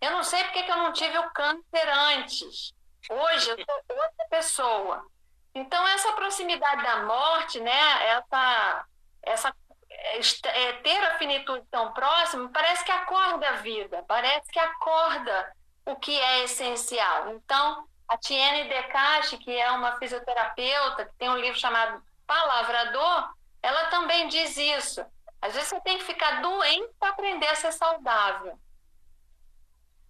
eu 0.00 0.10
não 0.10 0.22
sei 0.22 0.42
porque 0.44 0.62
que 0.62 0.70
eu 0.70 0.76
não 0.76 0.92
tive 0.92 1.18
o 1.18 1.30
câncer 1.30 1.88
antes. 1.88 2.74
Hoje 3.08 3.50
eu 3.50 3.56
sou 3.56 3.96
outra 3.96 4.26
pessoa. 4.28 5.06
Então 5.54 5.86
essa 5.88 6.12
proximidade 6.12 6.82
da 6.82 7.04
morte, 7.04 7.60
né? 7.60 8.06
Essa, 8.08 8.84
essa 9.22 9.54
é, 9.88 10.72
ter 10.74 11.04
a 11.04 11.18
finitude 11.18 11.66
tão 11.70 11.92
próxima, 11.92 12.48
parece 12.50 12.84
que 12.84 12.92
acorda 12.92 13.48
a 13.48 13.56
vida, 13.56 14.04
parece 14.06 14.50
que 14.50 14.58
acorda 14.58 15.52
o 15.84 15.96
que 15.96 16.18
é 16.18 16.44
essencial. 16.44 17.30
Então, 17.30 17.86
a 18.08 18.16
Tiene 18.16 18.68
Decache, 18.68 19.38
que 19.38 19.56
é 19.56 19.70
uma 19.70 19.96
fisioterapeuta, 19.98 21.06
que 21.06 21.14
tem 21.14 21.30
um 21.30 21.38
livro 21.38 21.58
chamado 21.58 22.02
Palavrador, 22.26 23.30
ela 23.62 23.86
também 23.86 24.28
diz 24.28 24.56
isso. 24.56 25.04
Às 25.40 25.54
vezes 25.54 25.68
você 25.68 25.80
tem 25.80 25.98
que 25.98 26.04
ficar 26.04 26.42
doente 26.42 26.92
para 26.98 27.10
aprender 27.10 27.46
a 27.46 27.54
ser 27.54 27.72
saudável. 27.72 28.58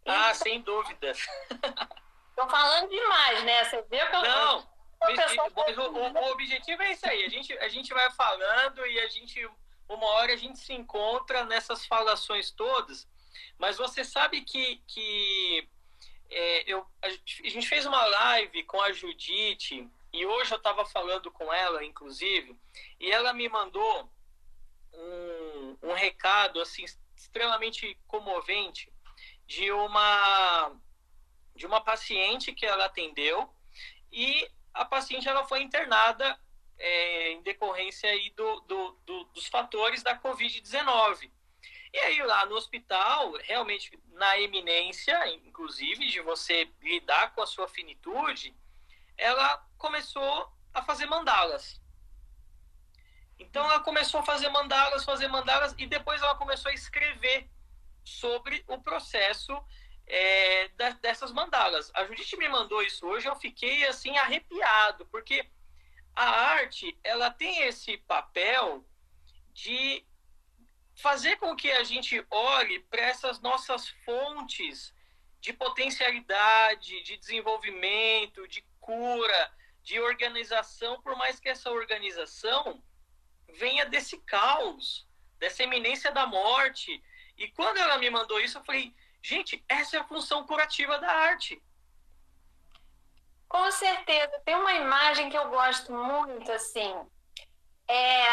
Ah, 0.06 0.32
sem 0.34 0.60
dúvidas. 0.60 1.18
Estou 2.30 2.48
falando 2.48 2.88
demais, 2.88 3.42
né? 3.44 3.64
Você 3.64 3.82
viu 3.82 4.06
que 4.06 4.16
eu. 4.16 4.22
Não, 4.22 4.68
mas, 5.00 5.16
mas 5.56 5.78
o, 5.78 5.82
o, 5.82 6.12
o, 6.12 6.32
objetivo 6.32 6.82
é 6.82 6.92
isso 6.92 7.06
aí. 7.08 7.24
A 7.24 7.28
gente, 7.28 7.52
a 7.58 7.68
gente 7.68 7.92
vai 7.92 8.10
falando 8.12 8.86
e 8.86 9.00
a 9.00 9.08
gente 9.08 9.48
uma 9.88 10.06
hora 10.06 10.32
a 10.32 10.36
gente 10.36 10.58
se 10.58 10.72
encontra 10.72 11.44
nessas 11.44 11.86
falações 11.86 12.50
todas, 12.50 13.08
mas 13.58 13.76
você 13.76 14.04
sabe 14.04 14.42
que, 14.42 14.82
que 14.86 15.68
é, 16.28 16.64
eu, 16.66 16.84
a 17.02 17.08
gente 17.48 17.68
fez 17.68 17.86
uma 17.86 18.04
live 18.04 18.64
com 18.64 18.80
a 18.80 18.92
Judite 18.92 19.88
e 20.12 20.26
hoje 20.26 20.52
eu 20.52 20.56
estava 20.56 20.84
falando 20.84 21.30
com 21.30 21.52
ela, 21.52 21.84
inclusive, 21.84 22.56
e 22.98 23.10
ela 23.12 23.32
me 23.32 23.48
mandou 23.48 24.10
um, 24.92 25.76
um 25.82 25.92
recado 25.92 26.60
assim 26.60 26.84
extremamente 27.14 27.96
comovente 28.08 28.92
de 29.46 29.70
uma 29.70 30.72
de 31.54 31.66
uma 31.66 31.80
paciente 31.80 32.52
que 32.52 32.66
ela 32.66 32.84
atendeu 32.84 33.50
e 34.12 34.48
a 34.74 34.84
paciente 34.84 35.28
ela 35.28 35.46
foi 35.46 35.62
internada 35.62 36.38
é, 36.78 37.32
em 37.32 37.42
decorrência 37.42 38.10
aí 38.10 38.30
do, 38.30 38.60
do, 38.60 38.92
do, 39.06 39.24
dos 39.24 39.46
fatores 39.46 40.02
da 40.02 40.18
Covid-19. 40.18 41.30
E 41.92 41.98
aí 41.98 42.22
lá 42.22 42.44
no 42.44 42.56
hospital, 42.56 43.32
realmente 43.42 43.98
na 44.12 44.38
eminência, 44.38 45.16
inclusive, 45.34 46.08
de 46.08 46.20
você 46.20 46.70
lidar 46.82 47.34
com 47.34 47.40
a 47.40 47.46
sua 47.46 47.68
finitude, 47.68 48.54
ela 49.16 49.66
começou 49.78 50.52
a 50.74 50.82
fazer 50.82 51.06
mandalas. 51.06 51.80
Então 53.38 53.64
ela 53.64 53.80
começou 53.80 54.20
a 54.20 54.24
fazer 54.24 54.48
mandalas, 54.50 55.04
fazer 55.04 55.28
mandalas, 55.28 55.74
e 55.78 55.86
depois 55.86 56.20
ela 56.20 56.34
começou 56.34 56.70
a 56.70 56.74
escrever 56.74 57.48
sobre 58.06 58.64
o 58.68 58.80
processo 58.80 59.52
é, 60.06 60.68
da, 60.68 60.90
dessas 60.90 61.32
mandalas. 61.32 61.90
A 61.94 62.04
Judite 62.04 62.36
me 62.36 62.48
mandou 62.48 62.82
isso 62.82 63.06
hoje, 63.06 63.26
eu 63.26 63.36
fiquei 63.36 63.84
assim 63.86 64.16
arrepiado, 64.16 65.04
porque 65.06 65.44
a 66.14 66.24
arte 66.24 66.98
ela 67.02 67.30
tem 67.30 67.62
esse 67.64 67.98
papel 67.98 68.86
de 69.52 70.06
fazer 70.94 71.36
com 71.36 71.54
que 71.54 71.70
a 71.72 71.84
gente 71.84 72.24
olhe 72.30 72.80
para 72.80 73.02
essas 73.02 73.40
nossas 73.40 73.88
fontes 74.04 74.94
de 75.40 75.52
potencialidade, 75.52 77.02
de 77.02 77.16
desenvolvimento, 77.16 78.48
de 78.48 78.64
cura, 78.80 79.52
de 79.82 80.00
organização, 80.00 81.00
por 81.02 81.16
mais 81.16 81.38
que 81.38 81.48
essa 81.48 81.70
organização 81.70 82.82
venha 83.54 83.84
desse 83.86 84.18
caos, 84.18 85.06
dessa 85.38 85.62
eminência 85.62 86.10
da 86.10 86.26
morte. 86.26 87.02
E 87.36 87.48
quando 87.48 87.78
ela 87.78 87.98
me 87.98 88.08
mandou 88.10 88.40
isso, 88.40 88.58
eu 88.58 88.64
falei, 88.64 88.94
gente, 89.22 89.62
essa 89.68 89.96
é 89.96 90.00
a 90.00 90.04
função 90.04 90.46
curativa 90.46 90.98
da 90.98 91.10
arte. 91.10 91.62
Com 93.48 93.70
certeza. 93.70 94.40
Tem 94.44 94.54
uma 94.54 94.72
imagem 94.72 95.30
que 95.30 95.36
eu 95.36 95.48
gosto 95.48 95.92
muito, 95.92 96.50
assim, 96.52 96.94
é 97.88 98.26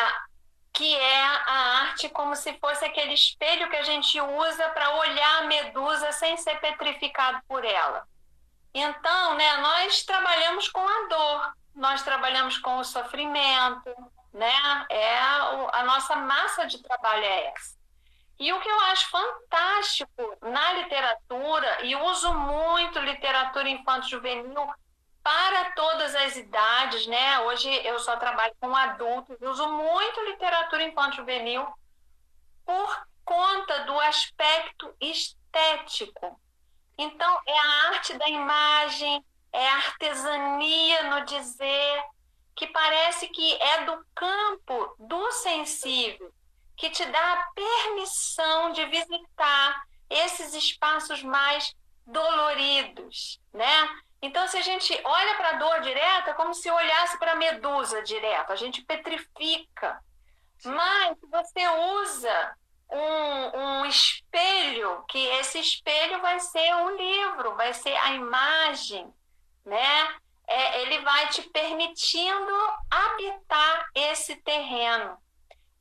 que 0.73 0.95
é 0.95 1.23
a 1.23 1.81
arte 1.83 2.09
como 2.09 2.35
se 2.35 2.57
fosse 2.57 2.83
aquele 2.83 3.13
espelho 3.13 3.69
que 3.69 3.75
a 3.75 3.83
gente 3.83 4.19
usa 4.19 4.69
para 4.69 4.95
olhar 4.95 5.43
a 5.43 5.45
medusa 5.45 6.11
sem 6.11 6.35
ser 6.37 6.59
petrificado 6.59 7.39
por 7.47 7.63
ela. 7.63 8.07
Então, 8.73 9.35
né, 9.35 9.57
nós 9.57 10.03
trabalhamos 10.03 10.67
com 10.69 10.81
a 10.81 11.07
dor, 11.07 11.53
nós 11.75 12.01
trabalhamos 12.01 12.57
com 12.57 12.77
o 12.77 12.83
sofrimento, 12.83 13.95
né? 14.33 14.85
É 14.89 15.19
a 15.19 15.83
nossa 15.85 16.15
massa 16.15 16.65
de 16.65 16.81
trabalho 16.81 17.23
é 17.23 17.53
essa. 17.53 17.77
E 18.39 18.51
o 18.51 18.59
que 18.59 18.69
eu 18.69 18.79
acho 18.81 19.09
fantástico 19.09 20.37
na 20.41 20.73
literatura, 20.73 21.85
e 21.85 21.95
uso 21.95 22.33
muito 22.33 22.99
literatura 22.99 23.69
infanto-juvenil 23.69 24.73
para 25.23 25.71
todas 25.71 26.13
as 26.15 26.35
idades, 26.35 27.07
né? 27.07 27.39
Hoje 27.39 27.69
eu 27.85 27.97
só 27.99 28.17
trabalho 28.17 28.53
com 28.59 28.75
adultos, 28.75 29.37
uso 29.41 29.67
muito 29.67 30.21
literatura 30.21 30.83
infanto-juvenil 30.83 31.65
por 32.65 33.07
conta 33.23 33.85
do 33.85 33.99
aspecto 34.01 34.93
estético. 34.99 36.39
Então, 36.97 37.39
é 37.47 37.57
a 37.57 37.87
arte 37.89 38.17
da 38.17 38.27
imagem, 38.27 39.23
é 39.51 39.69
a 39.69 39.75
artesania 39.75 41.03
no 41.03 41.25
dizer, 41.25 42.03
que 42.55 42.67
parece 42.67 43.27
que 43.29 43.55
é 43.61 43.85
do 43.85 44.05
campo 44.13 44.95
do 44.99 45.31
sensível, 45.31 46.31
que 46.83 46.89
te 46.89 47.05
dá 47.05 47.33
a 47.33 47.43
permissão 47.55 48.73
de 48.73 48.85
visitar 48.87 49.85
esses 50.09 50.53
espaços 50.53 51.23
mais 51.23 51.73
doloridos, 52.05 53.39
né? 53.53 53.89
Então, 54.21 54.45
se 54.49 54.57
a 54.57 54.61
gente 54.61 54.93
olha 55.01 55.35
para 55.35 55.49
a 55.51 55.53
dor 55.53 55.79
direta, 55.79 56.31
é 56.31 56.33
como 56.33 56.53
se 56.53 56.69
olhasse 56.69 57.17
para 57.17 57.31
a 57.31 57.35
medusa 57.37 58.03
direta, 58.03 58.51
a 58.51 58.57
gente 58.57 58.81
petrifica. 58.83 59.97
Mas 60.65 61.17
você 61.21 61.65
usa 62.01 62.57
um, 62.91 63.59
um 63.59 63.85
espelho, 63.85 65.05
que 65.07 65.25
esse 65.39 65.59
espelho 65.59 66.19
vai 66.19 66.37
ser 66.41 66.75
um 66.75 66.97
livro, 66.97 67.55
vai 67.55 67.73
ser 67.73 67.95
a 67.95 68.11
imagem, 68.11 69.09
né? 69.65 70.17
É, 70.45 70.81
ele 70.81 70.99
vai 70.99 71.29
te 71.29 71.43
permitindo 71.43 72.53
habitar 72.91 73.89
esse 73.95 74.35
terreno. 74.35 75.22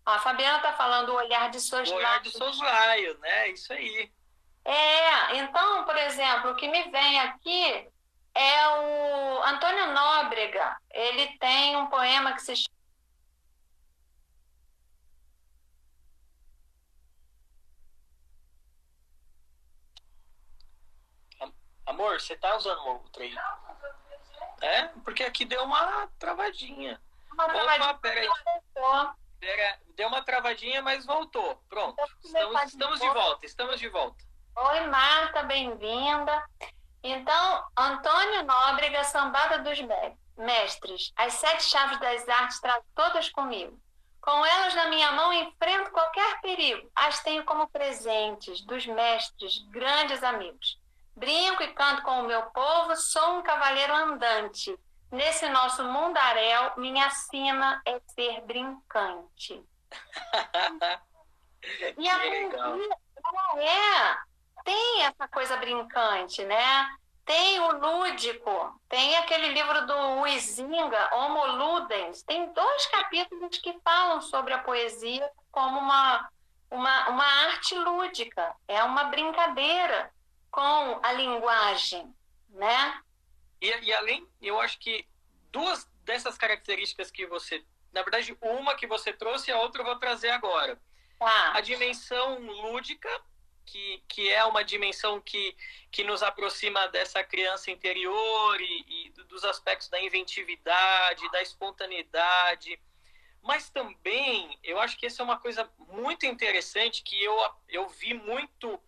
A 0.05 0.19
Fabiana 0.19 0.57
está 0.57 0.73
falando 0.73 1.11
o 1.11 1.17
olhar 1.17 1.51
de 1.51 1.61
soslaio. 1.61 1.93
O 1.93 1.97
olhar 1.97 2.21
de 2.21 2.31
soslaio, 2.31 3.19
né? 3.19 3.49
Isso 3.51 3.73
aí. 3.73 4.12
É, 4.65 5.37
então, 5.37 5.85
por 5.85 5.97
exemplo, 5.97 6.51
o 6.51 6.57
que 6.57 6.69
me 6.69 6.91
vem 6.91 7.21
aqui 7.21 7.88
é 8.35 8.69
o 8.69 9.43
Antônio 9.45 9.93
Nóbrega. 9.93 10.77
Ele 10.91 11.38
tem 11.38 11.77
um 11.77 11.87
poema 11.87 12.33
que 12.33 12.43
se 12.43 12.57
chama 12.57 12.73
Amor, 21.85 22.21
você 22.21 22.37
tá 22.37 22.57
usando 22.57 22.79
o 22.79 22.88
outro 22.88 23.23
aí? 23.23 23.35
É, 24.62 24.85
porque 25.05 25.25
aqui 25.25 25.45
deu 25.45 25.62
uma 25.65 26.07
travadinha. 26.19 27.01
Uma 27.33 27.45
travadinha. 27.45 27.91
Opa, 27.91 27.99
peraí. 27.99 28.29
Pera, 29.42 29.76
deu 29.96 30.07
uma 30.07 30.22
travadinha, 30.22 30.81
mas 30.83 31.05
voltou. 31.05 31.61
Pronto. 31.68 32.00
Estamos, 32.22 32.62
estamos 32.62 33.00
de 33.00 33.09
volta, 33.09 33.44
estamos 33.44 33.81
de 33.81 33.88
volta. 33.88 34.24
Oi, 34.55 34.81
Marta, 34.87 35.42
bem-vinda. 35.42 36.48
Então, 37.02 37.64
Antônio 37.76 38.44
Nóbrega, 38.44 39.02
Sambada 39.02 39.59
dos 39.59 39.78
Mestres. 40.38 41.12
As 41.16 41.33
sete 41.33 41.64
chaves 41.64 41.98
das 41.98 42.28
artes 42.28 42.61
trago 42.61 42.85
todas 42.94 43.31
comigo. 43.31 43.76
Com 44.20 44.46
elas 44.46 44.76
na 44.76 44.87
minha 44.87 45.11
mão, 45.11 45.33
enfrento 45.33 45.90
qualquer 45.90 46.40
perigo. 46.40 46.88
As 46.94 47.20
tenho 47.24 47.42
como 47.42 47.68
presentes 47.68 48.64
dos 48.64 48.87
mestres, 48.87 49.59
grandes 49.70 50.22
amigos. 50.22 50.78
Brinco 51.16 51.64
e 51.64 51.74
canto 51.74 52.02
com 52.02 52.20
o 52.20 52.28
meu 52.28 52.42
povo, 52.52 52.94
sou 52.94 53.38
um 53.38 53.42
cavaleiro 53.42 53.92
andante. 53.92 54.78
Nesse 55.12 55.48
nosso 55.51 55.85
mundaréu, 55.85 56.72
minha 56.79 57.11
sina 57.11 57.83
é 57.85 58.01
ser 58.14 58.40
brincante. 58.46 59.62
e 61.98 62.09
a 62.09 62.18
poesia, 62.18 62.57
ela 62.57 63.62
é, 63.62 64.16
tem 64.64 65.03
essa 65.03 65.29
coisa 65.29 65.59
brincante, 65.59 66.42
né? 66.46 66.96
Tem 67.27 67.61
o 67.61 67.72
lúdico, 67.72 68.81
tem 68.88 69.14
aquele 69.18 69.48
livro 69.48 69.87
do 69.87 70.22
Huizinga, 70.22 71.14
Homo 71.14 71.46
Ludens. 71.46 72.22
Tem 72.22 72.51
dois 72.55 72.87
capítulos 72.87 73.59
que 73.59 73.79
falam 73.85 74.22
sobre 74.22 74.55
a 74.55 74.61
poesia 74.61 75.31
como 75.51 75.79
uma, 75.79 76.27
uma, 76.70 77.09
uma 77.11 77.27
arte 77.48 77.75
lúdica, 77.75 78.57
é 78.66 78.83
uma 78.83 79.05
brincadeira 79.05 80.11
com 80.51 81.01
a 81.03 81.12
linguagem, 81.12 82.11
né? 82.48 82.98
E, 83.62 83.70
e 83.85 83.92
além, 83.92 84.29
eu 84.42 84.61
acho 84.61 84.77
que 84.81 85.07
duas 85.53 85.88
dessas 86.05 86.37
características 86.37 87.12
que 87.12 87.25
você, 87.27 87.64
na 87.92 88.03
verdade, 88.03 88.37
uma 88.42 88.75
que 88.75 88.88
você 88.88 89.12
trouxe 89.12 89.51
e 89.51 89.55
a 89.55 89.61
outra 89.61 89.83
eu 89.83 89.87
vou 89.87 89.96
trazer 89.96 90.31
agora. 90.31 90.77
Tá. 91.16 91.53
A 91.55 91.61
dimensão 91.61 92.40
lúdica, 92.40 93.09
que, 93.64 94.03
que 94.09 94.29
é 94.29 94.44
uma 94.44 94.64
dimensão 94.64 95.20
que, 95.20 95.57
que 95.92 96.03
nos 96.03 96.25
aproxima 96.25 96.88
dessa 96.88 97.22
criança 97.22 97.70
interior 97.70 98.61
e, 98.61 98.85
e 98.88 99.11
dos 99.29 99.44
aspectos 99.44 99.88
da 99.88 100.03
inventividade, 100.03 101.31
da 101.31 101.40
espontaneidade. 101.40 102.77
Mas 103.40 103.70
também, 103.70 104.59
eu 104.64 104.81
acho 104.81 104.98
que 104.98 105.07
essa 105.07 105.22
é 105.22 105.25
uma 105.25 105.38
coisa 105.38 105.70
muito 105.79 106.27
interessante 106.27 107.05
que 107.05 107.22
eu, 107.22 107.37
eu 107.68 107.88
vi 107.88 108.12
muito 108.12 108.81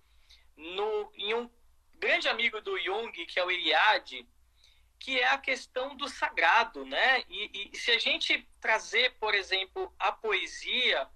no, 0.57 1.13
em 1.15 1.33
um 1.35 1.49
grande 1.95 2.29
amigo 2.29 2.61
do 2.61 2.77
Jung, 2.81 3.13
que 3.27 3.39
é 3.39 3.45
o 3.45 3.51
Iliade, 3.51 4.27
que 5.05 5.21
é 5.21 5.29
a 5.29 5.37
questão 5.37 5.95
do 5.95 6.09
sagrado, 6.09 6.87
né? 6.87 7.23
E, 7.29 7.71
e, 7.71 7.77
se 7.77 7.91
a 7.91 7.99
gente 7.99 8.49
trazer, 8.59 9.13
por 9.21 9.35
exemplo, 9.35 9.95
a 9.99 10.11
poesia, 10.11 11.07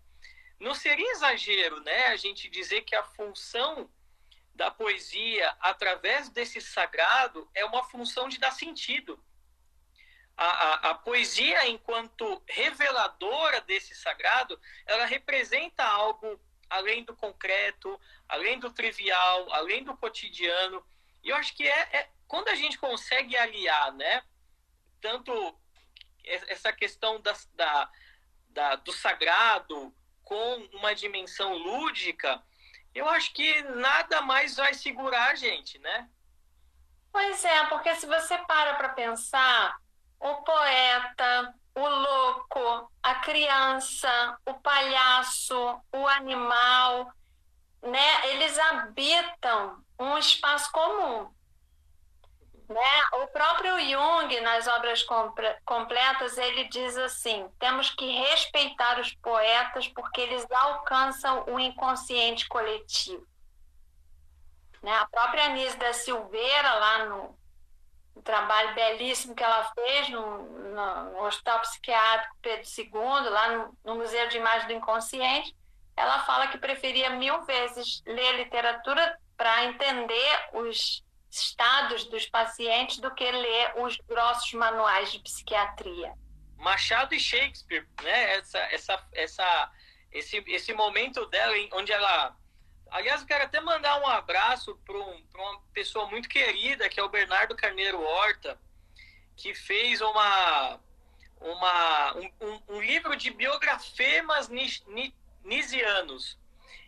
não 0.61 0.75
seria 0.75 1.11
exagero, 1.13 1.81
né? 1.81 2.09
A 2.09 2.17
gente 2.17 2.51
dizer 2.51 2.83
que 2.83 2.95
a 2.95 3.03
função 3.03 3.91
da 4.55 4.71
poesia 4.71 5.57
através 5.59 6.29
desse 6.29 6.61
sagrado 6.61 7.49
é 7.55 7.65
uma 7.65 7.83
função 7.83 8.29
de 8.29 8.39
dar 8.39 8.51
sentido. 8.51 9.19
A, 10.37 10.45
a, 10.45 10.91
a 10.91 10.95
poesia, 10.95 11.67
enquanto 11.67 12.43
reveladora 12.47 13.63
desse 13.63 13.95
sagrado, 13.95 14.61
ela 14.85 15.07
representa 15.07 15.83
algo 15.83 16.39
além 16.69 17.05
do 17.05 17.17
concreto, 17.17 17.99
além 18.29 18.59
do 18.59 18.71
trivial, 18.71 19.51
além 19.55 19.83
do 19.83 19.97
cotidiano. 19.97 20.85
E 21.25 21.31
eu 21.31 21.37
acho 21.37 21.57
que 21.57 21.67
é, 21.67 21.81
é 21.97 22.18
quando 22.29 22.49
a 22.49 22.55
gente 22.55 22.79
consegue 22.79 23.37
aliar, 23.37 23.93
né, 23.93 24.23
tanto 25.01 25.59
essa 26.25 26.73
questão 26.73 27.21
da, 27.21 27.35
da, 27.55 27.91
da, 28.51 28.77
do 28.77 28.93
sagrado 28.93 29.93
com 30.23 30.57
uma 30.75 30.95
dimensão 30.95 31.55
lúdica, 31.55 32.43
eu 32.95 33.09
acho 33.09 33.33
que 33.33 33.63
nada 33.63 34.21
mais 34.21 34.57
vai 34.57 34.75
segurar 34.75 35.31
a 35.31 35.35
gente, 35.35 35.79
né? 35.79 36.09
Pois 37.11 37.43
é, 37.45 37.65
porque 37.67 37.95
se 37.95 38.07
você 38.07 38.37
para 38.39 38.75
para 38.75 38.91
pensar, 38.91 39.81
o 40.21 40.35
poeta, 40.43 41.55
o 41.75 41.89
louco, 41.89 42.93
a 43.03 43.15
criança, 43.17 44.39
o 44.45 44.55
palhaço, 44.55 45.81
o 45.93 46.07
animal, 46.09 47.11
né? 47.83 48.27
Eles 48.29 48.59
habitam 48.59 49.83
um 49.99 50.19
espaço 50.19 50.71
comum. 50.73 51.33
Né? 52.69 53.05
O 53.23 53.27
próprio 53.29 53.81
Jung, 53.81 54.41
nas 54.43 54.67
obras 54.67 55.03
completas, 55.65 56.37
ele 56.37 56.65
diz 56.65 56.99
assim: 56.99 57.49
temos 57.59 57.91
que 57.91 58.07
respeitar 58.07 59.01
os 59.01 59.15
poetas 59.15 59.89
porque 59.89 60.21
eles 60.21 60.47
alcançam 60.51 61.45
o 61.49 61.59
inconsciente 61.59 62.47
coletivo. 62.47 63.27
Né? 64.83 64.95
A 64.95 65.07
própria 65.07 65.45
Anise 65.45 65.79
da 65.79 65.95
Silveira, 65.95 66.75
lá 66.75 67.07
no, 67.07 67.39
um 68.15 68.21
trabalho 68.21 68.75
belíssimo 68.75 69.35
que 69.35 69.43
ela 69.43 69.65
fez 69.75 70.11
no, 70.11 70.43
no, 70.75 71.05
no 71.13 71.25
Hospital 71.25 71.61
Psiquiátrico 71.61 72.37
Pedro 72.43 72.69
II, 72.77 73.31
lá 73.31 73.49
no, 73.57 73.79
no, 73.83 73.95
Museu 73.95 74.29
de 74.29 74.37
Imagem 74.37 74.67
do 74.67 74.75
Inconsciente, 74.75 75.57
ela 75.97 76.21
fala 76.25 76.49
que 76.49 76.59
preferia 76.59 77.11
mil 77.11 77.41
vezes 77.43 78.03
ler 78.07 78.37
literatura 78.37 79.19
para 79.39 79.65
entender 79.65 80.49
os 80.53 81.03
estados 81.31 82.05
dos 82.05 82.27
pacientes 82.27 82.99
do 82.99 83.15
que 83.15 83.31
ler 83.31 83.73
os 83.77 83.97
grossos 84.09 84.53
manuais 84.53 85.13
de 85.13 85.19
psiquiatria. 85.21 86.13
Machado 86.57 87.15
e 87.15 87.21
Shakespeare, 87.21 87.87
né? 88.03 88.35
Essa, 88.37 88.59
essa, 88.59 89.09
essa, 89.13 89.73
esse, 90.13 90.45
esse 90.47 90.73
momento 90.73 91.27
dela, 91.27 91.55
onde 91.73 91.93
ela 91.93 92.37
Aliás, 92.91 93.21
eu 93.21 93.27
quero 93.27 93.45
até 93.45 93.61
mandar 93.61 94.01
um 94.01 94.07
abraço 94.07 94.75
para 94.85 94.97
um, 94.97 95.23
uma 95.35 95.61
pessoa 95.73 96.07
muito 96.09 96.29
querida, 96.29 96.89
que 96.89 96.99
é 96.99 97.03
o 97.03 97.09
Bernardo 97.09 97.55
Carneiro 97.55 98.01
Horta, 98.01 98.59
que 99.37 99.55
fez 99.55 100.01
uma, 100.01 100.81
uma, 101.41 102.15
um, 102.17 102.63
um, 102.69 102.81
livro 102.81 103.15
de 103.15 103.31
biografemas 103.31 104.49
nisianos. 105.45 106.39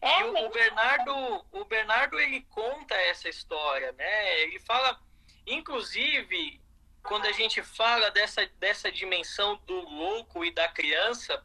É 0.01 0.21
e 0.21 0.25
o, 0.25 0.47
o, 0.47 0.51
Bernardo, 0.51 1.47
o 1.53 1.65
Bernardo 1.65 2.19
ele 2.19 2.43
conta 2.51 2.95
essa 2.95 3.29
história, 3.29 3.93
né? 3.93 4.41
Ele 4.41 4.59
fala, 4.61 4.99
inclusive, 5.47 6.61
quando 7.03 7.27
a 7.27 7.33
gente 7.33 7.63
fala 7.63 8.11
dessa, 8.11 8.47
dessa 8.59 8.91
dimensão 8.91 9.57
do 9.67 9.75
louco 9.75 10.45
e 10.45 10.51
da 10.51 10.69
criança, 10.69 11.45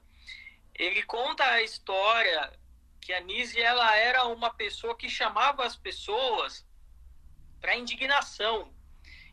ele 0.74 1.04
conta 1.04 1.44
a 1.44 1.62
história 1.62 2.52
que 3.02 3.14
a 3.14 3.20
Nise 3.20 3.62
ela 3.62 3.96
era 3.96 4.26
uma 4.26 4.54
pessoa 4.54 4.96
que 4.96 5.10
chamava 5.10 5.66
as 5.66 5.76
pessoas 5.76 6.66
para 7.62 7.76
indignação. 7.76 8.74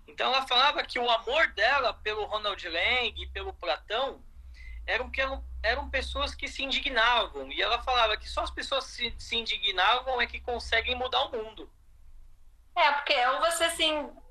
Então 0.06 0.26
ela 0.26 0.46
falava 0.46 0.82
que 0.82 0.98
o 0.98 1.10
amor 1.10 1.48
dela 1.52 1.94
pelo 1.94 2.24
Ronald 2.24 2.68
Lang 2.68 3.14
e 3.16 3.26
pelo 3.28 3.52
Platão 3.54 4.22
eram 4.86 5.10
que 5.10 5.22
eram, 5.62 5.88
pessoas 5.88 6.34
que 6.34 6.48
se 6.48 6.62
indignavam 6.62 7.50
e 7.50 7.60
ela 7.60 7.82
falava 7.82 8.16
que 8.16 8.28
só 8.28 8.42
as 8.42 8.50
pessoas 8.50 8.84
se, 8.84 9.14
se 9.18 9.36
indignavam 9.36 10.20
é 10.20 10.26
que 10.26 10.40
conseguem 10.40 10.94
mudar 10.94 11.24
o 11.24 11.32
mundo. 11.32 11.70
É 12.74 12.92
porque 12.92 13.26
ou 13.26 13.40
você 13.40 13.70
se 13.70 13.84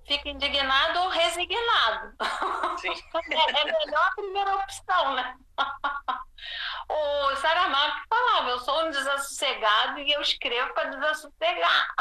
fica 0.08 0.30
indignado 0.30 1.00
ou 1.00 1.10
resignado. 1.10 2.16
Sim. 2.80 2.90
é, 3.32 3.62
é 3.62 3.66
melhor 3.66 4.08
a 4.08 4.16
primeira 4.16 4.56
opção, 4.56 5.16
né? 5.16 5.38
o 6.90 7.36
Saramago 7.36 8.02
falava, 8.10 8.50
eu 8.50 8.60
sou 8.60 8.86
um 8.86 8.92
desassossegado 8.92 10.00
e 10.00 10.12
eu 10.12 10.22
escrevo 10.22 10.74
para 10.74 10.90
desassossegar. 10.90 11.94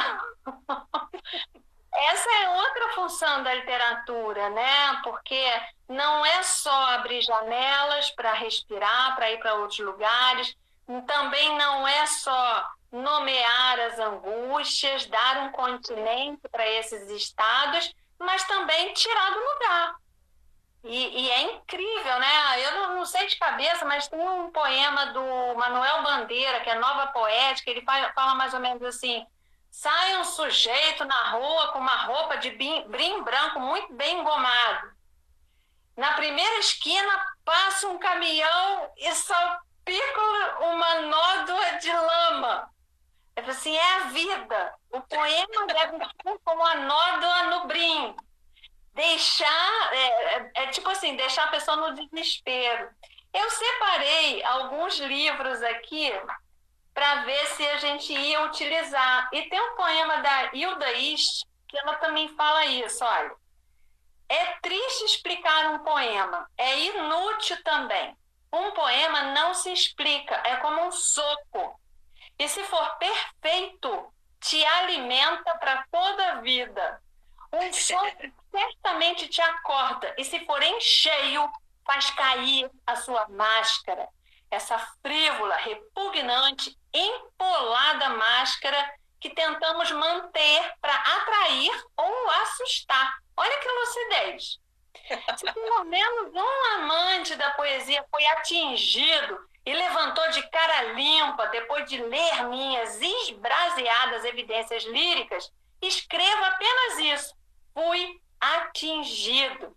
Essa 1.92 2.30
é 2.30 2.48
outra 2.50 2.88
função 2.94 3.42
da 3.42 3.52
literatura, 3.52 4.48
né? 4.50 5.00
Porque 5.02 5.44
não 5.88 6.24
é 6.24 6.42
só 6.42 6.90
abrir 6.92 7.20
janelas 7.22 8.10
para 8.12 8.32
respirar, 8.32 9.16
para 9.16 9.30
ir 9.32 9.38
para 9.38 9.54
outros 9.54 9.80
lugares, 9.80 10.56
também 11.06 11.56
não 11.56 11.86
é 11.86 12.06
só 12.06 12.66
nomear 12.90 13.80
as 13.80 13.98
angústias, 13.98 15.06
dar 15.06 15.38
um 15.38 15.52
continente 15.52 16.48
para 16.50 16.66
esses 16.66 17.08
estados, 17.10 17.92
mas 18.18 18.44
também 18.44 18.92
tirar 18.92 19.30
do 19.30 19.38
lugar. 19.38 19.94
E, 20.82 21.24
e, 21.24 21.30
é 21.30 21.42
incrível, 21.42 22.18
né? 22.18 22.66
Eu 22.66 22.72
não, 22.72 22.96
não, 22.96 23.04
sei 23.04 23.26
de 23.26 23.38
cabeça, 23.38 23.84
mas 23.84 24.08
tem 24.08 24.18
um 24.18 24.50
poema 24.50 25.06
do 25.06 25.54
Manuel 25.54 26.02
Bandeira, 26.02 26.60
que 26.60 26.70
é 26.70 26.78
Nova 26.78 27.08
Poética, 27.08 27.70
ele 27.70 27.82
fala, 27.82 28.10
fala 28.14 28.34
mais 28.34 28.54
ou 28.54 28.60
menos 28.60 28.82
assim: 28.82 29.26
sai 29.70 30.16
um 30.16 30.24
sujeito 30.24 31.04
na 31.04 31.30
rua 31.30 31.72
com 31.72 31.78
uma 31.78 31.96
roupa 32.04 32.36
de 32.36 32.50
brim 32.50 33.22
branco 33.22 33.60
muito 33.60 33.92
bem 33.94 34.20
engomado. 34.20 34.92
Na 35.96 36.12
primeira 36.14 36.58
esquina 36.58 37.26
passa 37.44 37.88
um 37.88 37.98
caminhão 37.98 38.90
e 38.96 39.14
salpica 39.14 40.20
uma 40.60 41.00
nódoa 41.00 41.72
de 41.78 41.92
lama. 41.92 42.70
É 43.36 43.40
assim, 43.42 43.76
é 43.76 43.94
a 43.94 44.04
vida. 44.08 44.74
O 44.90 45.00
poema 45.00 45.66
deve 45.66 45.98
ser 45.98 46.38
como 46.44 46.64
a 46.64 46.74
nódoa 46.74 47.42
no 47.44 47.66
brim 47.66 48.16
deixar, 48.94 49.92
é, 49.92 50.34
é, 50.34 50.50
é, 50.54 50.66
tipo 50.68 50.88
assim, 50.90 51.16
deixar 51.16 51.44
a 51.44 51.50
pessoa 51.50 51.76
no 51.76 51.94
desespero. 51.94 52.90
Eu 53.32 53.48
separei 53.50 54.42
alguns 54.42 54.98
livros 54.98 55.62
aqui 55.62 56.12
para 57.00 57.22
ver 57.22 57.46
se 57.46 57.66
a 57.66 57.78
gente 57.78 58.12
ia 58.12 58.42
utilizar. 58.42 59.30
E 59.32 59.48
tem 59.48 59.58
um 59.58 59.74
poema 59.74 60.18
da 60.18 60.54
Hilda 60.54 60.92
Ist 60.92 61.46
que 61.66 61.78
ela 61.78 61.94
também 61.94 62.28
fala 62.36 62.66
isso, 62.66 63.02
olha. 63.02 63.34
É 64.28 64.44
triste 64.60 65.04
explicar 65.06 65.70
um 65.70 65.78
poema, 65.78 66.46
é 66.58 66.78
inútil 66.78 67.56
também. 67.64 68.14
Um 68.52 68.72
poema 68.72 69.32
não 69.32 69.54
se 69.54 69.72
explica, 69.72 70.34
é 70.44 70.56
como 70.56 70.88
um 70.88 70.92
soco. 70.92 71.80
E 72.38 72.46
se 72.46 72.62
for 72.64 72.98
perfeito, 72.98 74.12
te 74.38 74.62
alimenta 74.62 75.54
para 75.54 75.86
toda 75.90 76.32
a 76.32 76.40
vida. 76.42 77.02
Um 77.50 77.72
soco 77.72 78.30
certamente 78.50 79.26
te 79.26 79.40
acorda 79.40 80.14
e, 80.18 80.24
se 80.24 80.44
for 80.44 80.62
em 80.62 80.78
cheio, 80.82 81.50
faz 81.86 82.10
cair 82.10 82.70
a 82.86 82.94
sua 82.96 83.26
máscara. 83.30 84.06
Essa 84.50 84.78
frívola, 85.02 85.54
repugnante, 85.56 86.76
empolada 86.92 88.10
máscara 88.10 88.94
que 89.20 89.30
tentamos 89.30 89.90
manter 89.92 90.74
para 90.80 90.94
atrair 90.94 91.70
ou 91.96 92.30
assustar. 92.42 93.18
Olha 93.36 93.58
que 93.58 93.68
lucidez. 93.68 94.58
Se 95.36 95.52
pelo 95.52 95.84
menos 95.86 96.34
um 96.34 96.74
amante 96.74 97.36
da 97.36 97.50
poesia 97.50 98.04
foi 98.10 98.26
atingido 98.26 99.38
e 99.64 99.72
levantou 99.74 100.28
de 100.30 100.42
cara 100.48 100.92
limpa 100.94 101.46
depois 101.48 101.88
de 101.88 102.02
ler 102.02 102.44
minhas 102.44 103.00
esbraseadas 103.00 104.24
evidências 104.24 104.84
líricas, 104.84 105.52
escreva 105.82 106.46
apenas 106.46 106.98
isso. 106.98 107.34
Fui 107.74 108.20
atingido. 108.40 109.76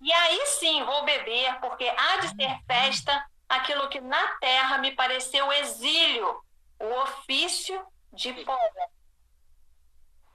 E 0.00 0.12
aí 0.12 0.46
sim 0.46 0.84
vou 0.84 1.04
beber, 1.04 1.58
porque 1.60 1.88
há 1.88 2.16
de 2.18 2.28
ser 2.28 2.58
festa 2.66 3.24
aquilo 3.48 3.88
que 3.88 4.00
na 4.00 4.36
terra 4.38 4.78
me 4.78 4.92
pareceu 4.92 5.52
exílio, 5.52 6.42
o 6.78 6.86
ofício 7.02 7.84
de 8.12 8.32
poeta. 8.44 8.96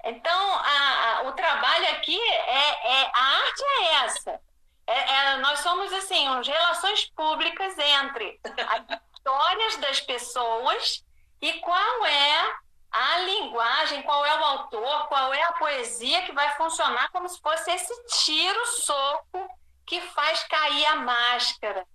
Então, 0.04 0.54
a, 0.56 1.19
a, 1.19 1.21
o 1.24 1.34
trabalho 1.34 1.89
aqui 1.91 2.19
é, 2.19 3.04
é, 3.04 3.12
a 3.13 3.21
arte 3.21 3.63
é 3.63 3.93
essa. 4.06 4.39
É, 4.88 5.13
é, 5.13 5.38
nós 5.38 5.60
somos 5.60 5.93
assim, 5.93 6.28
as 6.28 6.47
relações 6.47 7.06
públicas 7.12 7.78
entre 7.78 8.39
as 8.43 9.00
histórias 9.13 9.78
das 9.78 10.02
pessoas 10.02 11.06
e 11.39 11.54
qual 11.60 12.06
é 12.06 12.56
a 12.91 13.17
linguagem, 13.19 14.02
qual 14.02 14.26
é 14.26 14.39
o 14.39 14.43
autor, 14.43 15.08
qual 15.08 15.34
é 15.34 15.41
a 15.43 15.54
poesia 15.54 16.24
que 16.24 16.34
vai 16.34 16.50
funcionar 16.56 17.10
como 17.12 17.30
se 17.30 17.39
fosse 17.39 17.71
esse 17.71 18.04
tiro 18.26 18.65
soco 18.65 19.50
que 19.86 20.02
faz 20.02 20.43
cair 20.43 20.86
a 20.88 20.95
máscara. 20.95 21.88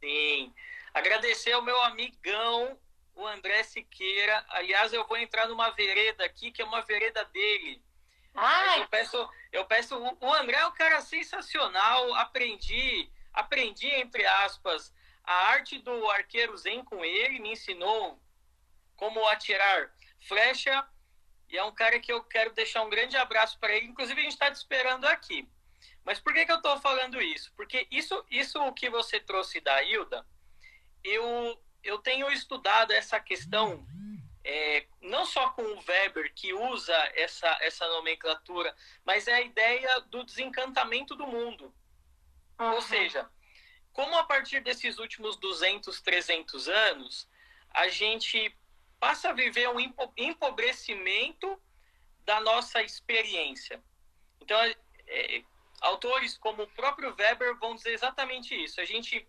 Sim. 0.00 0.52
Agradecer 0.92 1.52
ao 1.52 1.62
meu 1.62 1.80
amigão, 1.82 2.78
o 3.14 3.26
André 3.26 3.62
Siqueira. 3.62 4.44
Aliás, 4.48 4.92
eu 4.92 5.06
vou 5.06 5.16
entrar 5.16 5.46
numa 5.46 5.70
vereda 5.70 6.24
aqui, 6.24 6.50
que 6.50 6.62
é 6.62 6.64
uma 6.64 6.82
vereda 6.82 7.24
dele. 7.26 7.82
Ai. 8.34 8.82
Eu 8.82 8.88
peço, 8.88 9.30
eu 9.52 9.64
peço. 9.66 9.96
O 10.20 10.34
André 10.34 10.56
é 10.56 10.66
um 10.66 10.72
cara 10.72 11.00
sensacional. 11.00 12.14
Aprendi, 12.14 13.10
aprendi, 13.32 13.88
entre 13.88 14.26
aspas, 14.26 14.92
a 15.22 15.34
arte 15.48 15.78
do 15.78 16.10
arqueiro 16.10 16.56
zen 16.56 16.84
com 16.84 17.04
ele, 17.04 17.38
me 17.38 17.52
ensinou 17.52 18.20
como 18.96 19.26
atirar 19.28 19.92
flecha. 20.20 20.86
E 21.48 21.58
é 21.58 21.64
um 21.64 21.72
cara 21.72 21.98
que 21.98 22.12
eu 22.12 22.22
quero 22.22 22.52
deixar 22.52 22.82
um 22.82 22.90
grande 22.90 23.16
abraço 23.16 23.58
para 23.58 23.74
ele. 23.74 23.86
Inclusive, 23.86 24.20
a 24.20 24.24
gente 24.24 24.32
está 24.32 24.50
te 24.50 24.56
esperando 24.56 25.04
aqui. 25.06 25.48
Mas 26.04 26.18
por 26.18 26.32
que, 26.32 26.46
que 26.46 26.52
eu 26.52 26.56
estou 26.56 26.78
falando 26.80 27.20
isso? 27.20 27.52
Porque 27.54 27.86
isso, 27.90 28.24
isso 28.30 28.72
que 28.72 28.88
você 28.88 29.20
trouxe 29.20 29.60
da 29.60 29.82
Hilda, 29.82 30.26
eu, 31.04 31.62
eu 31.82 31.98
tenho 31.98 32.30
estudado 32.30 32.92
essa 32.92 33.20
questão 33.20 33.86
é, 34.42 34.86
não 35.02 35.24
só 35.24 35.50
com 35.50 35.62
o 35.62 35.84
Weber, 35.86 36.32
que 36.34 36.52
usa 36.52 36.96
essa, 37.14 37.48
essa 37.60 37.86
nomenclatura, 37.88 38.74
mas 39.04 39.28
é 39.28 39.34
a 39.34 39.40
ideia 39.40 40.00
do 40.02 40.24
desencantamento 40.24 41.14
do 41.14 41.26
mundo. 41.26 41.74
Uhum. 42.58 42.72
Ou 42.72 42.82
seja, 42.82 43.30
como 43.92 44.16
a 44.16 44.24
partir 44.24 44.60
desses 44.60 44.98
últimos 44.98 45.36
200, 45.36 46.00
300 46.00 46.68
anos, 46.68 47.28
a 47.70 47.88
gente 47.88 48.56
passa 48.98 49.30
a 49.30 49.32
viver 49.32 49.68
um 49.68 49.80
empobrecimento 50.16 51.60
da 52.24 52.40
nossa 52.40 52.82
experiência. 52.82 53.82
Então, 54.40 54.58
é, 54.58 54.76
é, 55.06 55.44
autores 55.80 56.36
como 56.36 56.62
o 56.62 56.68
próprio 56.68 57.14
Weber 57.18 57.56
vão 57.58 57.74
dizer 57.74 57.92
exatamente 57.92 58.54
isso. 58.54 58.80
A 58.80 58.84
gente 58.84 59.26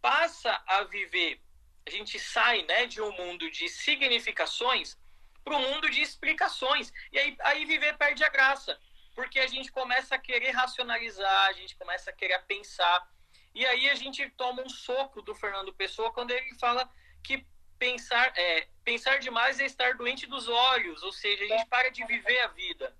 passa 0.00 0.62
a 0.66 0.84
viver, 0.84 1.40
a 1.86 1.90
gente 1.90 2.18
sai 2.18 2.62
né, 2.62 2.86
de 2.86 3.00
um 3.00 3.10
mundo 3.12 3.50
de 3.50 3.68
significações 3.68 4.98
para 5.42 5.56
um 5.56 5.70
mundo 5.70 5.90
de 5.90 6.00
explicações. 6.00 6.92
E 7.12 7.18
aí, 7.18 7.36
aí 7.40 7.64
viver 7.64 7.96
perde 7.96 8.24
a 8.24 8.28
graça, 8.28 8.78
porque 9.14 9.38
a 9.38 9.46
gente 9.46 9.70
começa 9.70 10.14
a 10.14 10.18
querer 10.18 10.50
racionalizar, 10.50 11.46
a 11.46 11.52
gente 11.52 11.76
começa 11.76 12.10
a 12.10 12.12
querer 12.12 12.42
pensar. 12.44 13.08
E 13.54 13.64
aí 13.64 13.88
a 13.90 13.94
gente 13.94 14.28
toma 14.30 14.62
um 14.62 14.68
soco 14.68 15.22
do 15.22 15.34
Fernando 15.34 15.72
Pessoa 15.72 16.12
quando 16.12 16.32
ele 16.32 16.54
fala 16.58 16.90
que 17.22 17.46
pensar, 17.78 18.32
é, 18.36 18.66
pensar 18.82 19.18
demais 19.18 19.60
é 19.60 19.66
estar 19.66 19.94
doente 19.94 20.26
dos 20.26 20.48
olhos, 20.48 21.02
ou 21.02 21.12
seja, 21.12 21.44
a 21.44 21.48
gente 21.48 21.66
para 21.66 21.90
de 21.90 22.04
viver 22.04 22.40
a 22.40 22.48
vida. 22.48 22.96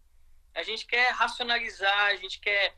A 0.54 0.62
gente 0.62 0.86
quer 0.86 1.10
racionalizar, 1.10 2.06
a 2.06 2.16
gente 2.16 2.38
quer 2.38 2.74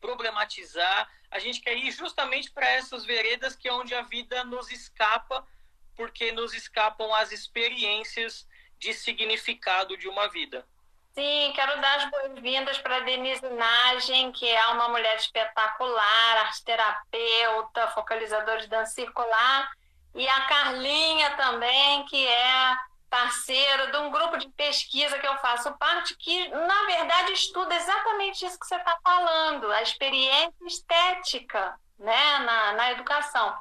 problematizar, 0.00 1.08
a 1.30 1.38
gente 1.38 1.60
quer 1.60 1.76
ir 1.76 1.90
justamente 1.90 2.50
para 2.50 2.68
essas 2.68 3.04
veredas 3.04 3.56
que 3.56 3.68
é 3.68 3.72
onde 3.72 3.94
a 3.94 4.02
vida 4.02 4.44
nos 4.44 4.70
escapa, 4.70 5.46
porque 5.94 6.32
nos 6.32 6.54
escapam 6.54 7.12
as 7.14 7.32
experiências 7.32 8.46
de 8.78 8.92
significado 8.92 9.96
de 9.96 10.08
uma 10.08 10.28
vida. 10.28 10.66
Sim, 11.14 11.52
quero 11.54 11.80
dar 11.80 11.96
as 11.96 12.10
boas-vindas 12.10 12.76
para 12.78 13.00
Denise 13.00 13.48
Nagem, 13.48 14.30
que 14.32 14.46
é 14.46 14.66
uma 14.68 14.90
mulher 14.90 15.16
espetacular, 15.16 16.36
arte 16.44 16.62
terapeuta, 16.62 17.88
focalizadora 17.88 18.60
de 18.60 18.66
dança 18.66 18.92
circular 18.92 19.70
e 20.14 20.28
a 20.28 20.40
Carlinha 20.42 21.30
também, 21.36 22.04
que 22.06 22.26
é 22.26 22.76
parceira 23.08 23.90
de 23.90 23.96
um 23.98 24.10
grupo 24.10 24.36
de 24.36 24.48
pesquisa 24.50 25.18
que 25.18 25.26
eu 25.26 25.36
faço 25.38 25.76
parte, 25.78 26.16
que 26.16 26.48
na 26.48 26.86
verdade 26.86 27.32
estuda 27.32 27.74
exatamente 27.74 28.44
isso 28.44 28.58
que 28.58 28.66
você 28.66 28.76
está 28.76 28.98
falando, 29.02 29.70
a 29.72 29.82
experiência 29.82 30.54
estética 30.66 31.78
né, 31.98 32.38
na, 32.40 32.72
na 32.72 32.92
educação. 32.92 33.56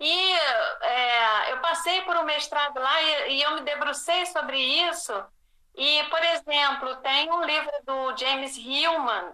E 0.00 0.32
é, 0.82 1.52
eu 1.52 1.60
passei 1.60 2.02
por 2.02 2.16
um 2.16 2.24
mestrado 2.24 2.78
lá 2.78 3.02
e, 3.02 3.36
e 3.36 3.42
eu 3.42 3.54
me 3.54 3.62
debrucei 3.62 4.26
sobre 4.26 4.58
isso. 4.58 5.12
E, 5.74 6.04
por 6.04 6.22
exemplo, 6.22 6.96
tem 6.96 7.30
um 7.32 7.44
livro 7.44 7.72
do 7.84 8.16
James 8.16 8.56
Hillman, 8.56 9.32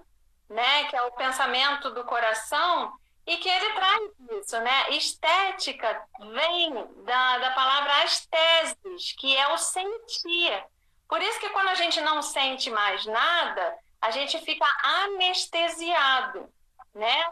né, 0.49 0.85
que 0.85 0.97
é 0.97 1.03
o 1.03 1.13
Pensamento 1.13 1.91
do 1.91 2.05
Coração, 2.05 2.93
e 3.27 3.37
que 3.39 3.49
ele 3.49 3.73
traz 3.73 4.11
isso, 4.55 4.61
né? 4.61 4.91
Estética 4.91 6.03
vem 6.21 6.73
da, 7.05 7.39
da 7.39 7.51
palavra 7.51 8.05
esteses, 8.05 9.13
que 9.19 9.37
é 9.37 9.49
o 9.49 9.59
sentir. 9.59 10.65
Por 11.09 11.21
isso 11.21 11.41
que 11.41 11.51
quando 11.51 11.69
a 11.69 11.75
gente 11.75 12.01
não 12.01 12.23
sente 12.23 12.71
mais 12.71 13.05
nada, 13.07 13.77
a 14.01 14.11
gente 14.11 14.39
fica 14.41 14.67
anestesiado. 14.83 16.49
né? 16.95 17.25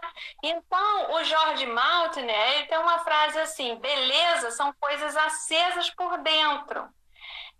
Então, 0.43 1.13
o 1.13 1.25
George 1.25 1.67
Maltner, 1.67 2.53
ele 2.55 2.67
tem 2.67 2.79
uma 2.79 2.99
frase 3.01 3.39
assim: 3.39 3.77
beleza 3.77 4.51
são 4.51 4.73
coisas 4.81 5.17
acesas 5.17 5.91
por 5.91 6.19
dentro. 6.19 6.89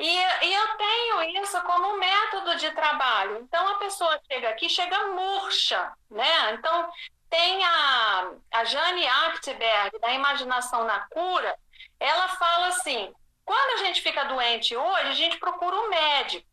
E, 0.01 0.09
e 0.09 0.55
eu 0.55 0.77
tenho 0.77 1.43
isso 1.45 1.61
como 1.63 1.99
método 1.99 2.57
de 2.57 2.71
trabalho. 2.73 3.39
Então, 3.43 3.69
a 3.69 3.79
pessoa 3.79 4.21
chega 4.31 4.49
aqui, 4.49 4.69
chega 4.69 5.09
murcha, 5.09 5.93
né? 6.11 6.55
Então, 6.55 6.91
tem 7.33 7.65
a, 7.65 8.31
a 8.53 8.65
Jane 8.65 9.07
Achterberg, 9.07 9.99
da 10.01 10.13
Imaginação 10.13 10.85
na 10.85 11.01
Cura, 11.09 11.57
ela 11.99 12.29
fala 12.29 12.67
assim, 12.67 13.11
quando 13.43 13.81
a 13.81 13.85
gente 13.87 14.03
fica 14.03 14.25
doente 14.25 14.77
hoje, 14.77 15.09
a 15.09 15.15
gente 15.15 15.39
procura 15.39 15.75
um 15.75 15.89
médico. 15.89 16.47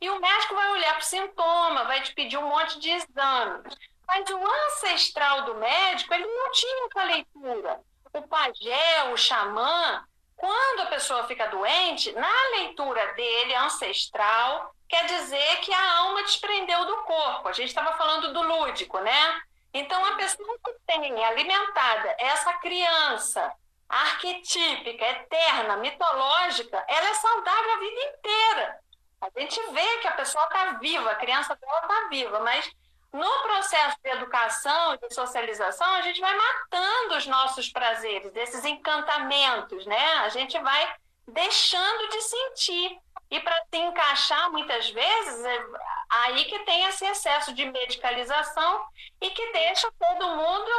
E 0.00 0.08
o 0.08 0.18
médico 0.18 0.54
vai 0.54 0.70
olhar 0.70 0.94
para 0.94 1.02
o 1.02 1.04
sintoma, 1.04 1.84
vai 1.84 2.00
te 2.00 2.14
pedir 2.14 2.38
um 2.38 2.48
monte 2.48 2.78
de 2.78 2.90
exames. 2.90 3.76
Mas 4.08 4.30
o 4.30 4.42
ancestral 4.66 5.44
do 5.44 5.56
médico, 5.56 6.14
ele 6.14 6.24
não 6.24 6.50
tinha 6.50 6.86
essa 6.86 7.04
leitura. 7.04 7.80
O 8.14 8.22
pajé, 8.22 9.12
o 9.12 9.16
xamã, 9.18 10.02
quando 10.34 10.80
a 10.80 10.86
pessoa 10.86 11.24
fica 11.24 11.46
doente, 11.48 12.10
na 12.12 12.48
leitura 12.56 13.12
dele, 13.12 13.54
ancestral, 13.56 14.74
quer 14.88 15.04
dizer 15.04 15.60
que 15.60 15.72
a 15.74 15.98
alma 15.98 16.22
desprendeu 16.22 16.86
do 16.86 16.96
corpo. 17.02 17.48
A 17.48 17.52
gente 17.52 17.68
estava 17.68 17.92
falando 17.98 18.32
do 18.32 18.40
lúdico, 18.42 18.98
né? 19.00 19.42
Então, 19.74 20.04
a 20.04 20.16
pessoa 20.16 20.58
que 20.64 20.72
tem 20.86 21.24
alimentada 21.24 22.14
essa 22.18 22.52
criança 22.54 23.52
arquetípica, 23.88 25.04
eterna, 25.04 25.76
mitológica, 25.76 26.84
ela 26.88 27.08
é 27.08 27.14
saudável 27.14 27.72
a 27.72 27.78
vida 27.78 28.02
inteira. 28.04 28.78
A 29.20 29.40
gente 29.40 29.60
vê 29.72 29.98
que 29.98 30.08
a 30.08 30.12
pessoa 30.12 30.44
está 30.44 30.72
viva, 30.72 31.10
a 31.10 31.16
criança 31.16 31.54
dela 31.54 31.80
está 31.82 32.08
viva, 32.08 32.40
mas 32.40 32.70
no 33.12 33.42
processo 33.42 33.96
de 34.02 34.10
educação, 34.10 34.96
de 34.96 35.14
socialização, 35.14 35.86
a 35.94 36.00
gente 36.00 36.20
vai 36.20 36.34
matando 36.34 37.16
os 37.16 37.26
nossos 37.26 37.68
prazeres, 37.68 38.32
desses 38.32 38.64
encantamentos, 38.64 39.84
né? 39.84 40.12
A 40.20 40.28
gente 40.30 40.58
vai 40.58 40.94
deixando 41.28 42.08
de 42.08 42.22
sentir. 42.22 42.98
E 43.32 43.40
para 43.40 43.64
se 43.64 43.78
encaixar, 43.78 44.50
muitas 44.52 44.90
vezes, 44.90 45.42
é 45.42 45.64
aí 46.10 46.44
que 46.44 46.58
tem 46.66 46.84
esse 46.84 47.02
excesso 47.06 47.54
de 47.54 47.64
medicalização 47.64 48.84
e 49.22 49.30
que 49.30 49.52
deixa 49.52 49.90
todo 49.98 50.36
mundo, 50.36 50.70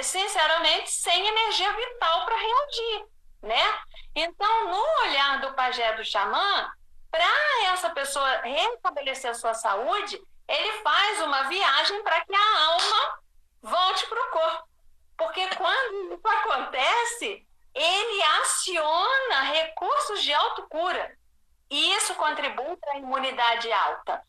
sinceramente, 0.00 0.92
sem 0.92 1.26
energia 1.26 1.72
vital 1.72 2.24
para 2.24 2.36
reagir, 2.36 3.06
né? 3.42 3.80
Então, 4.14 4.68
no 4.68 5.08
olhar 5.08 5.40
do 5.40 5.54
pajé 5.54 5.94
do 5.94 6.04
xamã, 6.04 6.72
para 7.10 7.26
essa 7.72 7.90
pessoa 7.90 8.42
restabelecer 8.42 9.32
a 9.32 9.34
sua 9.34 9.54
saúde, 9.54 10.22
ele 10.46 10.72
faz 10.84 11.20
uma 11.22 11.48
viagem 11.48 12.00
para 12.04 12.24
que 12.24 12.32
a 12.32 12.64
alma 12.66 13.18
volte 13.60 14.06
para 14.06 14.22
o 14.22 14.30
corpo. 14.30 14.68
Porque 15.16 15.48
quando 15.56 16.14
isso 16.14 16.28
acontece, 16.28 17.44
ele 17.74 18.22
aciona 18.40 19.40
recursos 19.40 20.22
de 20.22 20.32
autocura. 20.32 21.18
E 21.70 21.94
isso 21.94 22.14
contribui 22.14 22.76
para 22.76 22.92
a 22.92 22.98
imunidade 22.98 23.70
alta. 23.72 24.22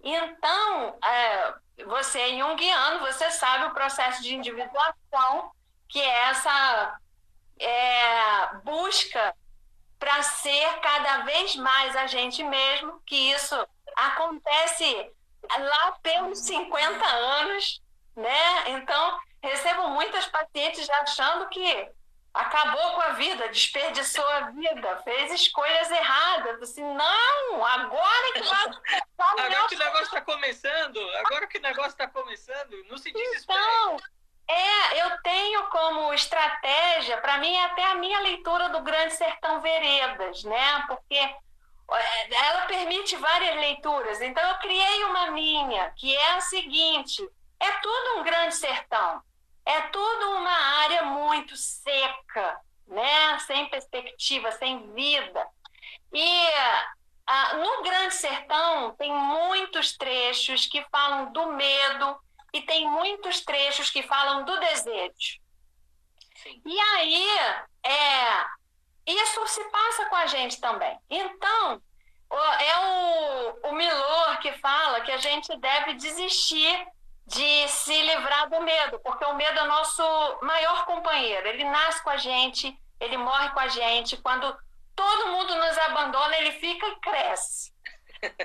Então, 0.00 0.98
é, 1.04 1.54
você 1.84 2.20
é 2.20 2.38
junguiano, 2.38 3.00
você 3.00 3.30
sabe 3.30 3.66
o 3.66 3.74
processo 3.74 4.22
de 4.22 4.34
individuação, 4.34 5.50
que 5.88 6.00
é 6.00 6.28
essa 6.28 6.98
é, 7.58 8.56
busca 8.62 9.34
para 9.98 10.22
ser 10.22 10.80
cada 10.80 11.18
vez 11.18 11.56
mais 11.56 11.96
a 11.96 12.06
gente 12.06 12.42
mesmo, 12.44 13.00
que 13.06 13.32
isso 13.32 13.54
acontece 13.96 15.10
lá 15.58 15.92
pelos 16.02 16.38
50 16.40 17.04
anos, 17.04 17.82
né? 18.14 18.70
Então, 18.70 19.18
recebo 19.42 19.88
muitas 19.88 20.26
pacientes 20.26 20.88
achando 20.90 21.48
que 21.48 21.90
acabou 22.36 22.92
com 22.92 23.00
a 23.00 23.08
vida, 23.10 23.48
desperdiçou 23.48 24.26
a 24.28 24.50
vida, 24.50 24.96
fez 25.02 25.32
escolhas 25.32 25.90
erradas. 25.90 26.62
Assim, 26.62 26.82
não, 26.82 27.64
agora 27.64 28.32
que 28.32 28.42
vai. 28.42 28.70
agora 29.18 29.68
que 29.68 29.74
o 29.74 29.78
negócio 29.78 30.04
está 30.04 30.20
começando, 30.20 31.00
agora 31.18 31.46
que 31.46 31.58
o 31.58 31.62
negócio 31.62 31.90
está 31.90 32.08
começando, 32.08 32.84
não 32.88 32.98
se 32.98 33.12
desespere. 33.12 33.58
Então, 33.58 33.96
é, 34.48 35.02
eu 35.02 35.22
tenho 35.22 35.64
como 35.70 36.12
estratégia, 36.14 37.18
para 37.18 37.38
mim, 37.38 37.52
é 37.52 37.64
até 37.64 37.84
a 37.84 37.94
minha 37.96 38.20
leitura 38.20 38.68
do 38.68 38.80
Grande 38.82 39.14
Sertão 39.14 39.60
Veredas, 39.60 40.44
né? 40.44 40.84
Porque 40.86 41.16
é, 41.16 42.34
ela 42.34 42.66
permite 42.66 43.16
várias 43.16 43.56
leituras. 43.56 44.20
Então, 44.20 44.48
eu 44.48 44.58
criei 44.58 45.04
uma 45.04 45.30
minha, 45.32 45.90
que 45.96 46.14
é 46.14 46.32
a 46.32 46.40
seguinte: 46.40 47.28
é 47.60 47.70
tudo 47.72 48.20
um 48.20 48.22
grande 48.22 48.54
sertão, 48.54 49.22
é 49.66 49.80
tudo 49.82 50.30
uma 50.36 50.56
área 50.82 51.02
muito 51.02 51.56
seca, 51.56 52.60
né? 52.86 53.38
sem 53.40 53.68
perspectiva, 53.68 54.52
sem 54.52 54.92
vida. 54.94 55.46
E 56.12 56.48
ah, 57.26 57.54
no 57.54 57.82
Grande 57.82 58.14
Sertão 58.14 58.94
tem 58.96 59.12
muitos 59.12 59.96
trechos 59.96 60.66
que 60.66 60.84
falam 60.90 61.32
do 61.32 61.52
medo 61.52 62.16
e 62.52 62.62
tem 62.62 62.88
muitos 62.88 63.40
trechos 63.40 63.90
que 63.90 64.04
falam 64.04 64.44
do 64.44 64.58
desejo. 64.60 65.40
Sim. 66.36 66.62
E 66.64 66.80
aí, 66.80 67.28
é, 67.82 68.46
isso 69.04 69.46
se 69.48 69.64
passa 69.64 70.06
com 70.06 70.14
a 70.14 70.26
gente 70.26 70.60
também. 70.60 70.96
Então, 71.10 71.82
é 72.60 72.78
o, 72.78 73.70
o 73.70 73.72
Milor 73.72 74.38
que 74.38 74.52
fala 74.52 75.00
que 75.00 75.10
a 75.10 75.18
gente 75.18 75.56
deve 75.58 75.94
desistir 75.94 76.86
de 77.26 77.68
se 77.68 78.02
livrar 78.02 78.48
do 78.48 78.60
medo, 78.60 79.00
porque 79.00 79.24
o 79.24 79.34
medo 79.34 79.58
é 79.58 79.62
o 79.64 79.68
nosso 79.68 80.02
maior 80.42 80.86
companheiro. 80.86 81.48
Ele 81.48 81.64
nasce 81.64 82.02
com 82.02 82.10
a 82.10 82.16
gente, 82.16 82.78
ele 83.00 83.16
morre 83.16 83.50
com 83.50 83.60
a 83.60 83.68
gente. 83.68 84.16
Quando 84.16 84.56
todo 84.94 85.28
mundo 85.28 85.54
nos 85.56 85.78
abandona, 85.78 86.36
ele 86.36 86.52
fica 86.52 86.86
e 86.86 86.96
cresce. 87.00 87.74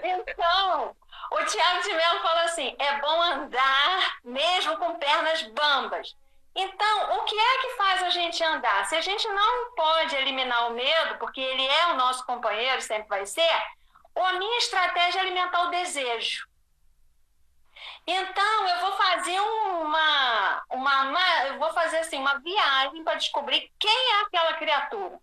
Então, 0.03 0.95
o 1.31 1.45
Tiago 1.45 1.81
de 1.83 1.93
Mello 1.93 2.19
fala 2.19 2.43
assim: 2.43 2.75
é 2.77 2.99
bom 2.99 3.21
andar 3.21 4.17
mesmo 4.23 4.77
com 4.77 4.99
pernas 4.99 5.41
bambas. 5.43 6.15
Então, 6.53 7.17
o 7.17 7.23
que 7.23 7.39
é 7.39 7.61
que 7.61 7.77
faz 7.77 8.03
a 8.03 8.09
gente 8.09 8.43
andar? 8.43 8.85
Se 8.85 8.95
a 8.95 9.01
gente 9.01 9.25
não 9.29 9.73
pode 9.73 10.15
eliminar 10.15 10.67
o 10.67 10.73
medo, 10.73 11.17
porque 11.17 11.39
ele 11.39 11.65
é 11.65 11.87
o 11.87 11.95
nosso 11.95 12.25
companheiro, 12.25 12.81
sempre 12.81 13.07
vai 13.07 13.25
ser, 13.25 13.49
a 14.13 14.33
minha 14.33 14.57
estratégia 14.57 15.19
é 15.19 15.21
alimentar 15.21 15.63
o 15.63 15.69
desejo. 15.69 16.45
Então, 18.05 18.67
eu 18.67 18.79
vou 18.81 18.91
fazer 18.93 19.39
uma, 19.39 20.63
uma, 20.69 21.45
eu 21.47 21.59
vou 21.59 21.71
fazer 21.73 21.99
assim, 21.99 22.17
uma 22.17 22.39
viagem 22.39 23.03
para 23.03 23.15
descobrir 23.15 23.71
quem 23.79 24.11
é 24.13 24.21
aquela 24.21 24.53
criatura. 24.53 25.19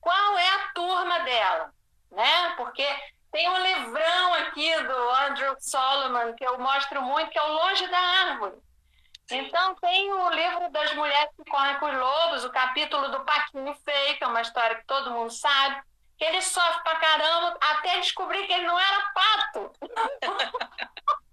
Qual 0.00 0.38
é 0.38 0.48
a 0.48 0.68
turma 0.74 1.20
dela, 1.20 1.72
né? 2.10 2.54
Porque 2.56 2.86
tem 3.30 3.48
um 3.48 3.58
livrão 3.58 4.34
aqui 4.34 4.82
do 4.82 5.10
Andrew 5.10 5.56
Solomon 5.60 6.34
que 6.34 6.44
eu 6.44 6.58
mostro 6.58 7.02
muito, 7.02 7.30
que 7.30 7.38
é 7.38 7.42
o 7.42 7.52
Longe 7.52 7.86
da 7.88 7.98
Árvore. 7.98 8.56
Então, 9.30 9.74
tem 9.74 10.10
o 10.10 10.30
livro 10.30 10.70
das 10.70 10.94
mulheres 10.94 11.30
que 11.36 11.50
correm 11.50 11.78
com 11.78 11.86
os 11.86 11.98
lobos, 11.98 12.44
o 12.44 12.50
capítulo 12.50 13.10
do 13.10 13.24
Paquinho 13.24 13.74
Feio, 13.84 14.16
que 14.16 14.24
é 14.24 14.26
uma 14.26 14.40
história 14.40 14.76
que 14.76 14.86
todo 14.86 15.10
mundo 15.10 15.30
sabe, 15.30 15.82
que 16.16 16.24
ele 16.24 16.40
sofre 16.40 16.82
pra 16.82 16.96
caramba 16.96 17.58
até 17.60 18.00
descobrir 18.00 18.46
que 18.46 18.52
ele 18.52 18.66
não 18.66 18.78
era 18.78 19.12
pato. 19.12 19.72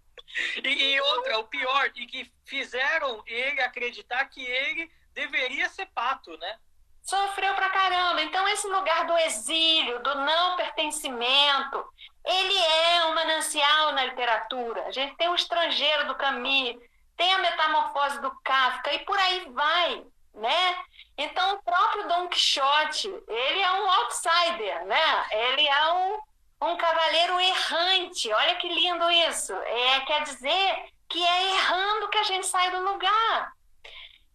e, 0.63 0.69
e 0.69 1.01
outra, 1.01 1.39
o 1.39 1.47
pior, 1.47 1.91
e 1.95 2.05
que 2.05 2.31
fizeram 2.45 3.23
ele 3.25 3.61
acreditar 3.61 4.25
que 4.25 4.43
ele 4.43 4.91
deveria 5.13 5.69
ser 5.69 5.85
pato, 5.87 6.37
né? 6.37 6.57
Sofreu 7.01 7.53
pra 7.53 7.69
caramba. 7.69 8.21
Então, 8.23 8.47
esse 8.47 8.67
lugar 8.67 9.05
do 9.05 9.17
exílio, 9.19 10.01
do 10.01 10.15
não 10.15 10.55
pertencimento, 10.57 11.85
ele 12.25 12.57
é 12.57 13.05
um 13.05 13.13
manancial 13.13 13.91
na 13.93 14.05
literatura. 14.05 14.85
A 14.87 14.91
gente 14.91 15.15
tem 15.15 15.29
o 15.29 15.35
estrangeiro 15.35 16.07
do 16.07 16.15
Camus, 16.15 16.75
tem 17.15 17.31
a 17.31 17.37
metamorfose 17.37 18.19
do 18.21 18.31
Kafka 18.43 18.91
e 18.91 18.99
por 19.05 19.17
aí 19.17 19.49
vai, 19.51 20.03
né? 20.33 20.85
Então, 21.17 21.53
o 21.53 21.63
próprio 21.63 22.07
Don 22.07 22.27
Quixote, 22.27 23.07
ele 23.07 23.61
é 23.61 23.71
um 23.71 23.89
outsider, 23.89 24.85
né? 24.85 25.25
Ele 25.31 25.67
é 25.67 25.93
um, 25.93 26.19
um 26.61 26.77
cavaleiro 26.77 27.39
errante. 27.39 28.31
Olha 28.31 28.55
que 28.55 28.67
lindo 28.67 29.09
isso. 29.11 29.53
É, 29.53 29.99
quer 30.01 30.23
dizer 30.23 30.89
que 31.09 31.23
é 31.23 31.55
errando 31.55 32.09
que 32.09 32.17
a 32.17 32.23
gente 32.23 32.47
sai 32.47 32.71
do 32.71 32.81
lugar. 32.81 33.53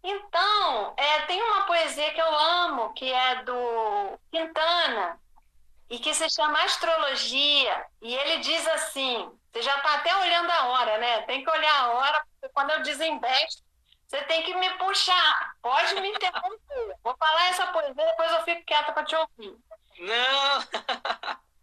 Então, 0.03 0.95
é, 0.97 1.23
tem 1.23 1.43
uma 1.43 1.67
poesia 1.67 2.13
que 2.13 2.21
eu 2.21 2.39
amo, 2.39 2.93
que 2.95 3.13
é 3.13 3.43
do 3.43 4.19
Quintana, 4.31 5.21
e 5.91 5.99
que 5.99 6.15
se 6.15 6.29
chama 6.31 6.63
Astrologia. 6.63 7.87
E 8.01 8.15
ele 8.15 8.39
diz 8.39 8.67
assim: 8.69 9.31
você 9.53 9.63
já 9.63 9.77
está 9.77 9.95
até 9.95 10.17
olhando 10.17 10.51
a 10.51 10.67
hora, 10.69 10.99
né? 10.99 11.23
Tem 11.23 11.45
que 11.45 11.51
olhar 11.51 11.81
a 11.81 11.91
hora, 11.93 12.25
porque 12.33 12.53
quando 12.55 12.71
eu 12.71 12.83
desembesto, 12.83 13.63
você 14.07 14.23
tem 14.23 14.43
que 14.43 14.55
me 14.55 14.71
puxar. 14.79 15.55
Pode 15.61 16.01
me 16.01 16.09
interromper. 16.09 16.97
Vou 17.03 17.17
falar 17.17 17.49
essa 17.49 17.67
poesia, 17.67 17.95
depois 17.95 18.33
eu 18.33 18.43
fico 18.45 18.65
quieta 18.65 18.93
para 18.93 19.05
te 19.05 19.17
ouvir. 19.17 19.57
Não! 19.99 20.61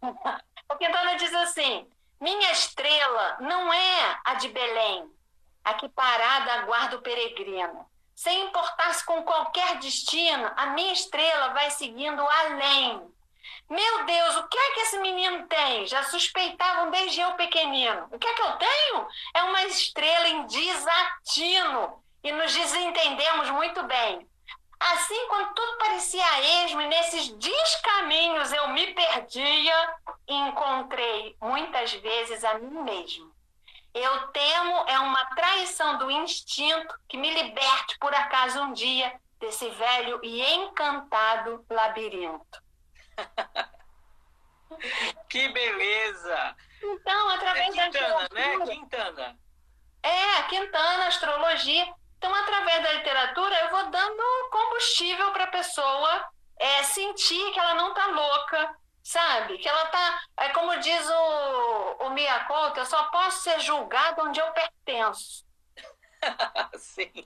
o 0.70 0.76
Quintana 0.76 1.16
diz 1.16 1.34
assim: 1.34 1.88
Minha 2.20 2.52
estrela 2.52 3.38
não 3.40 3.72
é 3.72 4.20
a 4.24 4.34
de 4.34 4.48
Belém. 4.48 5.10
aqui 5.64 5.88
parada 5.88 6.52
aguarda 6.54 6.96
o 6.96 7.02
peregrino. 7.02 7.86
Sem 8.14 8.46
importar-se 8.46 9.04
com 9.04 9.22
qualquer 9.22 9.78
destino, 9.78 10.50
a 10.56 10.66
minha 10.68 10.92
estrela 10.92 11.48
vai 11.48 11.70
seguindo 11.70 12.20
além. 12.20 13.00
Meu 13.70 14.04
Deus, 14.04 14.36
o 14.36 14.48
que 14.48 14.58
é 14.58 14.72
que 14.72 14.80
esse 14.80 14.98
menino 14.98 15.46
tem? 15.46 15.86
Já 15.86 16.02
suspeitavam 16.04 16.90
desde 16.90 17.20
eu 17.20 17.32
pequenino. 17.34 18.08
O 18.10 18.18
que 18.18 18.26
é 18.26 18.34
que 18.34 18.42
eu 18.42 18.52
tenho? 18.56 19.08
É 19.34 19.42
uma 19.44 19.62
estrela 19.64 20.28
em 20.28 20.46
desatino. 20.46 22.02
E 22.24 22.32
nos 22.32 22.52
desentendemos 22.52 23.50
muito 23.50 23.82
bem. 23.84 24.27
Assim, 24.80 25.28
quando 25.28 25.54
tudo 25.54 25.78
parecia 25.78 26.64
esmo 26.64 26.80
e 26.80 26.86
nesses 26.86 27.28
descaminhos 27.30 28.52
eu 28.52 28.68
me 28.68 28.94
perdia, 28.94 29.94
encontrei 30.26 31.36
muitas 31.40 31.92
vezes 31.94 32.44
a 32.44 32.58
mim 32.58 32.82
mesmo. 32.82 33.34
Eu 33.92 34.28
temo 34.28 34.84
é 34.86 34.98
uma 35.00 35.24
traição 35.34 35.98
do 35.98 36.10
instinto 36.10 36.94
que 37.08 37.16
me 37.16 37.32
liberte 37.34 37.98
por 37.98 38.14
acaso 38.14 38.60
um 38.60 38.72
dia 38.72 39.12
desse 39.40 39.68
velho 39.70 40.20
e 40.22 40.42
encantado 40.54 41.64
labirinto. 41.68 42.62
que 45.28 45.48
beleza! 45.48 46.56
Então, 46.80 47.28
através 47.30 47.76
é 47.76 47.90
Quintana, 47.90 48.28
da 48.28 48.34
né? 48.34 48.66
Quintana. 48.66 49.38
É, 50.02 50.42
Quintana, 50.44 51.06
astrologia. 51.06 51.94
Então, 52.18 52.34
através 52.34 52.82
da 52.82 52.92
literatura, 52.94 53.60
eu 53.60 53.70
vou 53.70 53.90
dando 53.90 54.50
combustível 54.50 55.32
para 55.32 55.44
a 55.44 55.48
pessoa 55.48 56.28
é, 56.58 56.82
sentir 56.82 57.52
que 57.52 57.60
ela 57.60 57.74
não 57.74 57.90
está 57.90 58.06
louca, 58.08 58.76
sabe? 59.04 59.56
Que 59.58 59.68
ela 59.68 59.84
está. 59.84 60.20
É 60.40 60.48
como 60.48 60.76
diz 60.80 61.08
o, 61.08 62.06
o 62.06 62.10
Miyakoto, 62.10 62.80
eu 62.80 62.86
só 62.86 63.04
posso 63.04 63.42
ser 63.42 63.60
julgado 63.60 64.22
onde 64.22 64.40
eu 64.40 64.50
pertenço. 64.52 65.46
Sim. 66.76 67.24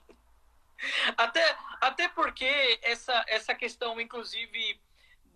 Até, 1.16 1.56
até 1.80 2.08
porque 2.08 2.78
essa, 2.82 3.24
essa 3.28 3.54
questão, 3.54 3.98
inclusive, 3.98 4.78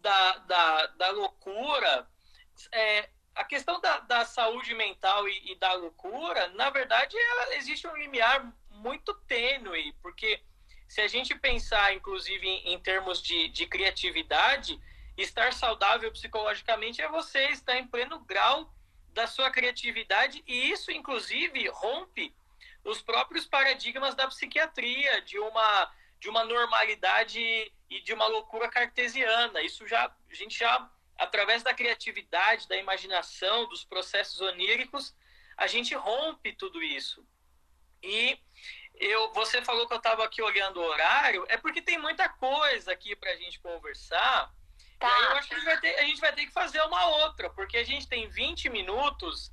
da, 0.00 0.32
da, 0.38 0.86
da 0.86 1.10
loucura, 1.12 2.06
é, 2.72 3.08
a 3.34 3.44
questão 3.44 3.80
da, 3.80 4.00
da 4.00 4.24
saúde 4.24 4.74
mental 4.74 5.26
e, 5.28 5.52
e 5.52 5.54
da 5.56 5.72
loucura, 5.74 6.48
na 6.48 6.68
verdade, 6.68 7.16
ela, 7.16 7.54
existe 7.56 7.86
um 7.86 7.96
limiar 7.96 8.52
muito 8.86 9.12
tênue, 9.26 9.92
porque 10.00 10.40
se 10.88 11.00
a 11.00 11.08
gente 11.08 11.34
pensar, 11.34 11.92
inclusive, 11.92 12.46
em, 12.46 12.74
em 12.74 12.78
termos 12.78 13.20
de, 13.20 13.48
de 13.48 13.66
criatividade, 13.66 14.80
estar 15.16 15.52
saudável 15.52 16.12
psicologicamente 16.12 17.02
é 17.02 17.08
você 17.08 17.48
estar 17.48 17.76
em 17.76 17.86
pleno 17.86 18.20
grau 18.20 18.72
da 19.12 19.26
sua 19.26 19.50
criatividade, 19.50 20.44
e 20.46 20.70
isso, 20.70 20.92
inclusive, 20.92 21.68
rompe 21.68 22.32
os 22.84 23.02
próprios 23.02 23.44
paradigmas 23.44 24.14
da 24.14 24.28
psiquiatria, 24.28 25.20
de 25.22 25.38
uma, 25.38 25.92
de 26.20 26.28
uma 26.28 26.44
normalidade 26.44 27.40
e 27.90 28.00
de 28.02 28.12
uma 28.12 28.26
loucura 28.28 28.68
cartesiana. 28.68 29.62
Isso 29.62 29.88
já, 29.88 30.04
a 30.30 30.34
gente 30.34 30.56
já, 30.56 30.88
através 31.18 31.64
da 31.64 31.74
criatividade, 31.74 32.68
da 32.68 32.76
imaginação, 32.76 33.68
dos 33.68 33.84
processos 33.84 34.40
oníricos, 34.40 35.16
a 35.56 35.66
gente 35.66 35.94
rompe 35.94 36.52
tudo 36.52 36.80
isso. 36.80 37.26
E 38.02 38.38
eu, 38.98 39.32
você 39.32 39.62
falou 39.62 39.86
que 39.86 39.92
eu 39.92 39.98
estava 39.98 40.24
aqui 40.24 40.42
olhando 40.42 40.80
o 40.80 40.84
horário, 40.84 41.44
é 41.48 41.56
porque 41.56 41.82
tem 41.82 41.98
muita 41.98 42.28
coisa 42.28 42.92
aqui 42.92 43.14
para 43.14 43.30
a 43.30 43.36
gente 43.36 43.60
conversar. 43.60 44.52
Tá. 44.98 45.08
E 45.08 45.12
aí 45.12 45.24
eu 45.24 45.36
acho 45.36 45.48
que 45.48 45.54
a 45.54 45.58
gente, 45.58 45.66
vai 45.66 45.80
ter, 45.80 45.98
a 45.98 46.02
gente 46.02 46.20
vai 46.20 46.32
ter 46.32 46.46
que 46.46 46.52
fazer 46.52 46.80
uma 46.82 47.06
outra, 47.24 47.50
porque 47.50 47.76
a 47.76 47.84
gente 47.84 48.08
tem 48.08 48.28
20 48.28 48.68
minutos 48.70 49.52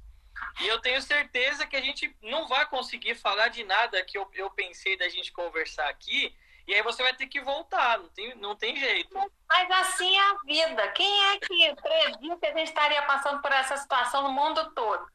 e 0.62 0.68
eu 0.68 0.80
tenho 0.80 1.02
certeza 1.02 1.66
que 1.66 1.76
a 1.76 1.82
gente 1.82 2.16
não 2.22 2.48
vai 2.48 2.66
conseguir 2.66 3.16
falar 3.16 3.50
de 3.50 3.64
nada 3.64 4.04
que 4.04 4.18
eu, 4.18 4.30
eu 4.34 4.50
pensei 4.50 4.98
da 4.98 5.10
gente 5.10 5.32
conversar 5.32 5.90
aqui. 5.90 6.36
E 6.66 6.74
aí 6.74 6.82
você 6.82 7.04
vai 7.04 7.14
ter 7.14 7.28
que 7.28 7.42
voltar, 7.42 8.00
não 8.00 8.10
tem, 8.10 8.36
não 8.36 8.56
tem 8.56 8.78
jeito. 8.78 9.14
Mas 9.50 9.72
assim 9.72 10.16
é 10.16 10.22
a 10.22 10.38
vida. 10.46 10.88
Quem 10.94 11.26
é 11.32 11.40
que 11.40 11.76
previu 11.76 12.38
que 12.38 12.46
a 12.46 12.54
gente 12.54 12.70
estaria 12.70 13.02
passando 13.02 13.42
por 13.42 13.52
essa 13.52 13.76
situação 13.76 14.24
no 14.24 14.32
mundo 14.32 14.72
todo? 14.72 15.06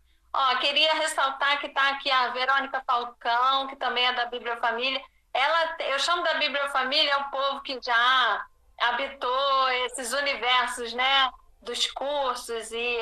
Ó, 0.40 0.56
queria 0.58 0.94
ressaltar 0.94 1.58
que 1.58 1.66
está 1.66 1.88
aqui 1.88 2.08
a 2.08 2.28
Verônica 2.28 2.80
Falcão, 2.86 3.66
que 3.66 3.74
também 3.74 4.06
é 4.06 4.12
da 4.12 4.26
Bibliofamília. 4.26 5.02
Ela, 5.34 5.76
eu 5.80 5.98
chamo 5.98 6.22
da 6.22 6.34
Bibliofamília 6.34 7.10
é 7.10 7.16
o 7.16 7.30
povo 7.30 7.60
que 7.60 7.76
já 7.82 8.46
habitou 8.80 9.68
esses 9.86 10.12
universos, 10.12 10.92
né, 10.92 11.28
dos 11.60 11.90
cursos 11.90 12.70
e 12.70 12.98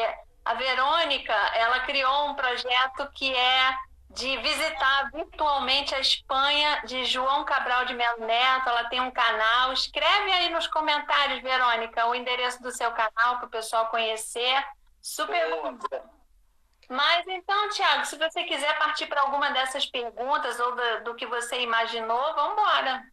a 0.47 0.55
Verônica, 0.55 1.35
ela 1.55 1.81
criou 1.81 2.31
um 2.31 2.35
projeto 2.35 3.07
que 3.13 3.35
é 3.35 3.75
de 4.09 4.39
visitar 4.39 5.11
virtualmente 5.13 5.95
a 5.95 6.01
Espanha 6.01 6.81
de 6.87 7.05
João 7.05 7.45
Cabral 7.45 7.85
de 7.85 7.93
Melo 7.93 8.25
Neto. 8.25 8.71
Ela 8.71 8.85
tem 8.85 9.01
um 9.03 9.11
canal. 9.11 9.75
Escreve 9.75 10.33
aí 10.33 10.49
nos 10.49 10.67
comentários, 10.69 11.43
Verônica, 11.43 12.07
o 12.07 12.15
endereço 12.15 12.63
do 12.63 12.73
seu 12.73 12.91
canal 12.93 13.37
para 13.37 13.47
o 13.47 13.51
pessoal 13.51 13.89
conhecer. 13.89 14.65
Super 15.03 15.51
bom. 15.51 16.16
Mas 16.89 17.27
então, 17.27 17.69
Tiago, 17.71 18.05
se 18.05 18.17
você 18.17 18.45
quiser 18.45 18.79
partir 18.79 19.07
para 19.07 19.23
alguma 19.23 19.51
dessas 19.51 19.87
perguntas 19.87 20.59
ou 20.61 20.77
do, 20.77 21.05
do 21.05 21.15
que 21.15 21.27
você 21.27 21.61
imaginou, 21.61 22.35
vamos 22.35 22.53
embora. 22.53 23.13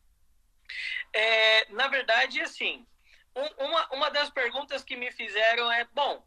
É, 1.12 1.72
na 1.72 1.88
verdade, 1.88 2.42
assim, 2.42 2.86
um, 3.36 3.66
uma, 3.66 3.88
uma 3.94 4.12
das 4.12 4.30
perguntas 4.30 4.84
que 4.84 4.96
me 4.96 5.12
fizeram 5.12 5.72
é, 5.72 5.86
bom, 5.86 6.26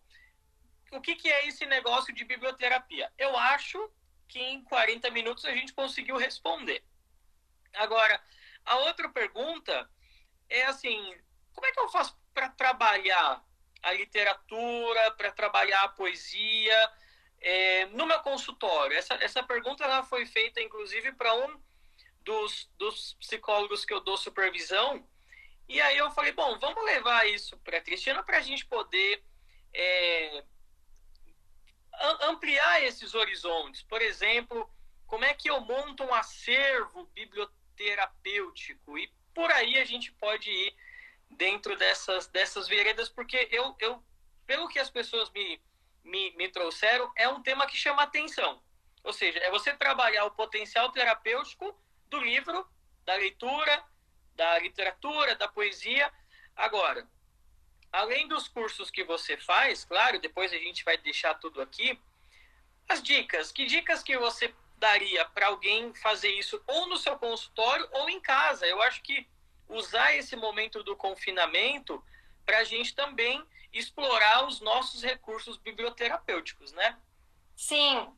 o 0.93 1.01
que, 1.01 1.15
que 1.15 1.31
é 1.31 1.47
esse 1.47 1.67
negócio 1.67 2.13
de 2.15 2.25
biblioterapia? 2.25 3.13
Eu 3.17 3.37
acho 3.37 3.91
que 4.29 4.41
em 4.41 4.63
40 4.65 5.11
minutos 5.11 5.45
a 5.45 5.53
gente 5.53 5.73
conseguiu 5.73 6.17
responder. 6.17 6.83
Agora, 7.75 8.21
a 8.65 8.77
outra 8.79 9.09
pergunta 9.09 9.89
é 10.49 10.65
assim, 10.67 11.17
como 11.53 11.67
é 11.67 11.73
que 11.73 11.81
eu 11.81 11.89
faço 11.89 12.17
para 12.35 12.49
trabalhar 12.51 13.43
a 13.83 13.93
literatura, 13.93 15.13
para 15.13 15.31
trabalhar 15.31 15.83
a 15.83 15.89
poesia, 15.89 16.93
é, 17.41 17.87
no 17.87 18.07
meu 18.07 18.21
consultório, 18.21 18.97
essa, 18.97 19.15
essa 19.15 19.43
pergunta 19.43 19.85
ela 19.85 20.03
foi 20.03 20.27
feita, 20.27 20.61
inclusive, 20.61 21.13
para 21.13 21.35
um 21.35 21.61
dos, 22.23 22.69
dos 22.77 23.15
psicólogos 23.15 23.85
que 23.85 23.95
eu 23.95 24.01
dou 24.01 24.17
supervisão. 24.17 25.07
E 25.69 25.81
aí 25.81 25.97
eu 25.97 26.11
falei, 26.11 26.33
bom, 26.33 26.59
vamos 26.59 26.85
levar 26.85 27.29
isso 27.29 27.57
para 27.59 27.79
a 27.79 27.81
Cristina 27.81 28.23
para 28.23 28.39
a 28.39 28.43
gente 28.43 28.67
poder 28.67 29.23
é, 29.73 30.45
ampliar 32.23 32.83
esses 32.83 33.15
horizontes. 33.15 33.83
Por 33.83 34.01
exemplo, 34.03 34.69
como 35.07 35.25
é 35.25 35.35
que 35.35 35.51
eu 35.51 35.61
monto 35.61 36.05
um 36.05 36.15
acervo 36.15 37.07
biblioterapêutico? 37.15 38.99
E 38.99 39.13
por 39.35 39.51
aí 39.53 39.79
a 39.79 39.85
gente 39.85 40.13
pode 40.13 40.51
ir 40.51 40.75
dentro 41.31 41.77
dessas, 41.77 42.27
dessas 42.29 42.69
veredas, 42.69 43.09
porque 43.09 43.49
eu, 43.51 43.75
eu, 43.81 44.03
pelo 44.47 44.69
que 44.69 44.79
as 44.79 44.91
pessoas 44.91 45.31
me, 45.31 45.61
me, 46.07 46.31
me 46.37 46.49
trouxeram 46.49 47.11
é 47.17 47.29
um 47.29 47.43
tema 47.43 47.67
que 47.67 47.77
chama 47.77 48.03
atenção. 48.03 48.63
Ou 49.05 49.13
seja, 49.13 49.39
é 49.41 49.51
você 49.51 49.73
trabalhar 49.75 50.25
o 50.25 50.31
potencial 50.31 50.91
terapêutico 50.91 51.77
do 52.09 52.19
livro, 52.19 52.67
da 53.05 53.15
leitura, 53.15 53.85
da 54.35 54.59
literatura, 54.59 55.35
da 55.35 55.49
poesia. 55.49 56.13
Agora, 56.55 57.09
além 57.93 58.27
dos 58.27 58.49
cursos 58.49 58.91
que 58.91 59.05
você 59.05 59.37
faz, 59.37 59.85
claro, 59.85 60.19
depois 60.21 60.53
a 60.53 60.59
gente 60.59 60.85
vai 60.85 60.97
deixar 60.97 61.35
tudo 61.35 61.61
aqui, 61.61 61.99
as 62.89 63.03
dicas. 63.03 63.53
Que 63.53 63.67
dicas 63.67 64.03
que 64.03 64.17
você 64.17 64.55
daria 64.77 65.25
para 65.25 65.47
alguém 65.47 65.95
fazer 65.95 66.31
isso 66.31 66.63
ou 66.67 66.87
no 66.87 66.97
seu 66.97 67.19
consultório 67.19 67.89
ou 67.93 68.09
em 68.09 68.21
casa? 68.21 68.67
Eu 68.67 68.83
acho 68.83 69.03
que 69.03 69.27
usar 69.69 70.15
esse 70.15 70.37
momento 70.37 70.83
do 70.83 70.97
confinamento 70.97 72.03
para 72.45 72.59
a 72.59 72.65
gente 72.65 72.95
também 72.95 73.45
explorar 73.79 74.47
os 74.47 74.61
nossos 74.61 75.03
recursos 75.03 75.57
biblioterapêuticos, 75.57 76.73
né? 76.73 76.97
Sim. 77.57 78.09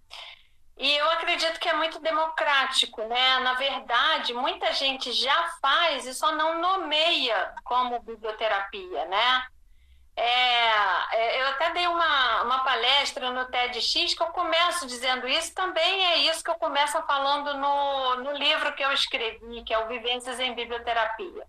E 0.76 0.96
eu 0.96 1.10
acredito 1.10 1.58
que 1.58 1.68
é 1.68 1.74
muito 1.74 1.98
democrático, 1.98 3.02
né? 3.02 3.40
Na 3.40 3.54
verdade, 3.54 4.32
muita 4.32 4.72
gente 4.72 5.12
já 5.12 5.50
faz 5.60 6.06
e 6.06 6.14
só 6.14 6.32
não 6.32 6.60
nomeia 6.60 7.52
como 7.64 8.00
biblioterapia, 8.00 9.04
né? 9.06 9.46
É, 10.14 11.16
é 11.16 11.42
eu 11.42 11.48
até 11.48 11.72
dei 11.72 11.86
uma, 11.86 12.42
uma 12.42 12.64
palestra 12.64 13.30
no 13.30 13.44
TEDx 13.46 14.14
que 14.14 14.22
eu 14.22 14.28
começo 14.28 14.86
dizendo 14.86 15.26
isso, 15.26 15.52
também 15.54 16.06
é 16.06 16.18
isso 16.30 16.44
que 16.44 16.50
eu 16.50 16.56
começo 16.56 17.00
falando 17.02 17.54
no, 17.54 18.16
no 18.22 18.32
livro 18.32 18.72
que 18.74 18.84
eu 18.84 18.92
escrevi, 18.92 19.64
que 19.64 19.74
é 19.74 19.78
o 19.78 19.88
Vivências 19.88 20.38
em 20.38 20.54
Biblioterapia. 20.54 21.44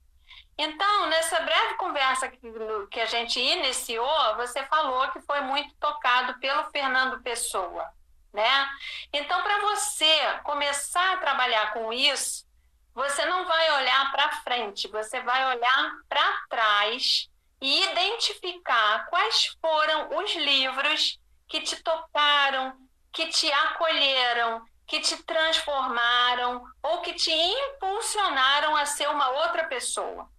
Então, 0.62 1.06
nessa 1.06 1.40
breve 1.40 1.76
conversa 1.76 2.28
que, 2.28 3.00
a 3.00 3.06
gente 3.06 3.40
iniciou, 3.40 4.36
você 4.36 4.62
falou 4.66 5.10
que 5.12 5.22
foi 5.22 5.40
muito 5.40 5.74
tocado 5.76 6.38
pelo 6.38 6.70
Fernando 6.70 7.24
Pessoa, 7.24 7.90
né? 8.34 8.70
Então, 9.14 9.42
para 9.42 9.62
você 9.62 10.40
começar 10.44 11.14
a 11.14 11.18
trabalhar 11.18 11.72
com 11.72 11.94
isso, 11.94 12.46
você 12.94 13.26
não 13.26 13.46
vai 13.46 13.72
olhar 13.72 14.12
para 14.12 14.42
frente, 14.42 14.90
você 14.90 15.22
vai 15.22 15.56
olhar 15.56 15.94
para 16.10 16.42
trás 16.50 17.30
e 17.62 17.84
identificar 17.92 19.06
quais 19.10 19.56
foram 19.62 20.18
os 20.18 20.36
livros 20.36 21.22
que 21.48 21.62
te 21.62 21.82
tocaram, 21.82 22.76
que 23.14 23.28
te 23.28 23.50
acolheram, 23.50 24.62
que 24.86 25.00
te 25.00 25.24
transformaram 25.24 26.66
ou 26.84 27.00
que 27.00 27.14
te 27.14 27.32
impulsionaram 27.32 28.76
a 28.76 28.86
ser 28.86 29.08
uma 29.08 29.30
outra 29.30 29.64
pessoa. 29.64 30.30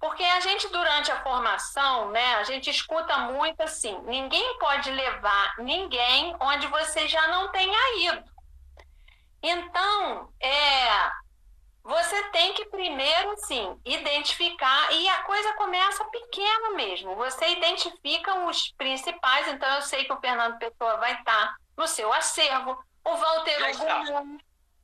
Porque 0.00 0.22
a 0.22 0.40
gente, 0.40 0.68
durante 0.68 1.10
a 1.10 1.22
formação, 1.22 2.10
né, 2.10 2.36
a 2.36 2.44
gente 2.44 2.70
escuta 2.70 3.18
muito 3.18 3.60
assim: 3.62 3.98
ninguém 4.02 4.58
pode 4.58 4.90
levar 4.90 5.54
ninguém 5.58 6.36
onde 6.40 6.66
você 6.68 7.08
já 7.08 7.26
não 7.28 7.50
tenha 7.50 8.12
ido. 8.12 8.24
Então, 9.42 10.32
é, 10.40 11.10
você 11.82 12.22
tem 12.30 12.54
que 12.54 12.66
primeiro, 12.66 13.36
sim, 13.38 13.80
identificar, 13.84 14.92
e 14.92 15.08
a 15.08 15.22
coisa 15.22 15.52
começa 15.54 16.04
pequena 16.06 16.70
mesmo. 16.70 17.16
Você 17.16 17.48
identifica 17.50 18.46
os 18.46 18.72
principais, 18.72 19.48
então 19.48 19.68
eu 19.74 19.82
sei 19.82 20.04
que 20.04 20.12
o 20.12 20.20
Fernando 20.20 20.58
Pessoa 20.58 20.96
vai 20.98 21.14
estar 21.14 21.56
no 21.76 21.86
seu 21.86 22.12
acervo, 22.12 22.78
o 23.04 23.16
Walter 23.16 23.70
Hugo 23.70 24.38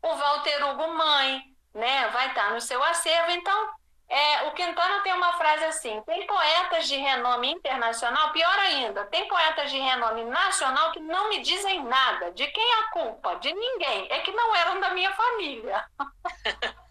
o 0.04 0.16
Walter 0.16 0.68
Hugo 0.68 0.92
mãe, 0.92 1.42
né, 1.72 2.08
vai 2.08 2.28
estar 2.28 2.52
no 2.52 2.60
seu 2.60 2.82
acervo. 2.82 3.30
Então, 3.30 3.68
é, 4.14 4.46
o 4.46 4.52
Quintana 4.52 5.02
tem 5.02 5.12
uma 5.12 5.32
frase 5.32 5.64
assim: 5.64 6.00
tem 6.02 6.24
poetas 6.24 6.86
de 6.86 6.96
renome 6.96 7.50
internacional, 7.50 8.30
pior 8.30 8.58
ainda, 8.60 9.04
tem 9.06 9.26
poetas 9.26 9.72
de 9.72 9.78
renome 9.78 10.22
nacional 10.24 10.92
que 10.92 11.00
não 11.00 11.28
me 11.30 11.40
dizem 11.40 11.82
nada. 11.82 12.30
De 12.30 12.46
quem 12.46 12.62
é 12.62 12.78
a 12.78 12.90
culpa? 12.90 13.34
De 13.40 13.52
ninguém. 13.52 14.06
É 14.10 14.20
que 14.20 14.30
não 14.30 14.54
eram 14.54 14.78
da 14.78 14.90
minha 14.90 15.12
família. 15.14 15.84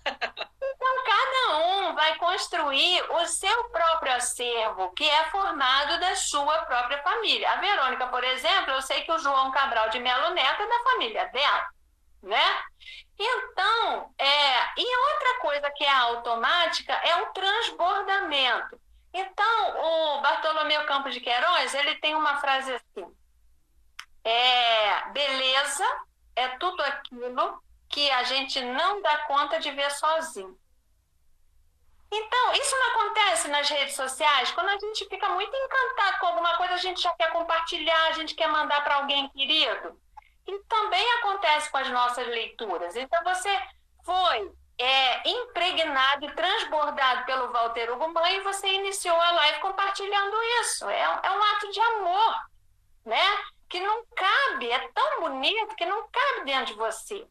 então, 0.05 1.03
cada 1.05 1.57
um 1.59 1.95
vai 1.95 2.13
construir 2.17 3.01
o 3.09 3.25
seu 3.25 3.69
próprio 3.69 4.15
acervo, 4.15 4.91
que 4.93 5.09
é 5.09 5.23
formado 5.29 5.97
da 6.01 6.17
sua 6.17 6.65
própria 6.65 7.01
família. 7.03 7.49
A 7.53 7.55
Verônica, 7.55 8.05
por 8.07 8.23
exemplo, 8.25 8.73
eu 8.73 8.81
sei 8.81 9.01
que 9.05 9.11
o 9.13 9.19
João 9.19 9.49
Cabral 9.51 9.87
de 9.89 9.99
Melo 9.99 10.33
Neto 10.33 10.61
é 10.61 10.67
da 10.67 10.83
família 10.83 11.25
dela, 11.27 11.69
né? 12.21 12.63
Então, 13.17 14.13
é, 14.17 14.81
e 14.81 14.97
outra 15.11 15.39
coisa 15.39 15.71
que 15.71 15.83
é 15.83 15.91
automática 15.91 16.93
é 16.93 17.21
o 17.21 17.27
transbordamento. 17.27 18.79
Então, 19.13 20.17
o 20.17 20.21
Bartolomeu 20.21 20.85
Campos 20.85 21.13
de 21.13 21.21
Queiroz, 21.21 21.73
ele 21.75 21.95
tem 21.95 22.15
uma 22.15 22.37
frase 22.41 22.73
assim: 22.73 23.15
é, 24.23 25.09
beleza 25.11 25.85
é 26.35 26.47
tudo 26.57 26.81
aquilo 26.81 27.61
que 27.87 28.09
a 28.09 28.23
gente 28.23 28.59
não 28.59 29.01
dá 29.01 29.19
conta 29.19 29.59
de 29.59 29.69
ver 29.71 29.91
sozinho. 29.91 30.57
Então, 32.11 32.53
isso 32.53 32.75
não 32.75 32.89
acontece 32.91 33.47
nas 33.47 33.69
redes 33.69 33.95
sociais? 33.95 34.51
Quando 34.51 34.69
a 34.69 34.77
gente 34.77 35.05
fica 35.07 35.29
muito 35.29 35.55
encantado 35.55 36.19
com 36.19 36.27
alguma 36.27 36.57
coisa, 36.57 36.73
a 36.73 36.77
gente 36.77 37.01
já 37.01 37.11
quer 37.13 37.31
compartilhar, 37.31 38.07
a 38.07 38.11
gente 38.13 38.35
quer 38.35 38.47
mandar 38.47 38.83
para 38.83 38.95
alguém 38.95 39.29
querido. 39.29 39.99
E 40.47 40.59
também 40.65 41.11
acontece 41.13 41.69
com 41.69 41.77
as 41.77 41.89
nossas 41.89 42.27
leituras. 42.27 42.95
Então, 42.95 43.23
você 43.23 43.49
foi 44.03 44.51
é, 44.77 45.29
impregnado 45.29 46.25
e 46.25 46.31
transbordado 46.33 47.25
pelo 47.25 47.51
Walter 47.51 47.91
Ugumã 47.91 48.29
e 48.29 48.41
você 48.41 48.67
iniciou 48.67 49.19
a 49.19 49.31
live 49.31 49.59
compartilhando 49.59 50.35
isso. 50.61 50.89
É, 50.89 51.01
é 51.01 51.31
um 51.31 51.43
ato 51.43 51.71
de 51.71 51.79
amor, 51.79 52.35
né? 53.05 53.43
Que 53.69 53.79
não 53.79 54.03
cabe, 54.15 54.69
é 54.69 54.87
tão 54.93 55.21
bonito 55.21 55.75
que 55.75 55.85
não 55.85 56.07
cabe 56.09 56.45
dentro 56.45 56.65
de 56.67 56.73
você. 56.73 57.25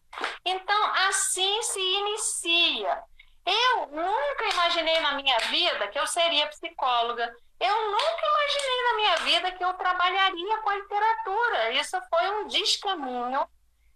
Então, 0.45 0.93
assim 1.09 1.63
se 1.63 1.81
inicia. 1.81 3.03
Eu 3.45 3.87
nunca 3.89 4.49
imaginei 4.53 5.01
na 5.01 5.13
minha 5.13 5.37
vida 5.51 5.89
que 5.89 5.99
eu 5.99 6.07
seria 6.07 6.47
psicóloga, 6.49 7.35
eu 7.63 7.91
nunca 7.91 8.27
imaginei 8.27 8.83
na 8.83 8.97
minha 8.97 9.17
vida 9.19 9.53
que 9.53 9.65
eu 9.65 9.73
trabalharia 9.75 10.59
com 10.59 10.71
a 10.71 10.75
literatura. 10.75 11.71
Isso 11.73 11.97
foi 12.11 12.31
um 12.31 12.49
descaminho. 12.49 13.49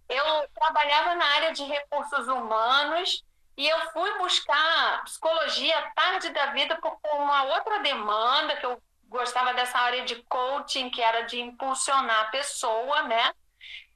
Eu 0.09 0.49
trabalhava 0.55 1.17
na 1.17 1.25
área 1.35 1.53
de 1.53 1.65
recursos 1.65 2.29
humanos 2.29 3.25
e 3.57 3.67
eu 3.67 3.81
fui 3.91 4.19
buscar 4.19 5.03
psicologia 5.03 5.93
tarde 5.97 6.29
da 6.29 6.47
vida 6.47 6.77
por 6.77 6.97
uma 7.15 7.43
outra 7.43 7.81
demanda, 7.81 8.57
que 8.57 8.67
eu 8.67 8.81
gostava 9.09 9.53
dessa 9.53 9.79
área 9.79 10.05
de 10.05 10.23
coaching, 10.25 10.89
que 10.91 11.03
era 11.03 11.23
de 11.23 11.41
impulsionar 11.41 12.21
a 12.21 12.31
pessoa, 12.31 13.03
né? 13.03 13.35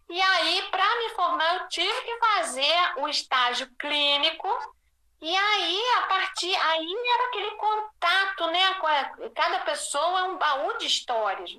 E 0.08 0.20
aí, 0.20 0.62
para 0.70 0.96
me 0.96 1.10
formar, 1.10 1.54
eu 1.54 1.68
tive 1.68 2.00
que 2.02 2.18
fazer 2.18 2.92
o 2.96 3.08
estágio 3.08 3.70
clínico 3.78 4.48
e 5.22 5.36
aí, 5.36 5.82
a 5.98 6.02
partir 6.06 6.54
aí 6.54 6.94
era 7.14 7.26
aquele 7.28 7.50
contato, 7.52 8.46
né? 8.46 8.74
Com 8.74 9.30
cada 9.34 9.58
pessoa 9.60 10.20
é 10.20 10.22
um 10.24 10.38
baú 10.38 10.78
de 10.78 10.86
histórias. 10.86 11.50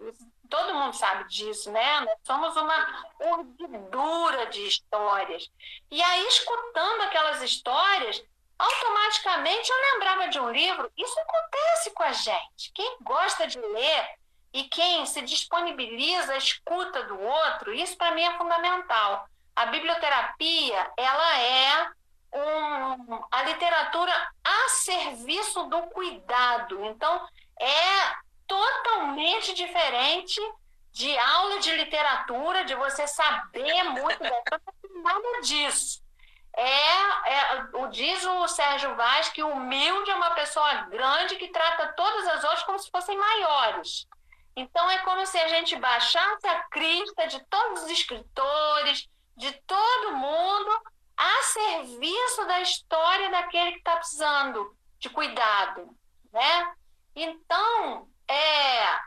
Todo 0.50 0.74
mundo 0.74 0.96
sabe 0.96 1.30
disso, 1.30 1.72
né? 1.72 2.02
Nós 2.02 2.18
somos 2.24 2.58
uma 2.58 3.06
urdidura 3.20 4.48
de 4.48 4.68
histórias. 4.68 5.48
E 5.92 6.02
aí, 6.02 6.28
escutando 6.28 7.02
aquelas 7.04 7.42
histórias, 7.44 8.24
automaticamente 8.58 9.70
eu 9.70 9.94
lembrava 9.94 10.28
de 10.28 10.40
um 10.40 10.50
livro. 10.50 10.92
Isso 10.98 11.20
acontece 11.20 11.92
com 11.92 12.04
a 12.04 12.12
gente. 12.12 12.72
Quem 12.74 12.98
gosta 13.02 13.46
de 13.48 13.60
ler 13.60 14.10
e 14.54 14.64
quem 14.64 15.06
se 15.06 15.22
disponibiliza 15.22 16.34
à 16.34 16.38
escuta 16.38 17.04
do 17.04 17.20
outro, 17.20 17.74
isso 17.74 17.96
para 17.96 18.14
mim 18.16 18.24
é 18.24 18.38
fundamental. 18.38 19.28
A 19.56 19.68
biblioterapia, 19.68 20.92
ela 20.98 21.40
é 21.40 21.92
um, 22.34 23.24
a 23.32 23.44
literatura 23.44 24.14
a 24.44 24.70
serviço 24.70 25.64
do 25.66 25.82
cuidado. 25.84 26.84
Então, 26.86 27.28
é 27.60 28.16
totalmente 28.48 29.54
diferente 29.54 30.40
de 30.92 31.18
aula 31.18 31.60
de 31.60 31.76
literatura, 31.76 32.66
de 32.66 32.76
você 32.76 33.08
saber 33.08 33.84
muito, 33.84 34.24
nada 35.04 35.42
disso. 35.42 36.02
É, 36.54 37.34
é, 37.34 37.64
o, 37.74 37.88
diz 37.88 38.26
o 38.26 38.48
Sérgio 38.50 38.94
Vaz 38.96 39.30
que 39.30 39.42
humilde 39.42 40.12
é 40.12 40.16
uma 40.16 40.32
pessoa 40.32 40.74
grande 40.90 41.38
que 41.38 41.48
trata 41.48 41.94
todas 41.94 42.28
as 42.28 42.44
outras 42.44 42.64
como 42.64 42.80
se 42.80 42.92
fossem 42.92 43.18
maiores. 43.18 44.06
Então 44.56 44.90
é 44.92 44.98
como 45.00 45.26
se 45.26 45.38
a 45.40 45.48
gente 45.48 45.78
baixasse 45.78 46.46
a 46.46 46.64
crista 46.64 47.26
de 47.28 47.40
todos 47.46 47.84
os 47.84 47.90
escritores, 47.90 49.08
de 49.38 49.52
todo 49.66 50.18
mundo, 50.18 50.82
serviço 51.82 52.46
da 52.46 52.62
história 52.62 53.30
daquele 53.30 53.74
que 53.74 53.78
está 53.80 53.96
precisando 53.98 54.76
de 55.00 55.10
cuidado, 55.10 55.90
né? 56.32 56.74
Então, 57.16 58.08
é, 58.28 59.00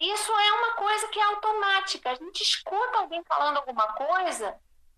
isso 0.00 0.32
é 0.32 0.52
uma 0.52 0.72
coisa 0.72 1.08
que 1.08 1.18
é 1.18 1.24
automática. 1.24 2.10
A 2.10 2.14
gente 2.14 2.42
escuta 2.42 2.98
alguém 2.98 3.22
falando 3.24 3.58
alguma 3.58 3.86
coisa, 3.92 4.54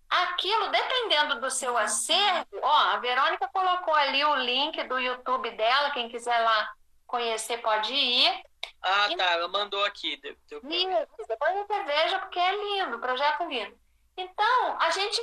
aquilo, 0.09 0.69
dependendo 0.69 1.41
do 1.41 1.51
seu 1.51 1.77
acervo, 1.77 2.59
ó, 2.63 2.77
a 2.95 2.97
Verônica 2.99 3.49
colocou 3.53 3.95
ali 3.95 4.25
o 4.25 4.37
link 4.37 4.83
do 4.85 4.99
YouTube 4.99 5.51
dela, 5.53 5.91
quem 5.91 6.09
quiser 6.09 6.39
lá 6.39 6.73
conhecer 7.07 7.59
pode 7.59 7.93
ir. 7.93 8.43
Ah, 8.83 9.09
tá, 9.17 9.33
ela 9.33 9.49
mandou 9.49 9.85
aqui. 9.85 10.17
Deu, 10.19 10.37
deu... 10.49 10.61
Isso, 10.69 11.27
depois 11.27 11.55
você 11.55 11.85
veja, 11.85 12.19
porque 12.21 12.39
é 12.39 12.57
lindo, 12.57 12.99
projeto 12.99 13.45
lindo. 13.45 13.79
Então, 14.17 14.77
a 14.81 14.91
gente 14.91 15.21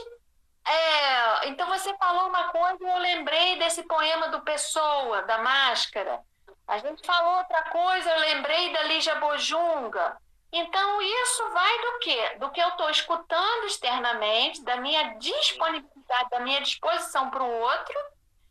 é, 0.68 1.48
então 1.48 1.68
você 1.68 1.96
falou 1.98 2.28
uma 2.28 2.46
coisa 2.50 2.78
e 2.82 2.88
eu 2.88 2.98
lembrei 2.98 3.58
desse 3.60 3.84
poema 3.84 4.30
do 4.30 4.42
Pessoa, 4.42 5.22
da 5.24 5.38
Máscara. 5.38 6.22
A 6.68 6.80
gente 6.80 7.06
falou 7.06 7.38
outra 7.38 7.64
coisa, 7.70 8.10
eu 8.10 8.20
lembrei 8.20 8.74
da 8.74 8.84
Lígia 8.84 9.16
Bojunga. 9.16 10.18
Então, 10.52 11.02
isso 11.02 11.50
vai 11.52 11.82
do 11.82 12.00
quê? 12.00 12.36
Do 12.40 12.50
que 12.50 12.62
eu 12.62 12.70
estou 12.70 12.90
escutando 12.90 13.66
externamente, 13.66 14.64
da 14.64 14.78
minha 14.78 15.16
disponibilidade, 15.20 16.30
da 16.30 16.40
minha 16.40 16.62
disposição 16.62 17.30
para 17.30 17.44
o 17.44 17.60
outro, 17.60 17.96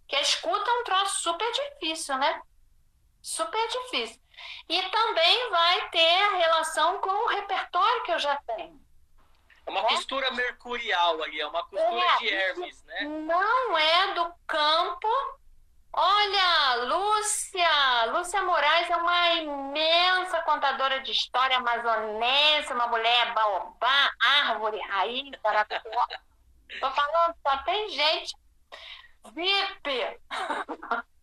que 0.07 0.15
a 0.15 0.21
escuta 0.21 0.71
é 0.71 0.81
um 0.81 0.85
troço 0.85 1.23
super 1.23 1.51
difícil, 1.51 2.17
né? 2.19 2.43
Super 3.23 3.69
difícil. 3.69 4.21
E 4.69 4.83
também 4.91 5.51
vai 5.51 5.89
ter 5.89 6.37
relação 6.37 7.01
com 7.01 7.11
o 7.11 7.29
repertório 7.29 8.03
que 8.05 8.12
eu 8.12 8.19
já 8.19 8.37
tenho. 8.47 8.84
É 9.67 9.71
uma 9.71 9.83
costura 9.85 10.31
mercurial 10.33 11.23
ali, 11.23 11.41
é 11.41 11.47
uma 11.47 11.62
costura 11.65 12.05
é, 12.05 12.17
de 12.19 12.29
Hermes, 12.29 12.85
né? 12.85 13.03
Não 13.03 13.79
é 13.79 14.15
do 14.15 14.33
campo. 14.47 15.09
Olha, 15.97 16.75
Lúcia, 16.85 18.07
Lúcia 18.07 18.43
Moraes 18.43 18.91
é 18.91 18.97
uma 18.97 19.33
imensa 19.35 20.43
contadora 20.43 21.01
de 21.01 21.12
história 21.12 21.57
amazonense, 21.57 22.73
uma 22.73 22.89
mulher 22.89 23.33
baobá, 23.33 24.11
árvore, 24.21 24.81
raiz. 24.81 25.31
Tô 26.81 26.91
falando, 26.91 27.37
só 27.47 27.57
tem 27.59 27.89
gente 27.91 28.35
VIP. 29.33 30.19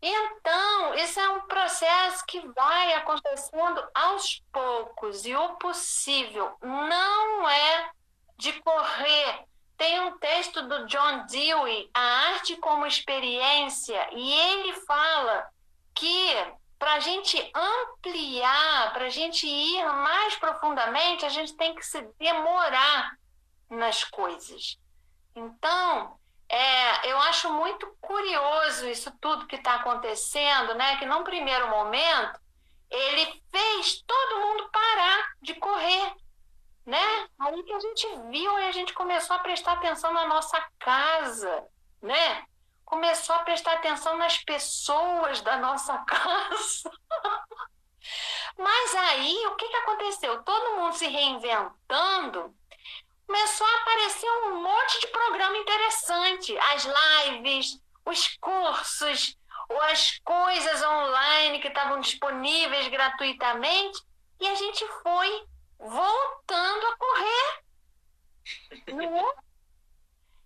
Então, 0.00 0.94
isso 0.94 1.18
é 1.18 1.28
um 1.30 1.40
processo 1.42 2.24
que 2.26 2.40
vai 2.48 2.94
acontecendo 2.94 3.84
aos 3.92 4.42
poucos 4.52 5.26
e 5.26 5.34
o 5.34 5.54
possível 5.56 6.56
não 6.62 7.48
é 7.48 7.90
de 8.36 8.52
correr. 8.60 9.44
Tem 9.76 10.00
um 10.00 10.18
texto 10.18 10.62
do 10.62 10.86
John 10.86 11.26
Dewey, 11.26 11.90
A 11.92 12.00
Arte 12.00 12.56
como 12.56 12.86
Experiência, 12.86 14.08
e 14.12 14.32
ele 14.32 14.72
fala 14.82 15.48
que 15.94 16.34
para 16.78 16.94
a 16.94 17.00
gente 17.00 17.36
ampliar, 17.54 18.92
para 18.92 19.06
a 19.06 19.10
gente 19.10 19.46
ir 19.46 19.84
mais 19.84 20.36
profundamente, 20.36 21.24
a 21.24 21.28
gente 21.28 21.56
tem 21.56 21.74
que 21.74 21.84
se 21.84 22.00
demorar 22.18 23.18
nas 23.68 24.04
coisas. 24.04 24.78
Então, 25.34 26.17
é, 26.48 27.10
eu 27.10 27.18
acho 27.20 27.52
muito 27.52 27.86
curioso 28.00 28.88
isso 28.88 29.12
tudo 29.20 29.46
que 29.46 29.56
está 29.56 29.74
acontecendo, 29.74 30.74
né? 30.74 30.96
Que 30.96 31.04
num 31.04 31.22
primeiro 31.22 31.68
momento 31.68 32.40
ele 32.90 33.42
fez 33.50 34.02
todo 34.06 34.40
mundo 34.40 34.70
parar 34.70 35.32
de 35.42 35.54
correr, 35.54 36.14
né? 36.86 37.28
Aí 37.38 37.62
que 37.62 37.72
a 37.72 37.80
gente 37.80 38.06
viu 38.30 38.58
e 38.58 38.64
a 38.64 38.72
gente 38.72 38.94
começou 38.94 39.36
a 39.36 39.40
prestar 39.40 39.72
atenção 39.72 40.12
na 40.12 40.26
nossa 40.26 40.58
casa, 40.78 41.66
né? 42.00 42.44
Começou 42.84 43.36
a 43.36 43.40
prestar 43.40 43.74
atenção 43.74 44.16
nas 44.16 44.38
pessoas 44.38 45.42
da 45.42 45.58
nossa 45.58 45.98
casa. 46.08 46.90
Mas 48.56 48.94
aí, 48.94 49.46
o 49.48 49.56
que, 49.56 49.68
que 49.68 49.76
aconteceu? 49.76 50.42
Todo 50.42 50.76
mundo 50.76 50.94
se 50.94 51.06
reinventando, 51.06 52.54
começou 53.28 53.66
a 53.66 53.76
aparecer 53.76 54.30
um 54.30 54.62
monte 54.62 55.00
de 55.00 55.06
programa 55.08 55.58
interessante. 55.58 56.56
As 56.58 56.88
lives, 57.26 57.78
os 58.06 58.36
cursos, 58.38 59.36
as 59.82 60.18
coisas 60.20 60.82
online 60.82 61.60
que 61.60 61.68
estavam 61.68 62.00
disponíveis 62.00 62.88
gratuitamente, 62.88 64.02
e 64.40 64.48
a 64.48 64.54
gente 64.54 64.82
foi 65.02 65.46
voltando 65.78 66.86
a 66.86 66.96
correr. 66.96 67.62
É? 68.88 69.48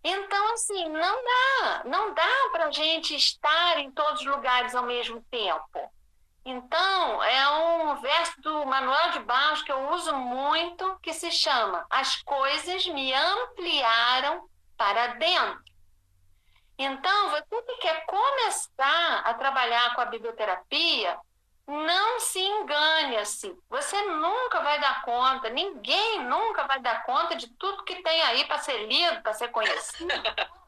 Então, 0.04 0.52
assim, 0.52 0.88
não 0.88 1.24
dá, 1.24 1.82
não 1.84 2.12
dá 2.12 2.48
para 2.50 2.66
a 2.66 2.70
gente 2.72 3.14
estar 3.14 3.78
em 3.78 3.92
todos 3.92 4.22
os 4.22 4.26
lugares 4.26 4.74
ao 4.74 4.84
mesmo 4.84 5.22
tempo. 5.30 5.91
Então, 6.44 7.22
é 7.22 7.48
um 7.50 7.94
verso 7.96 8.40
do 8.40 8.66
Manuel 8.66 9.10
de 9.12 9.20
Barros 9.20 9.62
que 9.62 9.70
eu 9.70 9.90
uso 9.90 10.12
muito, 10.16 10.98
que 11.00 11.12
se 11.12 11.30
chama 11.30 11.86
As 11.88 12.20
coisas 12.22 12.84
me 12.86 13.14
ampliaram 13.14 14.48
para 14.76 15.08
dentro. 15.14 15.62
Então, 16.76 17.30
você 17.30 17.62
que 17.62 17.76
quer 17.76 18.04
começar 18.06 19.20
a 19.24 19.34
trabalhar 19.34 19.94
com 19.94 20.00
a 20.00 20.06
biblioterapia, 20.06 21.16
não 21.66 22.18
se 22.18 22.40
engane 22.40 23.16
assim. 23.18 23.56
Você 23.68 24.00
nunca 24.02 24.60
vai 24.60 24.80
dar 24.80 25.02
conta, 25.02 25.48
ninguém 25.48 26.24
nunca 26.24 26.66
vai 26.66 26.80
dar 26.80 27.04
conta 27.04 27.36
de 27.36 27.48
tudo 27.56 27.84
que 27.84 28.02
tem 28.02 28.22
aí 28.22 28.44
para 28.46 28.58
ser 28.58 28.86
lido, 28.88 29.22
para 29.22 29.32
ser 29.32 29.48
conhecido. 29.48 30.12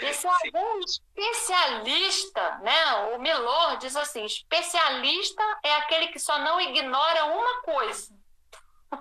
E 0.00 0.12
se 0.14 0.26
algum 0.26 0.78
especialista, 0.80 2.58
né? 2.58 2.94
O 3.14 3.18
Milor 3.18 3.78
diz 3.78 3.96
assim: 3.96 4.24
especialista 4.24 5.42
é 5.64 5.74
aquele 5.74 6.08
que 6.08 6.20
só 6.20 6.38
não 6.38 6.60
ignora 6.60 7.24
uma 7.24 7.62
coisa. 7.62 8.14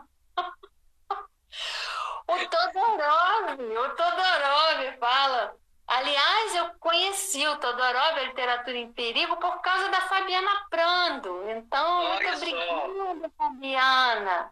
o 2.28 2.36
Todorov, 2.50 3.62
o 3.62 3.89
Todorov 3.95 4.98
fala. 5.00 5.56
Aliás, 5.88 6.56
eu 6.56 6.74
conheci 6.80 7.48
o 7.48 7.58
Todorov, 7.58 8.20
a 8.20 8.24
literatura 8.24 8.78
em 8.78 8.91
perigo, 8.91 9.38
por 9.38 9.62
causa 9.62 9.88
da 9.88 10.02
Fabiana 10.02 10.66
Prando. 10.70 11.50
Então, 11.50 12.02
Olha 12.02 12.32
muito 12.32 12.36
obrigada, 12.36 13.32
Fabiana. 13.38 14.52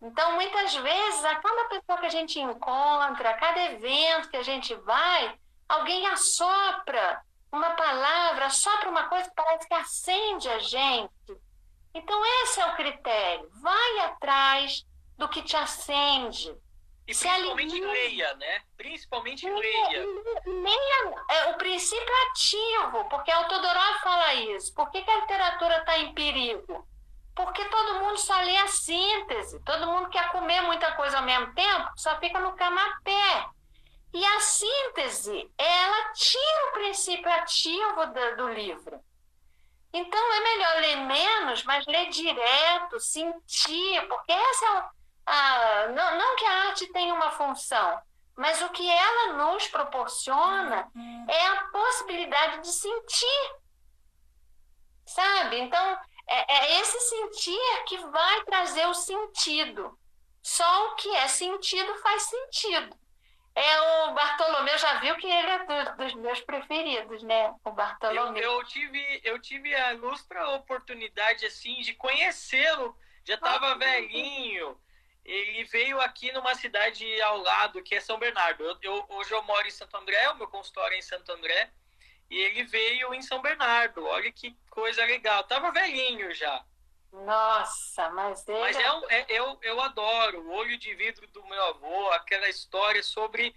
Então, 0.00 0.34
muitas 0.34 0.76
vezes, 0.76 1.24
a 1.24 1.34
cada 1.36 1.64
pessoa 1.70 1.98
que 1.98 2.06
a 2.06 2.10
gente 2.10 2.38
encontra, 2.38 3.30
a 3.30 3.34
cada 3.34 3.60
evento 3.72 4.28
que 4.28 4.36
a 4.36 4.44
gente 4.44 4.74
vai, 4.76 5.36
Alguém 5.68 6.06
assopra 6.06 7.22
uma 7.50 7.70
palavra, 7.70 8.46
assopra 8.46 8.88
uma 8.88 9.08
coisa 9.08 9.28
que 9.28 9.34
parece 9.34 9.66
que 9.66 9.74
acende 9.74 10.48
a 10.48 10.58
gente. 10.58 11.12
Então, 11.94 12.22
esse 12.42 12.60
é 12.60 12.66
o 12.66 12.76
critério. 12.76 13.48
Vai 13.62 13.98
atrás 14.00 14.84
do 15.16 15.28
que 15.28 15.42
te 15.42 15.56
acende. 15.56 16.54
E 17.06 17.14
principalmente 17.14 17.80
leia, 17.80 18.34
né? 18.34 18.60
Principalmente 18.76 19.48
leia. 19.48 20.04
Leia 20.44 21.24
é 21.30 21.46
o 21.50 21.54
princípio 21.54 22.14
ativo, 22.30 23.04
porque 23.08 23.32
o 23.32 23.44
Todorov 23.44 24.00
fala 24.02 24.34
isso. 24.34 24.74
Por 24.74 24.90
que, 24.90 25.00
que 25.02 25.10
a 25.10 25.20
literatura 25.20 25.78
está 25.78 25.98
em 25.98 26.12
perigo? 26.12 26.86
Porque 27.34 27.64
todo 27.66 28.00
mundo 28.00 28.18
só 28.18 28.36
lê 28.40 28.56
a 28.56 28.66
síntese. 28.66 29.60
Todo 29.60 29.86
mundo 29.86 30.10
quer 30.10 30.32
comer 30.32 30.62
muita 30.62 30.92
coisa 30.92 31.18
ao 31.18 31.24
mesmo 31.24 31.54
tempo, 31.54 31.92
só 31.96 32.18
fica 32.18 32.40
no 32.40 32.56
camapé. 32.56 33.48
E 34.16 34.24
a 34.24 34.40
síntese, 34.40 35.52
ela 35.58 36.12
tira 36.14 36.68
o 36.68 36.72
princípio 36.72 37.30
ativo 37.30 38.06
do, 38.06 38.36
do 38.38 38.48
livro. 38.48 38.98
Então 39.92 40.32
é 40.32 40.40
melhor 40.40 40.76
ler 40.80 40.96
menos, 40.96 41.62
mas 41.64 41.84
ler 41.84 42.08
direto, 42.08 42.98
sentir, 42.98 44.08
porque 44.08 44.32
essa 44.32 44.64
é 44.64 44.90
a, 45.26 45.88
não, 45.88 46.18
não 46.18 46.36
que 46.36 46.46
a 46.46 46.68
arte 46.68 46.90
tenha 46.94 47.12
uma 47.12 47.30
função, 47.32 48.00
mas 48.34 48.62
o 48.62 48.70
que 48.70 48.88
ela 48.88 49.34
nos 49.34 49.68
proporciona 49.68 50.90
uhum. 50.94 51.26
é 51.28 51.46
a 51.48 51.64
possibilidade 51.64 52.62
de 52.62 52.72
sentir. 52.72 53.54
Sabe? 55.04 55.58
Então, 55.58 56.00
é, 56.26 56.54
é 56.54 56.80
esse 56.80 56.98
sentir 57.00 57.84
que 57.86 57.98
vai 57.98 58.44
trazer 58.44 58.86
o 58.86 58.94
sentido. 58.94 59.98
Só 60.42 60.86
o 60.86 60.94
que 60.94 61.14
é 61.16 61.28
sentido 61.28 61.94
faz 61.96 62.22
sentido. 62.22 62.96
É 63.56 63.80
o 63.80 64.12
Bartolomeu, 64.12 64.76
já 64.76 65.00
viu 65.00 65.16
que 65.16 65.26
ele 65.26 65.50
é 65.50 65.64
do, 65.64 65.96
dos 65.96 66.14
meus 66.14 66.40
preferidos, 66.42 67.22
né? 67.22 67.54
O 67.64 67.70
Bartolomeu. 67.70 68.42
Eu, 68.42 68.58
eu, 68.58 68.64
tive, 68.64 69.20
eu 69.24 69.40
tive 69.40 69.74
a 69.74 69.94
ilustra 69.94 70.50
oportunidade, 70.50 71.46
assim, 71.46 71.80
de 71.80 71.94
conhecê-lo. 71.94 72.94
Já 73.24 73.34
estava 73.36 73.72
ah, 73.72 73.74
velhinho. 73.74 74.78
Ele 75.24 75.64
veio 75.64 75.98
aqui 76.02 76.30
numa 76.32 76.54
cidade 76.54 77.20
ao 77.22 77.38
lado, 77.38 77.82
que 77.82 77.94
é 77.94 78.00
São 78.00 78.18
Bernardo. 78.18 78.62
Eu, 78.62 78.78
eu, 78.82 79.06
hoje 79.08 79.32
eu 79.32 79.42
moro 79.44 79.66
em 79.66 79.70
Santo 79.70 79.96
André, 79.96 80.28
o 80.28 80.36
meu 80.36 80.48
consultório 80.48 80.94
é 80.94 80.98
em 80.98 81.02
Santo 81.02 81.32
André. 81.32 81.72
E 82.28 82.38
ele 82.38 82.62
veio 82.64 83.14
em 83.14 83.22
São 83.22 83.40
Bernardo. 83.40 84.04
Olha 84.04 84.30
que 84.30 84.54
coisa 84.68 85.02
legal. 85.06 85.42
Tava 85.44 85.72
velhinho 85.72 86.34
já. 86.34 86.62
Nossa, 87.12 88.10
mas 88.10 88.46
ele... 88.46 88.60
Mas 88.60 88.76
é, 88.76 88.92
um, 88.92 89.10
é, 89.10 89.26
eu, 89.28 89.58
eu 89.62 89.80
adoro 89.80 90.42
o 90.42 90.52
olho 90.52 90.76
de 90.78 90.94
vidro 90.94 91.26
do 91.28 91.44
meu 91.46 91.62
avô, 91.64 92.10
aquela 92.12 92.48
história 92.48 93.02
sobre 93.02 93.54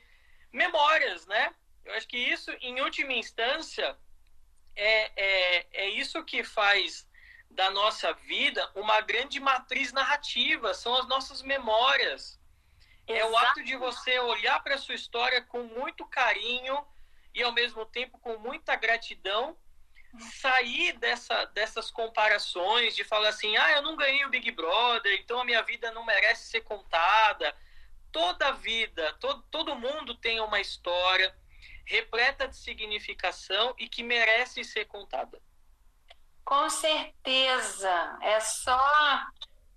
memórias, 0.52 1.26
né? 1.28 1.54
Eu 1.84 1.93
acho 1.93 2.08
que 2.08 2.18
isso, 2.18 2.52
em 2.62 2.82
última 2.82 3.14
instância, 3.14 3.97
é, 4.76 5.12
é, 5.16 5.68
é 5.74 5.89
isso 5.89 6.24
que 6.24 6.43
faz 6.43 7.08
da 7.50 7.70
nossa 7.72 8.14
vida 8.14 8.72
uma 8.76 9.02
grande 9.02 9.39
matriz 9.39 9.91
narrativa, 9.91 10.74
são 10.74 10.95
as 10.95 11.08
nossas 11.08 11.41
memórias. 11.41 12.39
Exato. 13.08 13.12
É 13.12 13.26
o 13.26 13.38
ato 13.38 13.64
de 13.64 13.76
você 13.76 14.20
olhar 14.20 14.62
para 14.64 14.76
a 14.76 14.78
sua 14.78 14.95
história 14.95 15.41
com 15.41 15.64
muito 15.64 16.06
carinho 16.06 16.86
e, 17.34 17.41
ao 17.41 17.52
mesmo 17.52 17.86
tempo, 17.86 18.20
com 18.20 18.38
muita 18.38 18.76
gratidão 18.76 19.58
sair 20.18 20.93
dessa, 20.93 21.45
dessas 21.45 21.91
comparações 21.91 22.95
de 22.95 23.03
falar 23.03 23.30
assim, 23.30 23.55
ah, 23.57 23.72
eu 23.74 23.82
não 23.82 23.95
ganhei 23.95 24.26
o 24.26 24.30
Big 24.30 24.51
Brother, 24.51 25.20
então 25.20 25.39
a 25.39 25.45
minha 25.45 25.62
vida 25.62 25.91
não 25.91 26.05
merece 26.05 26.49
ser 26.49 26.62
contada. 26.62 27.55
Toda 28.12 28.51
vida, 28.53 29.14
todo, 29.20 29.43
todo 29.51 29.76
mundo 29.76 30.16
tem 30.16 30.39
uma 30.39 30.60
história 30.60 31.36
repleta 31.86 32.47
de 32.47 32.55
significação 32.55 33.74
e 33.78 33.88
que 33.88 34.03
merece 34.03 34.64
ser 34.64 34.86
contada. 34.86 35.41
Com 36.43 36.70
certeza. 36.70 38.18
É 38.22 38.39
só 38.39 39.28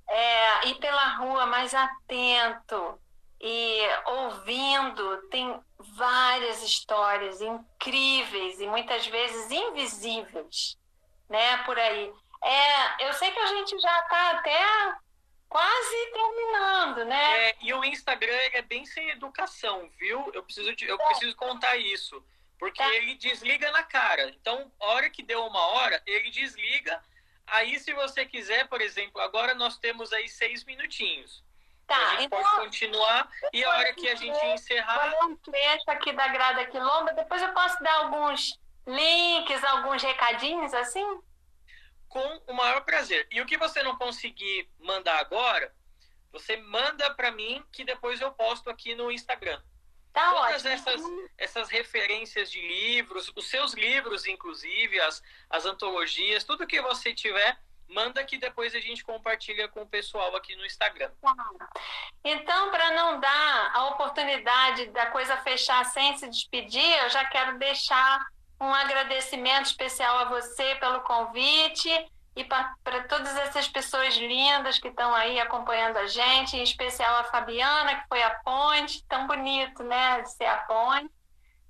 é, 0.08 0.68
ir 0.68 0.74
pela 0.76 1.16
rua 1.16 1.46
mais 1.46 1.74
atento 1.74 3.01
e 3.43 3.80
ouvindo. 4.07 5.28
Tem 5.28 5.61
várias 5.78 6.62
histórias 6.62 7.40
incríveis 7.40 8.61
e 8.61 8.66
muitas 8.66 9.07
vezes 9.07 9.51
invisíveis, 9.51 10.78
né, 11.28 11.59
por 11.64 11.78
aí. 11.78 12.12
É, 12.45 13.07
eu 13.09 13.12
sei 13.14 13.30
que 13.30 13.38
a 13.38 13.47
gente 13.47 13.78
já 13.78 14.01
está 14.01 14.30
até 14.30 14.95
quase 15.49 16.12
terminando, 16.12 17.05
né? 17.05 17.49
É, 17.49 17.57
e 17.61 17.74
o 17.74 17.84
Instagram 17.84 18.38
é 18.53 18.62
bem 18.62 18.86
sem 18.86 19.11
educação, 19.11 19.90
viu? 19.99 20.30
Eu 20.32 20.43
preciso, 20.43 20.74
eu 20.80 20.95
é. 20.95 21.07
preciso 21.07 21.36
contar 21.36 21.76
isso. 21.76 22.24
Porque 22.59 22.82
é. 22.82 22.97
ele 22.97 23.16
desliga 23.16 23.70
na 23.72 23.82
cara. 23.82 24.30
Então, 24.30 24.72
a 24.80 24.86
hora 24.86 25.11
que 25.11 25.22
deu 25.22 25.45
uma 25.45 25.61
hora, 25.61 26.01
ele 26.07 26.30
desliga. 26.30 27.03
Aí, 27.47 27.78
se 27.78 27.93
você 27.93 28.24
quiser, 28.24 28.68
por 28.68 28.80
exemplo, 28.80 29.20
agora 29.20 29.53
nós 29.53 29.76
temos 29.78 30.12
aí 30.12 30.28
seis 30.28 30.64
minutinhos. 30.64 31.45
Tá, 31.93 31.99
a 31.99 32.11
gente 32.12 32.24
então, 32.24 32.43
pode 32.43 32.57
continuar 32.57 33.30
e 33.53 33.62
a 33.62 33.68
hora 33.68 33.93
que 33.93 34.09
a 34.09 34.14
gente 34.14 34.47
encerrar. 34.47 35.11
Vou 35.20 35.30
um 35.30 35.36
trecho 35.36 35.90
aqui 35.90 36.11
da 36.12 36.26
Grada 36.28 36.64
Quilomba, 36.66 37.12
depois 37.12 37.43
eu 37.43 37.53
posso 37.53 37.82
dar 37.82 37.95
alguns 37.97 38.59
links, 38.86 39.62
alguns 39.64 40.03
recadinhos 40.03 40.72
assim? 40.72 41.05
Com 42.09 42.43
o 42.47 42.55
maior 42.55 42.80
prazer. 42.80 43.28
E 43.30 43.43
o 43.43 43.47
que 43.47 43.59
você 43.59 43.82
não 43.82 43.97
conseguir 43.97 44.70
mandar 44.80 45.18
agora, 45.18 45.70
você 46.32 46.57
manda 46.57 47.12
para 47.14 47.30
mim 47.30 47.62
que 47.70 47.84
depois 47.84 48.22
eu 48.22 48.32
posto 48.32 48.70
aqui 48.70 48.95
no 48.95 49.12
Instagram. 49.12 49.61
Tá 50.14 50.30
Todas 50.30 50.64
ótimo. 50.64 50.70
essas, 50.70 51.03
essas 51.36 51.68
referências 51.68 52.51
de 52.51 52.61
livros, 52.61 53.30
os 53.36 53.49
seus 53.49 53.74
livros, 53.74 54.26
inclusive, 54.26 54.99
as, 55.01 55.22
as 55.49 55.66
antologias, 55.66 56.45
tudo 56.45 56.66
que 56.66 56.80
você 56.80 57.14
tiver, 57.14 57.59
manda 57.93 58.24
que 58.24 58.38
depois 58.38 58.74
a 58.74 58.80
gente 58.80 59.05
compartilha 59.05 59.68
com 59.68 59.82
o 59.82 59.86
pessoal 59.86 60.34
aqui 60.36 60.57
no 60.57 60.64
Instagram. 60.64 61.11
Então, 62.24 62.70
para 62.70 62.90
não 62.93 63.20
dar 63.20 63.70
a 63.74 63.86
oportunidade 63.90 64.86
da 64.86 65.07
coisa 65.07 65.36
fechar 65.38 65.84
sem 65.84 66.16
se 66.16 66.28
despedir, 66.28 66.99
eu 67.03 67.11
já 67.11 67.24
quero 67.24 67.59
deixar 67.59 68.26
um 68.61 68.72
agradecimento 68.72 69.66
especial 69.66 70.18
a 70.18 70.24
você 70.24 70.76
pelo 70.76 71.01
convite 71.01 71.90
e 72.34 72.45
para 72.45 73.03
todas 73.09 73.36
essas 73.36 73.68
pessoas 73.68 74.14
lindas 74.14 74.78
que 74.78 74.88
estão 74.88 75.14
aí 75.14 75.38
acompanhando 75.38 75.99
a 75.99 76.07
gente, 76.07 76.57
em 76.57 76.62
especial 76.62 77.16
a 77.16 77.24
Fabiana, 77.24 77.97
que 77.97 78.09
foi 78.09 78.22
a 78.22 78.30
ponte, 78.43 79.05
tão 79.07 79.26
bonito, 79.26 79.82
né, 79.82 80.22
de 80.22 80.32
ser 80.32 80.47
a 80.47 80.57
ponte. 80.59 81.11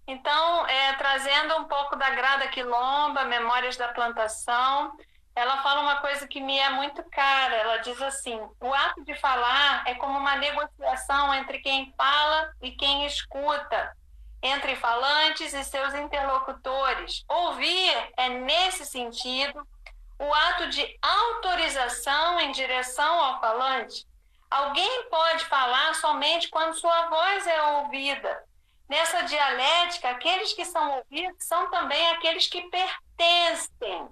Então, 0.07 0.67
é, 0.67 0.93
trazendo 0.95 1.57
um 1.57 1.65
pouco 1.65 1.97
da 1.97 2.11
Grada 2.11 2.49
Quilomba, 2.49 3.25
Memórias 3.25 3.77
da 3.77 3.89
Plantação, 3.89 4.93
ela 5.35 5.63
fala 5.63 5.81
uma 5.81 5.97
coisa 5.97 6.27
que 6.29 6.41
me 6.41 6.59
é 6.59 6.71
muito 6.71 7.03
cara. 7.11 7.55
Ela 7.55 7.79
diz 7.79 8.01
assim: 8.03 8.39
o 8.61 8.73
ato 8.73 9.05
de 9.05 9.15
falar 9.15 9.83
é 9.87 9.95
como 9.95 10.19
uma 10.19 10.37
negociação 10.37 11.33
entre 11.35 11.59
quem 11.61 11.93
fala 11.97 12.53
e 12.61 12.73
quem 12.73 13.07
escuta, 13.07 13.97
entre 14.43 14.77
falantes 14.77 15.55
e 15.55 15.65
seus 15.65 15.95
interlocutores. 15.95 17.25
Ouvir 17.29 18.13
é, 18.17 18.29
nesse 18.29 18.85
sentido, 18.85 19.67
o 20.19 20.35
ato 20.35 20.69
de 20.69 20.99
autorização 21.01 22.39
em 22.41 22.53
direção 22.53 23.21
ao 23.21 23.41
falante. 23.41 24.07
Alguém 24.51 25.09
pode 25.09 25.47
falar 25.47 25.95
somente 25.95 26.51
quando 26.51 26.75
sua 26.75 27.09
voz 27.09 27.47
é 27.47 27.63
ouvida. 27.79 28.45
Nessa 28.87 29.23
dialética, 29.23 30.11
aqueles 30.11 30.53
que 30.53 30.67
são 30.67 30.99
ouvidos 30.99 31.43
são 31.43 31.71
também 31.71 32.11
aqueles 32.11 32.47
que 32.47 32.61
pertencem. 32.69 34.09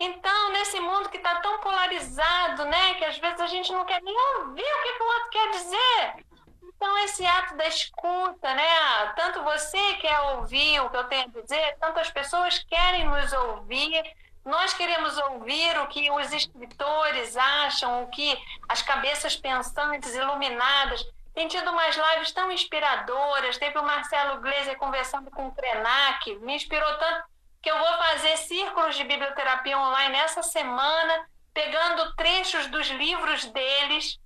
Então, 0.00 0.52
nesse 0.52 0.78
mundo 0.78 1.08
que 1.08 1.16
está 1.16 1.40
tão 1.40 1.58
polarizado, 1.58 2.64
né, 2.66 2.94
que 2.94 3.04
às 3.04 3.18
vezes 3.18 3.40
a 3.40 3.46
gente 3.48 3.72
não 3.72 3.84
quer 3.84 4.00
nem 4.00 4.16
ouvir 4.36 4.62
o 4.62 4.82
que, 4.82 5.02
o 5.02 5.06
outro 5.06 5.30
quer 5.30 5.50
dizer. 5.50 6.24
Então, 6.62 6.98
esse 6.98 7.26
ato 7.26 7.56
da 7.56 7.66
escuta, 7.66 8.54
né, 8.54 9.12
tanto 9.16 9.42
você 9.42 9.94
quer 9.94 10.20
ouvir 10.36 10.80
o 10.80 10.90
que 10.90 10.96
eu 10.96 11.04
tenho 11.04 11.24
a 11.24 11.40
dizer, 11.40 11.76
tanto 11.80 11.98
as 11.98 12.10
pessoas 12.10 12.58
querem 12.60 13.06
nos 13.06 13.32
ouvir, 13.32 14.00
nós 14.44 14.72
queremos 14.72 15.18
ouvir 15.18 15.76
o 15.80 15.88
que 15.88 16.10
os 16.10 16.32
escritores 16.32 17.36
acham, 17.36 18.04
o 18.04 18.06
que 18.08 18.38
as 18.68 18.80
cabeças 18.80 19.36
pensantes, 19.36 20.14
iluminadas. 20.14 21.04
Tem 21.34 21.48
tido 21.48 21.70
umas 21.70 21.96
lives 21.96 22.32
tão 22.32 22.50
inspiradoras. 22.50 23.58
Teve 23.58 23.78
o 23.78 23.84
Marcelo 23.84 24.40
Gleiser 24.40 24.78
conversando 24.78 25.30
com 25.30 25.48
o 25.48 25.54
Krenak, 25.54 26.34
me 26.36 26.54
inspirou 26.54 26.96
tanto 26.98 27.24
que 27.62 27.70
eu 27.70 27.78
vou 27.78 27.92
fazer 27.98 28.36
círculos 28.38 28.96
de 28.96 29.04
biblioterapia 29.04 29.78
online 29.78 30.16
essa 30.16 30.42
semana, 30.42 31.28
pegando 31.52 32.14
trechos 32.14 32.66
dos 32.68 32.88
livros 32.88 33.44
deles. 33.46 34.18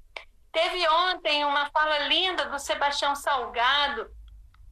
Teve 0.53 0.87
ontem 0.87 1.45
uma 1.45 1.67
fala 1.71 1.99
linda 2.01 2.47
do 2.47 2.59
Sebastião 2.59 3.17
Salgado. 3.17 4.11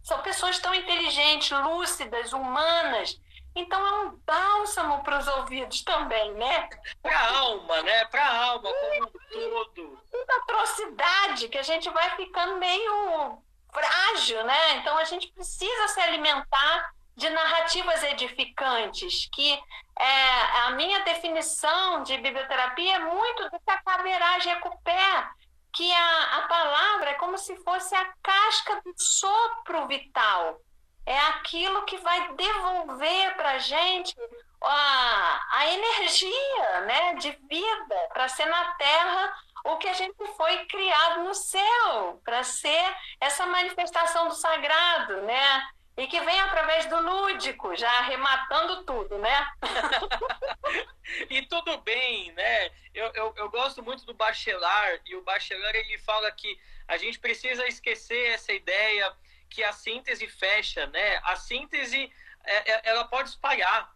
São 0.02 0.20
pessoas 0.20 0.58
tão 0.58 0.74
inteligentes, 0.74 1.50
lúcidas, 1.50 2.32
humanas. 2.32 3.18
Então 3.54 3.84
é 3.84 3.92
um 4.02 4.16
bálsamo 4.24 5.02
para 5.02 5.18
os 5.18 5.26
ouvidos 5.26 5.82
também, 5.82 6.32
né? 6.34 6.68
Para 7.02 7.18
a 7.18 7.38
alma, 7.38 7.82
né? 7.82 8.04
Para 8.06 8.24
a 8.24 8.44
alma 8.44 8.70
como 8.72 9.04
um 9.04 9.64
todo. 9.64 10.02
Uma 10.12 10.36
atrocidade 10.36 11.48
que 11.48 11.58
a 11.58 11.62
gente 11.62 11.90
vai 11.90 12.14
ficando 12.16 12.58
meio 12.58 13.42
frágil, 13.72 14.44
né? 14.44 14.76
Então 14.76 14.96
a 14.98 15.04
gente 15.04 15.28
precisa 15.32 15.88
se 15.88 16.00
alimentar 16.00 16.94
de 17.20 17.28
narrativas 17.28 18.02
edificantes, 18.02 19.28
que 19.30 19.52
é, 19.98 20.64
a 20.64 20.70
minha 20.70 21.00
definição 21.00 22.02
de 22.02 22.16
biblioterapia 22.16 22.96
é 22.96 22.98
muito 22.98 23.44
do 23.50 23.60
que 23.60 23.70
a 23.70 23.82
caveiragem 23.82 24.54
recupera, 24.54 25.30
que 25.74 25.92
a, 25.92 26.36
a 26.38 26.48
palavra 26.48 27.10
é 27.10 27.14
como 27.14 27.36
se 27.36 27.54
fosse 27.62 27.94
a 27.94 28.10
casca 28.22 28.80
do 28.82 28.94
sopro 28.96 29.86
vital, 29.86 30.60
é 31.04 31.18
aquilo 31.28 31.84
que 31.84 31.98
vai 31.98 32.32
devolver 32.34 33.36
para 33.36 33.50
a 33.50 33.58
gente 33.58 34.16
a, 34.62 35.46
a 35.58 35.66
energia 35.74 36.80
né, 36.86 37.14
de 37.16 37.32
vida 37.32 38.08
para 38.14 38.28
ser 38.28 38.46
na 38.46 38.72
Terra 38.76 39.34
o 39.66 39.76
que 39.76 39.88
a 39.88 39.92
gente 39.92 40.16
foi 40.38 40.64
criado 40.64 41.22
no 41.24 41.34
céu, 41.34 42.18
para 42.24 42.42
ser 42.42 42.96
essa 43.20 43.44
manifestação 43.44 44.28
do 44.28 44.34
sagrado, 44.34 45.20
né? 45.20 45.62
E 45.96 46.06
que 46.06 46.20
vem 46.20 46.40
através 46.40 46.86
do 46.86 47.00
lúdico, 47.00 47.76
já 47.76 47.90
arrematando 47.98 48.84
tudo, 48.84 49.18
né? 49.18 49.46
e 51.28 51.42
tudo 51.42 51.78
bem, 51.78 52.32
né? 52.32 52.70
Eu, 52.94 53.12
eu, 53.14 53.34
eu, 53.36 53.50
gosto 53.50 53.82
muito 53.82 54.04
do 54.06 54.14
Bachelard, 54.14 55.02
e 55.06 55.16
o 55.16 55.22
Bachelard 55.22 55.76
ele 55.76 55.98
fala 55.98 56.30
que 56.32 56.58
a 56.88 56.96
gente 56.96 57.18
precisa 57.18 57.66
esquecer 57.66 58.30
essa 58.30 58.52
ideia 58.52 59.12
que 59.48 59.62
a 59.64 59.72
síntese 59.72 60.26
fecha, 60.28 60.86
né? 60.86 61.20
A 61.24 61.36
síntese, 61.36 62.10
é, 62.44 62.72
é, 62.72 62.80
ela 62.84 63.04
pode 63.04 63.28
espalhar, 63.30 63.94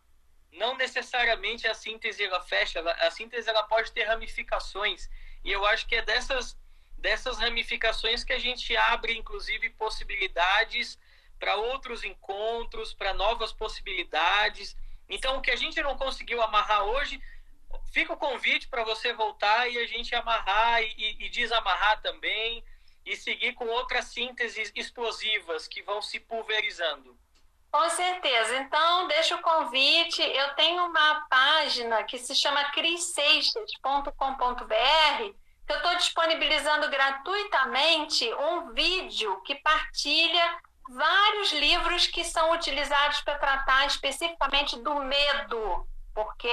não 0.52 0.76
necessariamente 0.76 1.66
a 1.66 1.74
síntese 1.74 2.24
ela 2.24 2.40
fecha, 2.40 2.80
a 2.80 3.10
síntese 3.10 3.48
ela 3.48 3.62
pode 3.62 3.92
ter 3.92 4.04
ramificações, 4.04 5.08
e 5.44 5.50
eu 5.50 5.64
acho 5.64 5.86
que 5.86 5.96
é 5.96 6.02
dessas, 6.02 6.58
dessas 6.98 7.38
ramificações 7.38 8.24
que 8.24 8.32
a 8.32 8.38
gente 8.38 8.76
abre, 8.76 9.16
inclusive, 9.16 9.70
possibilidades 9.70 10.98
para 11.44 11.56
outros 11.56 12.02
encontros, 12.04 12.94
para 12.94 13.12
novas 13.12 13.52
possibilidades. 13.52 14.74
Então, 15.10 15.36
o 15.36 15.42
que 15.42 15.50
a 15.50 15.56
gente 15.56 15.82
não 15.82 15.94
conseguiu 15.94 16.40
amarrar 16.40 16.84
hoje, 16.84 17.22
fica 17.92 18.14
o 18.14 18.16
convite 18.16 18.66
para 18.66 18.82
você 18.82 19.12
voltar 19.12 19.70
e 19.70 19.76
a 19.76 19.86
gente 19.86 20.14
amarrar 20.14 20.82
e, 20.82 21.18
e, 21.20 21.28
desamarrar 21.28 22.00
também 22.00 22.64
e 23.04 23.14
seguir 23.14 23.52
com 23.52 23.66
outras 23.66 24.06
sínteses 24.06 24.72
explosivas 24.74 25.68
que 25.68 25.82
vão 25.82 26.00
se 26.00 26.18
pulverizando. 26.18 27.14
Com 27.70 27.90
certeza. 27.90 28.56
Então, 28.56 29.06
deixa 29.08 29.36
o 29.36 29.42
convite. 29.42 30.22
Eu 30.22 30.54
tenho 30.54 30.86
uma 30.86 31.26
página 31.28 32.04
que 32.04 32.16
se 32.16 32.34
chama 32.34 32.70
criseixas.com.br 32.70 35.34
que 35.66 35.72
eu 35.72 35.76
estou 35.76 35.94
disponibilizando 35.96 36.88
gratuitamente 36.88 38.32
um 38.32 38.72
vídeo 38.72 39.42
que 39.42 39.56
partilha 39.56 40.58
vários 40.88 41.52
livros 41.52 42.06
que 42.06 42.24
são 42.24 42.52
utilizados 42.52 43.20
para 43.22 43.38
tratar 43.38 43.86
especificamente 43.86 44.78
do 44.80 44.94
medo, 45.00 45.86
porque 46.14 46.52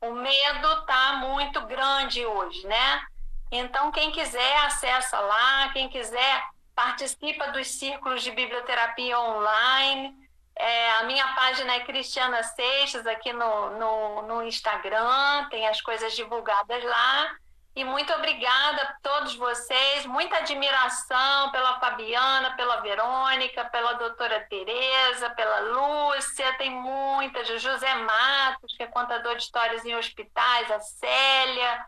o 0.00 0.12
medo 0.12 0.72
está 0.80 1.14
muito 1.14 1.60
grande 1.62 2.24
hoje, 2.24 2.66
né? 2.66 3.06
Então, 3.50 3.90
quem 3.92 4.10
quiser, 4.10 4.56
acessa 4.58 5.18
lá, 5.18 5.70
quem 5.72 5.88
quiser, 5.88 6.42
participa 6.74 7.48
dos 7.52 7.68
círculos 7.68 8.22
de 8.22 8.30
biblioterapia 8.32 9.18
online. 9.18 10.14
É, 10.56 10.90
a 10.92 11.02
minha 11.04 11.26
página 11.34 11.74
é 11.74 11.80
Cristiana 11.80 12.42
Seixas 12.42 13.06
aqui 13.06 13.32
no, 13.32 13.70
no, 13.78 14.22
no 14.22 14.42
Instagram, 14.42 15.48
tem 15.50 15.66
as 15.66 15.80
coisas 15.80 16.14
divulgadas 16.14 16.82
lá. 16.84 17.36
E 17.76 17.82
muito 17.82 18.12
obrigada 18.12 18.82
a 18.82 18.92
todos 19.02 19.34
vocês, 19.34 20.06
muita 20.06 20.36
admiração 20.36 21.50
pela 21.50 21.80
Fabiana, 21.80 22.54
pela 22.54 22.80
Verônica, 22.80 23.64
pela 23.64 23.94
doutora 23.94 24.46
Tereza, 24.48 25.30
pela 25.30 25.58
Lúcia, 25.58 26.56
tem 26.56 26.70
muitas, 26.70 27.50
o 27.50 27.58
José 27.58 27.92
Matos, 27.94 28.76
que 28.76 28.84
é 28.84 28.86
contador 28.86 29.34
de 29.34 29.42
histórias 29.42 29.84
em 29.84 29.96
hospitais, 29.96 30.70
a 30.70 30.78
Célia, 30.78 31.84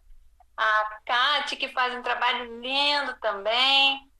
a 0.56 0.98
Kate, 1.06 1.54
que 1.54 1.68
faz 1.68 1.94
um 1.94 2.02
trabalho 2.02 2.60
lindo 2.60 3.14
também. 3.20 4.10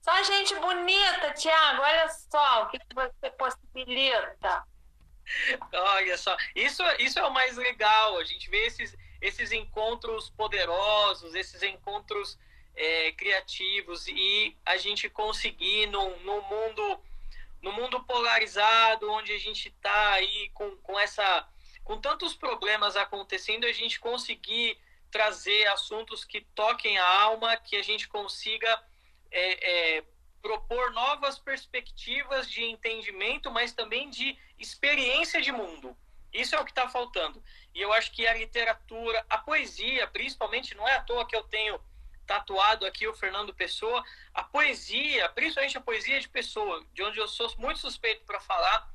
Só 0.00 0.22
gente 0.22 0.54
bonita, 0.54 1.32
Tiago, 1.32 1.82
olha 1.82 2.08
só 2.30 2.62
o 2.62 2.68
que 2.68 2.78
você 2.94 3.30
possibilita. 3.30 4.62
Olha 5.72 6.16
só, 6.16 6.36
isso, 6.54 6.82
isso 7.00 7.18
é 7.18 7.24
o 7.24 7.32
mais 7.32 7.56
legal, 7.56 8.18
a 8.18 8.24
gente 8.24 8.48
vê 8.48 8.66
esses 8.66 8.96
esses 9.20 9.52
encontros 9.52 10.30
poderosos, 10.30 11.34
esses 11.34 11.62
encontros 11.62 12.38
é, 12.76 13.12
criativos 13.12 14.06
e 14.06 14.56
a 14.64 14.76
gente 14.76 15.10
conseguir 15.10 15.86
no, 15.86 16.16
no 16.20 16.40
mundo 16.42 17.00
no 17.60 17.72
mundo 17.72 18.00
polarizado 18.04 19.10
onde 19.10 19.32
a 19.32 19.38
gente 19.38 19.68
está 19.68 20.12
aí 20.12 20.48
com, 20.54 20.76
com 20.76 20.98
essa 20.98 21.48
com 21.82 22.00
tantos 22.00 22.34
problemas 22.34 22.96
acontecendo 22.96 23.64
a 23.64 23.72
gente 23.72 23.98
conseguir 23.98 24.78
trazer 25.10 25.66
assuntos 25.68 26.24
que 26.24 26.42
toquem 26.54 26.96
a 26.98 27.20
alma 27.22 27.56
que 27.56 27.74
a 27.74 27.82
gente 27.82 28.06
consiga 28.06 28.80
é, 29.30 29.96
é, 29.96 30.04
propor 30.40 30.92
novas 30.92 31.36
perspectivas 31.36 32.48
de 32.48 32.62
entendimento 32.62 33.50
mas 33.50 33.72
também 33.72 34.08
de 34.08 34.38
experiência 34.56 35.42
de 35.42 35.50
mundo 35.50 35.96
isso 36.32 36.54
é 36.54 36.60
o 36.60 36.64
que 36.64 36.70
está 36.70 36.88
faltando. 36.88 37.42
E 37.78 37.80
eu 37.80 37.92
acho 37.92 38.10
que 38.10 38.26
a 38.26 38.34
literatura, 38.34 39.24
a 39.30 39.38
poesia, 39.38 40.04
principalmente, 40.08 40.74
não 40.74 40.86
é 40.88 40.96
à 40.96 41.00
toa 41.00 41.24
que 41.24 41.36
eu 41.36 41.44
tenho 41.44 41.80
tatuado 42.26 42.84
aqui 42.84 43.06
o 43.06 43.14
Fernando 43.14 43.54
Pessoa, 43.54 44.04
a 44.34 44.42
poesia, 44.42 45.28
principalmente 45.28 45.78
a 45.78 45.80
poesia 45.80 46.18
de 46.18 46.28
Pessoa, 46.28 46.84
de 46.92 47.04
onde 47.04 47.20
eu 47.20 47.28
sou 47.28 47.48
muito 47.56 47.78
suspeito 47.78 48.24
para 48.24 48.40
falar, 48.40 48.92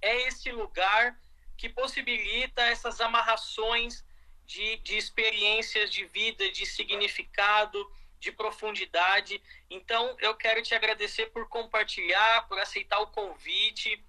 é 0.00 0.26
esse 0.26 0.50
lugar 0.50 1.14
que 1.58 1.68
possibilita 1.68 2.62
essas 2.62 3.02
amarrações 3.02 4.02
de, 4.46 4.78
de 4.78 4.96
experiências 4.96 5.90
de 5.90 6.06
vida, 6.06 6.50
de 6.50 6.64
significado, 6.64 7.78
de 8.18 8.32
profundidade. 8.32 9.42
Então, 9.68 10.16
eu 10.20 10.34
quero 10.34 10.62
te 10.62 10.74
agradecer 10.74 11.26
por 11.32 11.46
compartilhar, 11.50 12.48
por 12.48 12.58
aceitar 12.58 12.98
o 13.00 13.08
convite. 13.08 14.02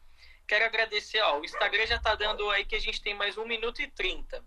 Quero 0.52 0.66
agradecer, 0.66 1.22
ó, 1.22 1.40
o 1.40 1.46
Instagram 1.46 1.86
já 1.86 1.96
está 1.96 2.14
dando 2.14 2.50
aí 2.50 2.66
que 2.66 2.76
a 2.76 2.80
gente 2.80 3.02
tem 3.02 3.14
mais 3.14 3.38
um 3.38 3.46
minuto 3.46 3.82
e 3.82 3.88
trinta. 3.88 4.44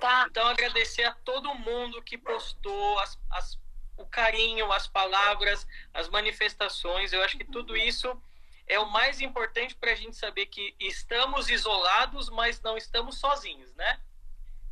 Tá. 0.00 0.26
Então, 0.28 0.48
agradecer 0.48 1.04
a 1.04 1.14
todo 1.14 1.54
mundo 1.54 2.02
que 2.02 2.18
postou 2.18 2.98
as, 2.98 3.16
as, 3.30 3.56
o 3.96 4.04
carinho, 4.04 4.72
as 4.72 4.88
palavras, 4.88 5.64
as 5.92 6.08
manifestações. 6.08 7.12
Eu 7.12 7.22
acho 7.22 7.38
que 7.38 7.44
tudo 7.44 7.76
isso 7.76 8.20
é 8.66 8.80
o 8.80 8.90
mais 8.90 9.20
importante 9.20 9.76
para 9.76 9.92
a 9.92 9.94
gente 9.94 10.16
saber 10.16 10.46
que 10.46 10.74
estamos 10.80 11.48
isolados, 11.48 12.28
mas 12.30 12.60
não 12.60 12.76
estamos 12.76 13.20
sozinhos, 13.20 13.72
né? 13.76 14.00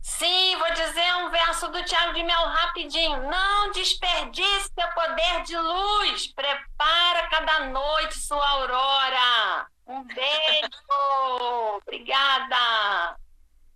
Sim, 0.00 0.56
vou 0.56 0.72
dizer 0.72 1.14
um 1.18 1.30
verso 1.30 1.68
do 1.68 1.84
Tiago 1.84 2.12
de 2.12 2.24
Mel 2.24 2.44
rapidinho. 2.48 3.30
Não 3.30 3.70
desperdice 3.70 4.72
seu 4.74 4.88
poder 4.88 5.42
de 5.44 5.56
luz. 5.56 6.26
Prepara 6.26 7.28
cada 7.28 7.66
noite 7.66 8.18
sua 8.18 8.48
aurora. 8.48 9.70
Um 9.92 10.04
beijo. 10.04 11.82
Obrigada. 11.82 13.20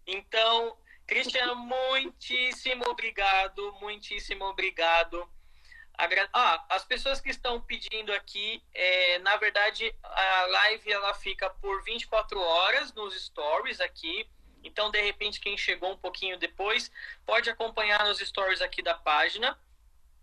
Então, 0.06 0.78
Cristiano, 1.06 1.54
muitíssimo 1.54 2.84
obrigado, 2.88 3.72
muitíssimo 3.82 4.46
obrigado. 4.46 5.28
Ah, 6.32 6.64
as 6.70 6.86
pessoas 6.86 7.20
que 7.20 7.28
estão 7.28 7.60
pedindo 7.60 8.12
aqui, 8.14 8.62
é, 8.72 9.18
na 9.18 9.36
verdade, 9.36 9.94
a 10.02 10.46
live 10.46 10.90
ela 10.90 11.12
fica 11.14 11.50
por 11.50 11.82
24 11.84 12.40
horas 12.40 12.94
nos 12.94 13.14
stories 13.22 13.78
aqui. 13.80 14.26
Então, 14.64 14.90
de 14.90 15.00
repente, 15.02 15.38
quem 15.38 15.56
chegou 15.56 15.92
um 15.92 15.98
pouquinho 15.98 16.38
depois 16.38 16.90
pode 17.26 17.50
acompanhar 17.50 18.06
nos 18.06 18.18
stories 18.18 18.62
aqui 18.62 18.80
da 18.80 18.94
página. 18.94 19.58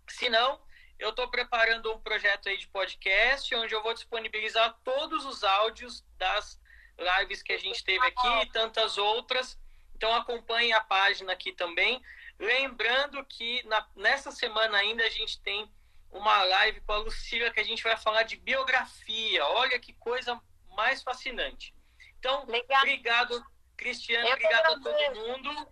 Se 0.08 0.28
não, 0.28 0.60
eu 0.98 1.10
estou 1.10 1.28
preparando 1.28 1.92
um 1.92 2.00
projeto 2.00 2.48
aí 2.48 2.56
de 2.56 2.68
podcast, 2.68 3.54
onde 3.54 3.74
eu 3.74 3.82
vou 3.82 3.94
disponibilizar 3.94 4.74
todos 4.84 5.24
os 5.24 5.42
áudios 5.42 6.04
das 6.16 6.60
lives 6.98 7.42
que 7.42 7.52
a 7.52 7.58
gente 7.58 7.82
teve 7.82 8.04
aqui 8.06 8.42
e 8.42 8.52
tantas 8.52 8.96
outras. 8.98 9.58
Então, 9.96 10.14
acompanhe 10.14 10.72
a 10.72 10.80
página 10.80 11.32
aqui 11.32 11.52
também. 11.52 12.02
Lembrando 12.38 13.24
que 13.24 13.62
na, 13.66 13.86
nessa 13.96 14.30
semana 14.30 14.78
ainda 14.78 15.04
a 15.04 15.10
gente 15.10 15.40
tem 15.40 15.70
uma 16.10 16.42
live 16.44 16.80
com 16.82 16.92
a 16.92 16.98
Lucila 16.98 17.50
que 17.50 17.60
a 17.60 17.64
gente 17.64 17.82
vai 17.82 17.96
falar 17.96 18.22
de 18.22 18.36
biografia. 18.36 19.44
Olha 19.46 19.78
que 19.78 19.92
coisa 19.94 20.40
mais 20.76 21.02
fascinante. 21.02 21.74
Então, 22.18 22.44
Legal. 22.46 22.82
obrigado, 22.82 23.44
Cristiano, 23.76 24.26
Eu 24.26 24.34
obrigado 24.34 24.66
a 24.66 24.80
todo 24.80 25.14
mundo. 25.14 25.68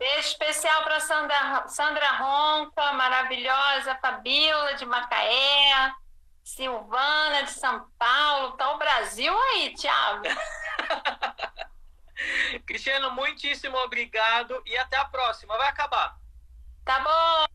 Beijo 0.00 0.28
especial 0.28 0.82
para 0.82 0.98
Sandra, 0.98 1.68
Sandra 1.68 2.10
Ronca, 2.12 2.90
maravilhosa, 2.94 3.94
Fabiola 3.96 4.72
de 4.72 4.86
Macaé, 4.86 5.92
Silvana 6.42 7.42
de 7.42 7.50
São 7.50 7.86
Paulo. 7.98 8.56
Tá 8.56 8.70
o 8.70 8.78
Brasil 8.78 9.38
aí, 9.38 9.74
Thiago. 9.74 10.24
Cristiano, 12.64 13.10
muitíssimo 13.10 13.76
obrigado 13.76 14.62
e 14.64 14.74
até 14.78 14.96
a 14.96 15.04
próxima. 15.04 15.58
Vai 15.58 15.68
acabar. 15.68 16.16
Tá 16.82 17.00
bom. 17.00 17.49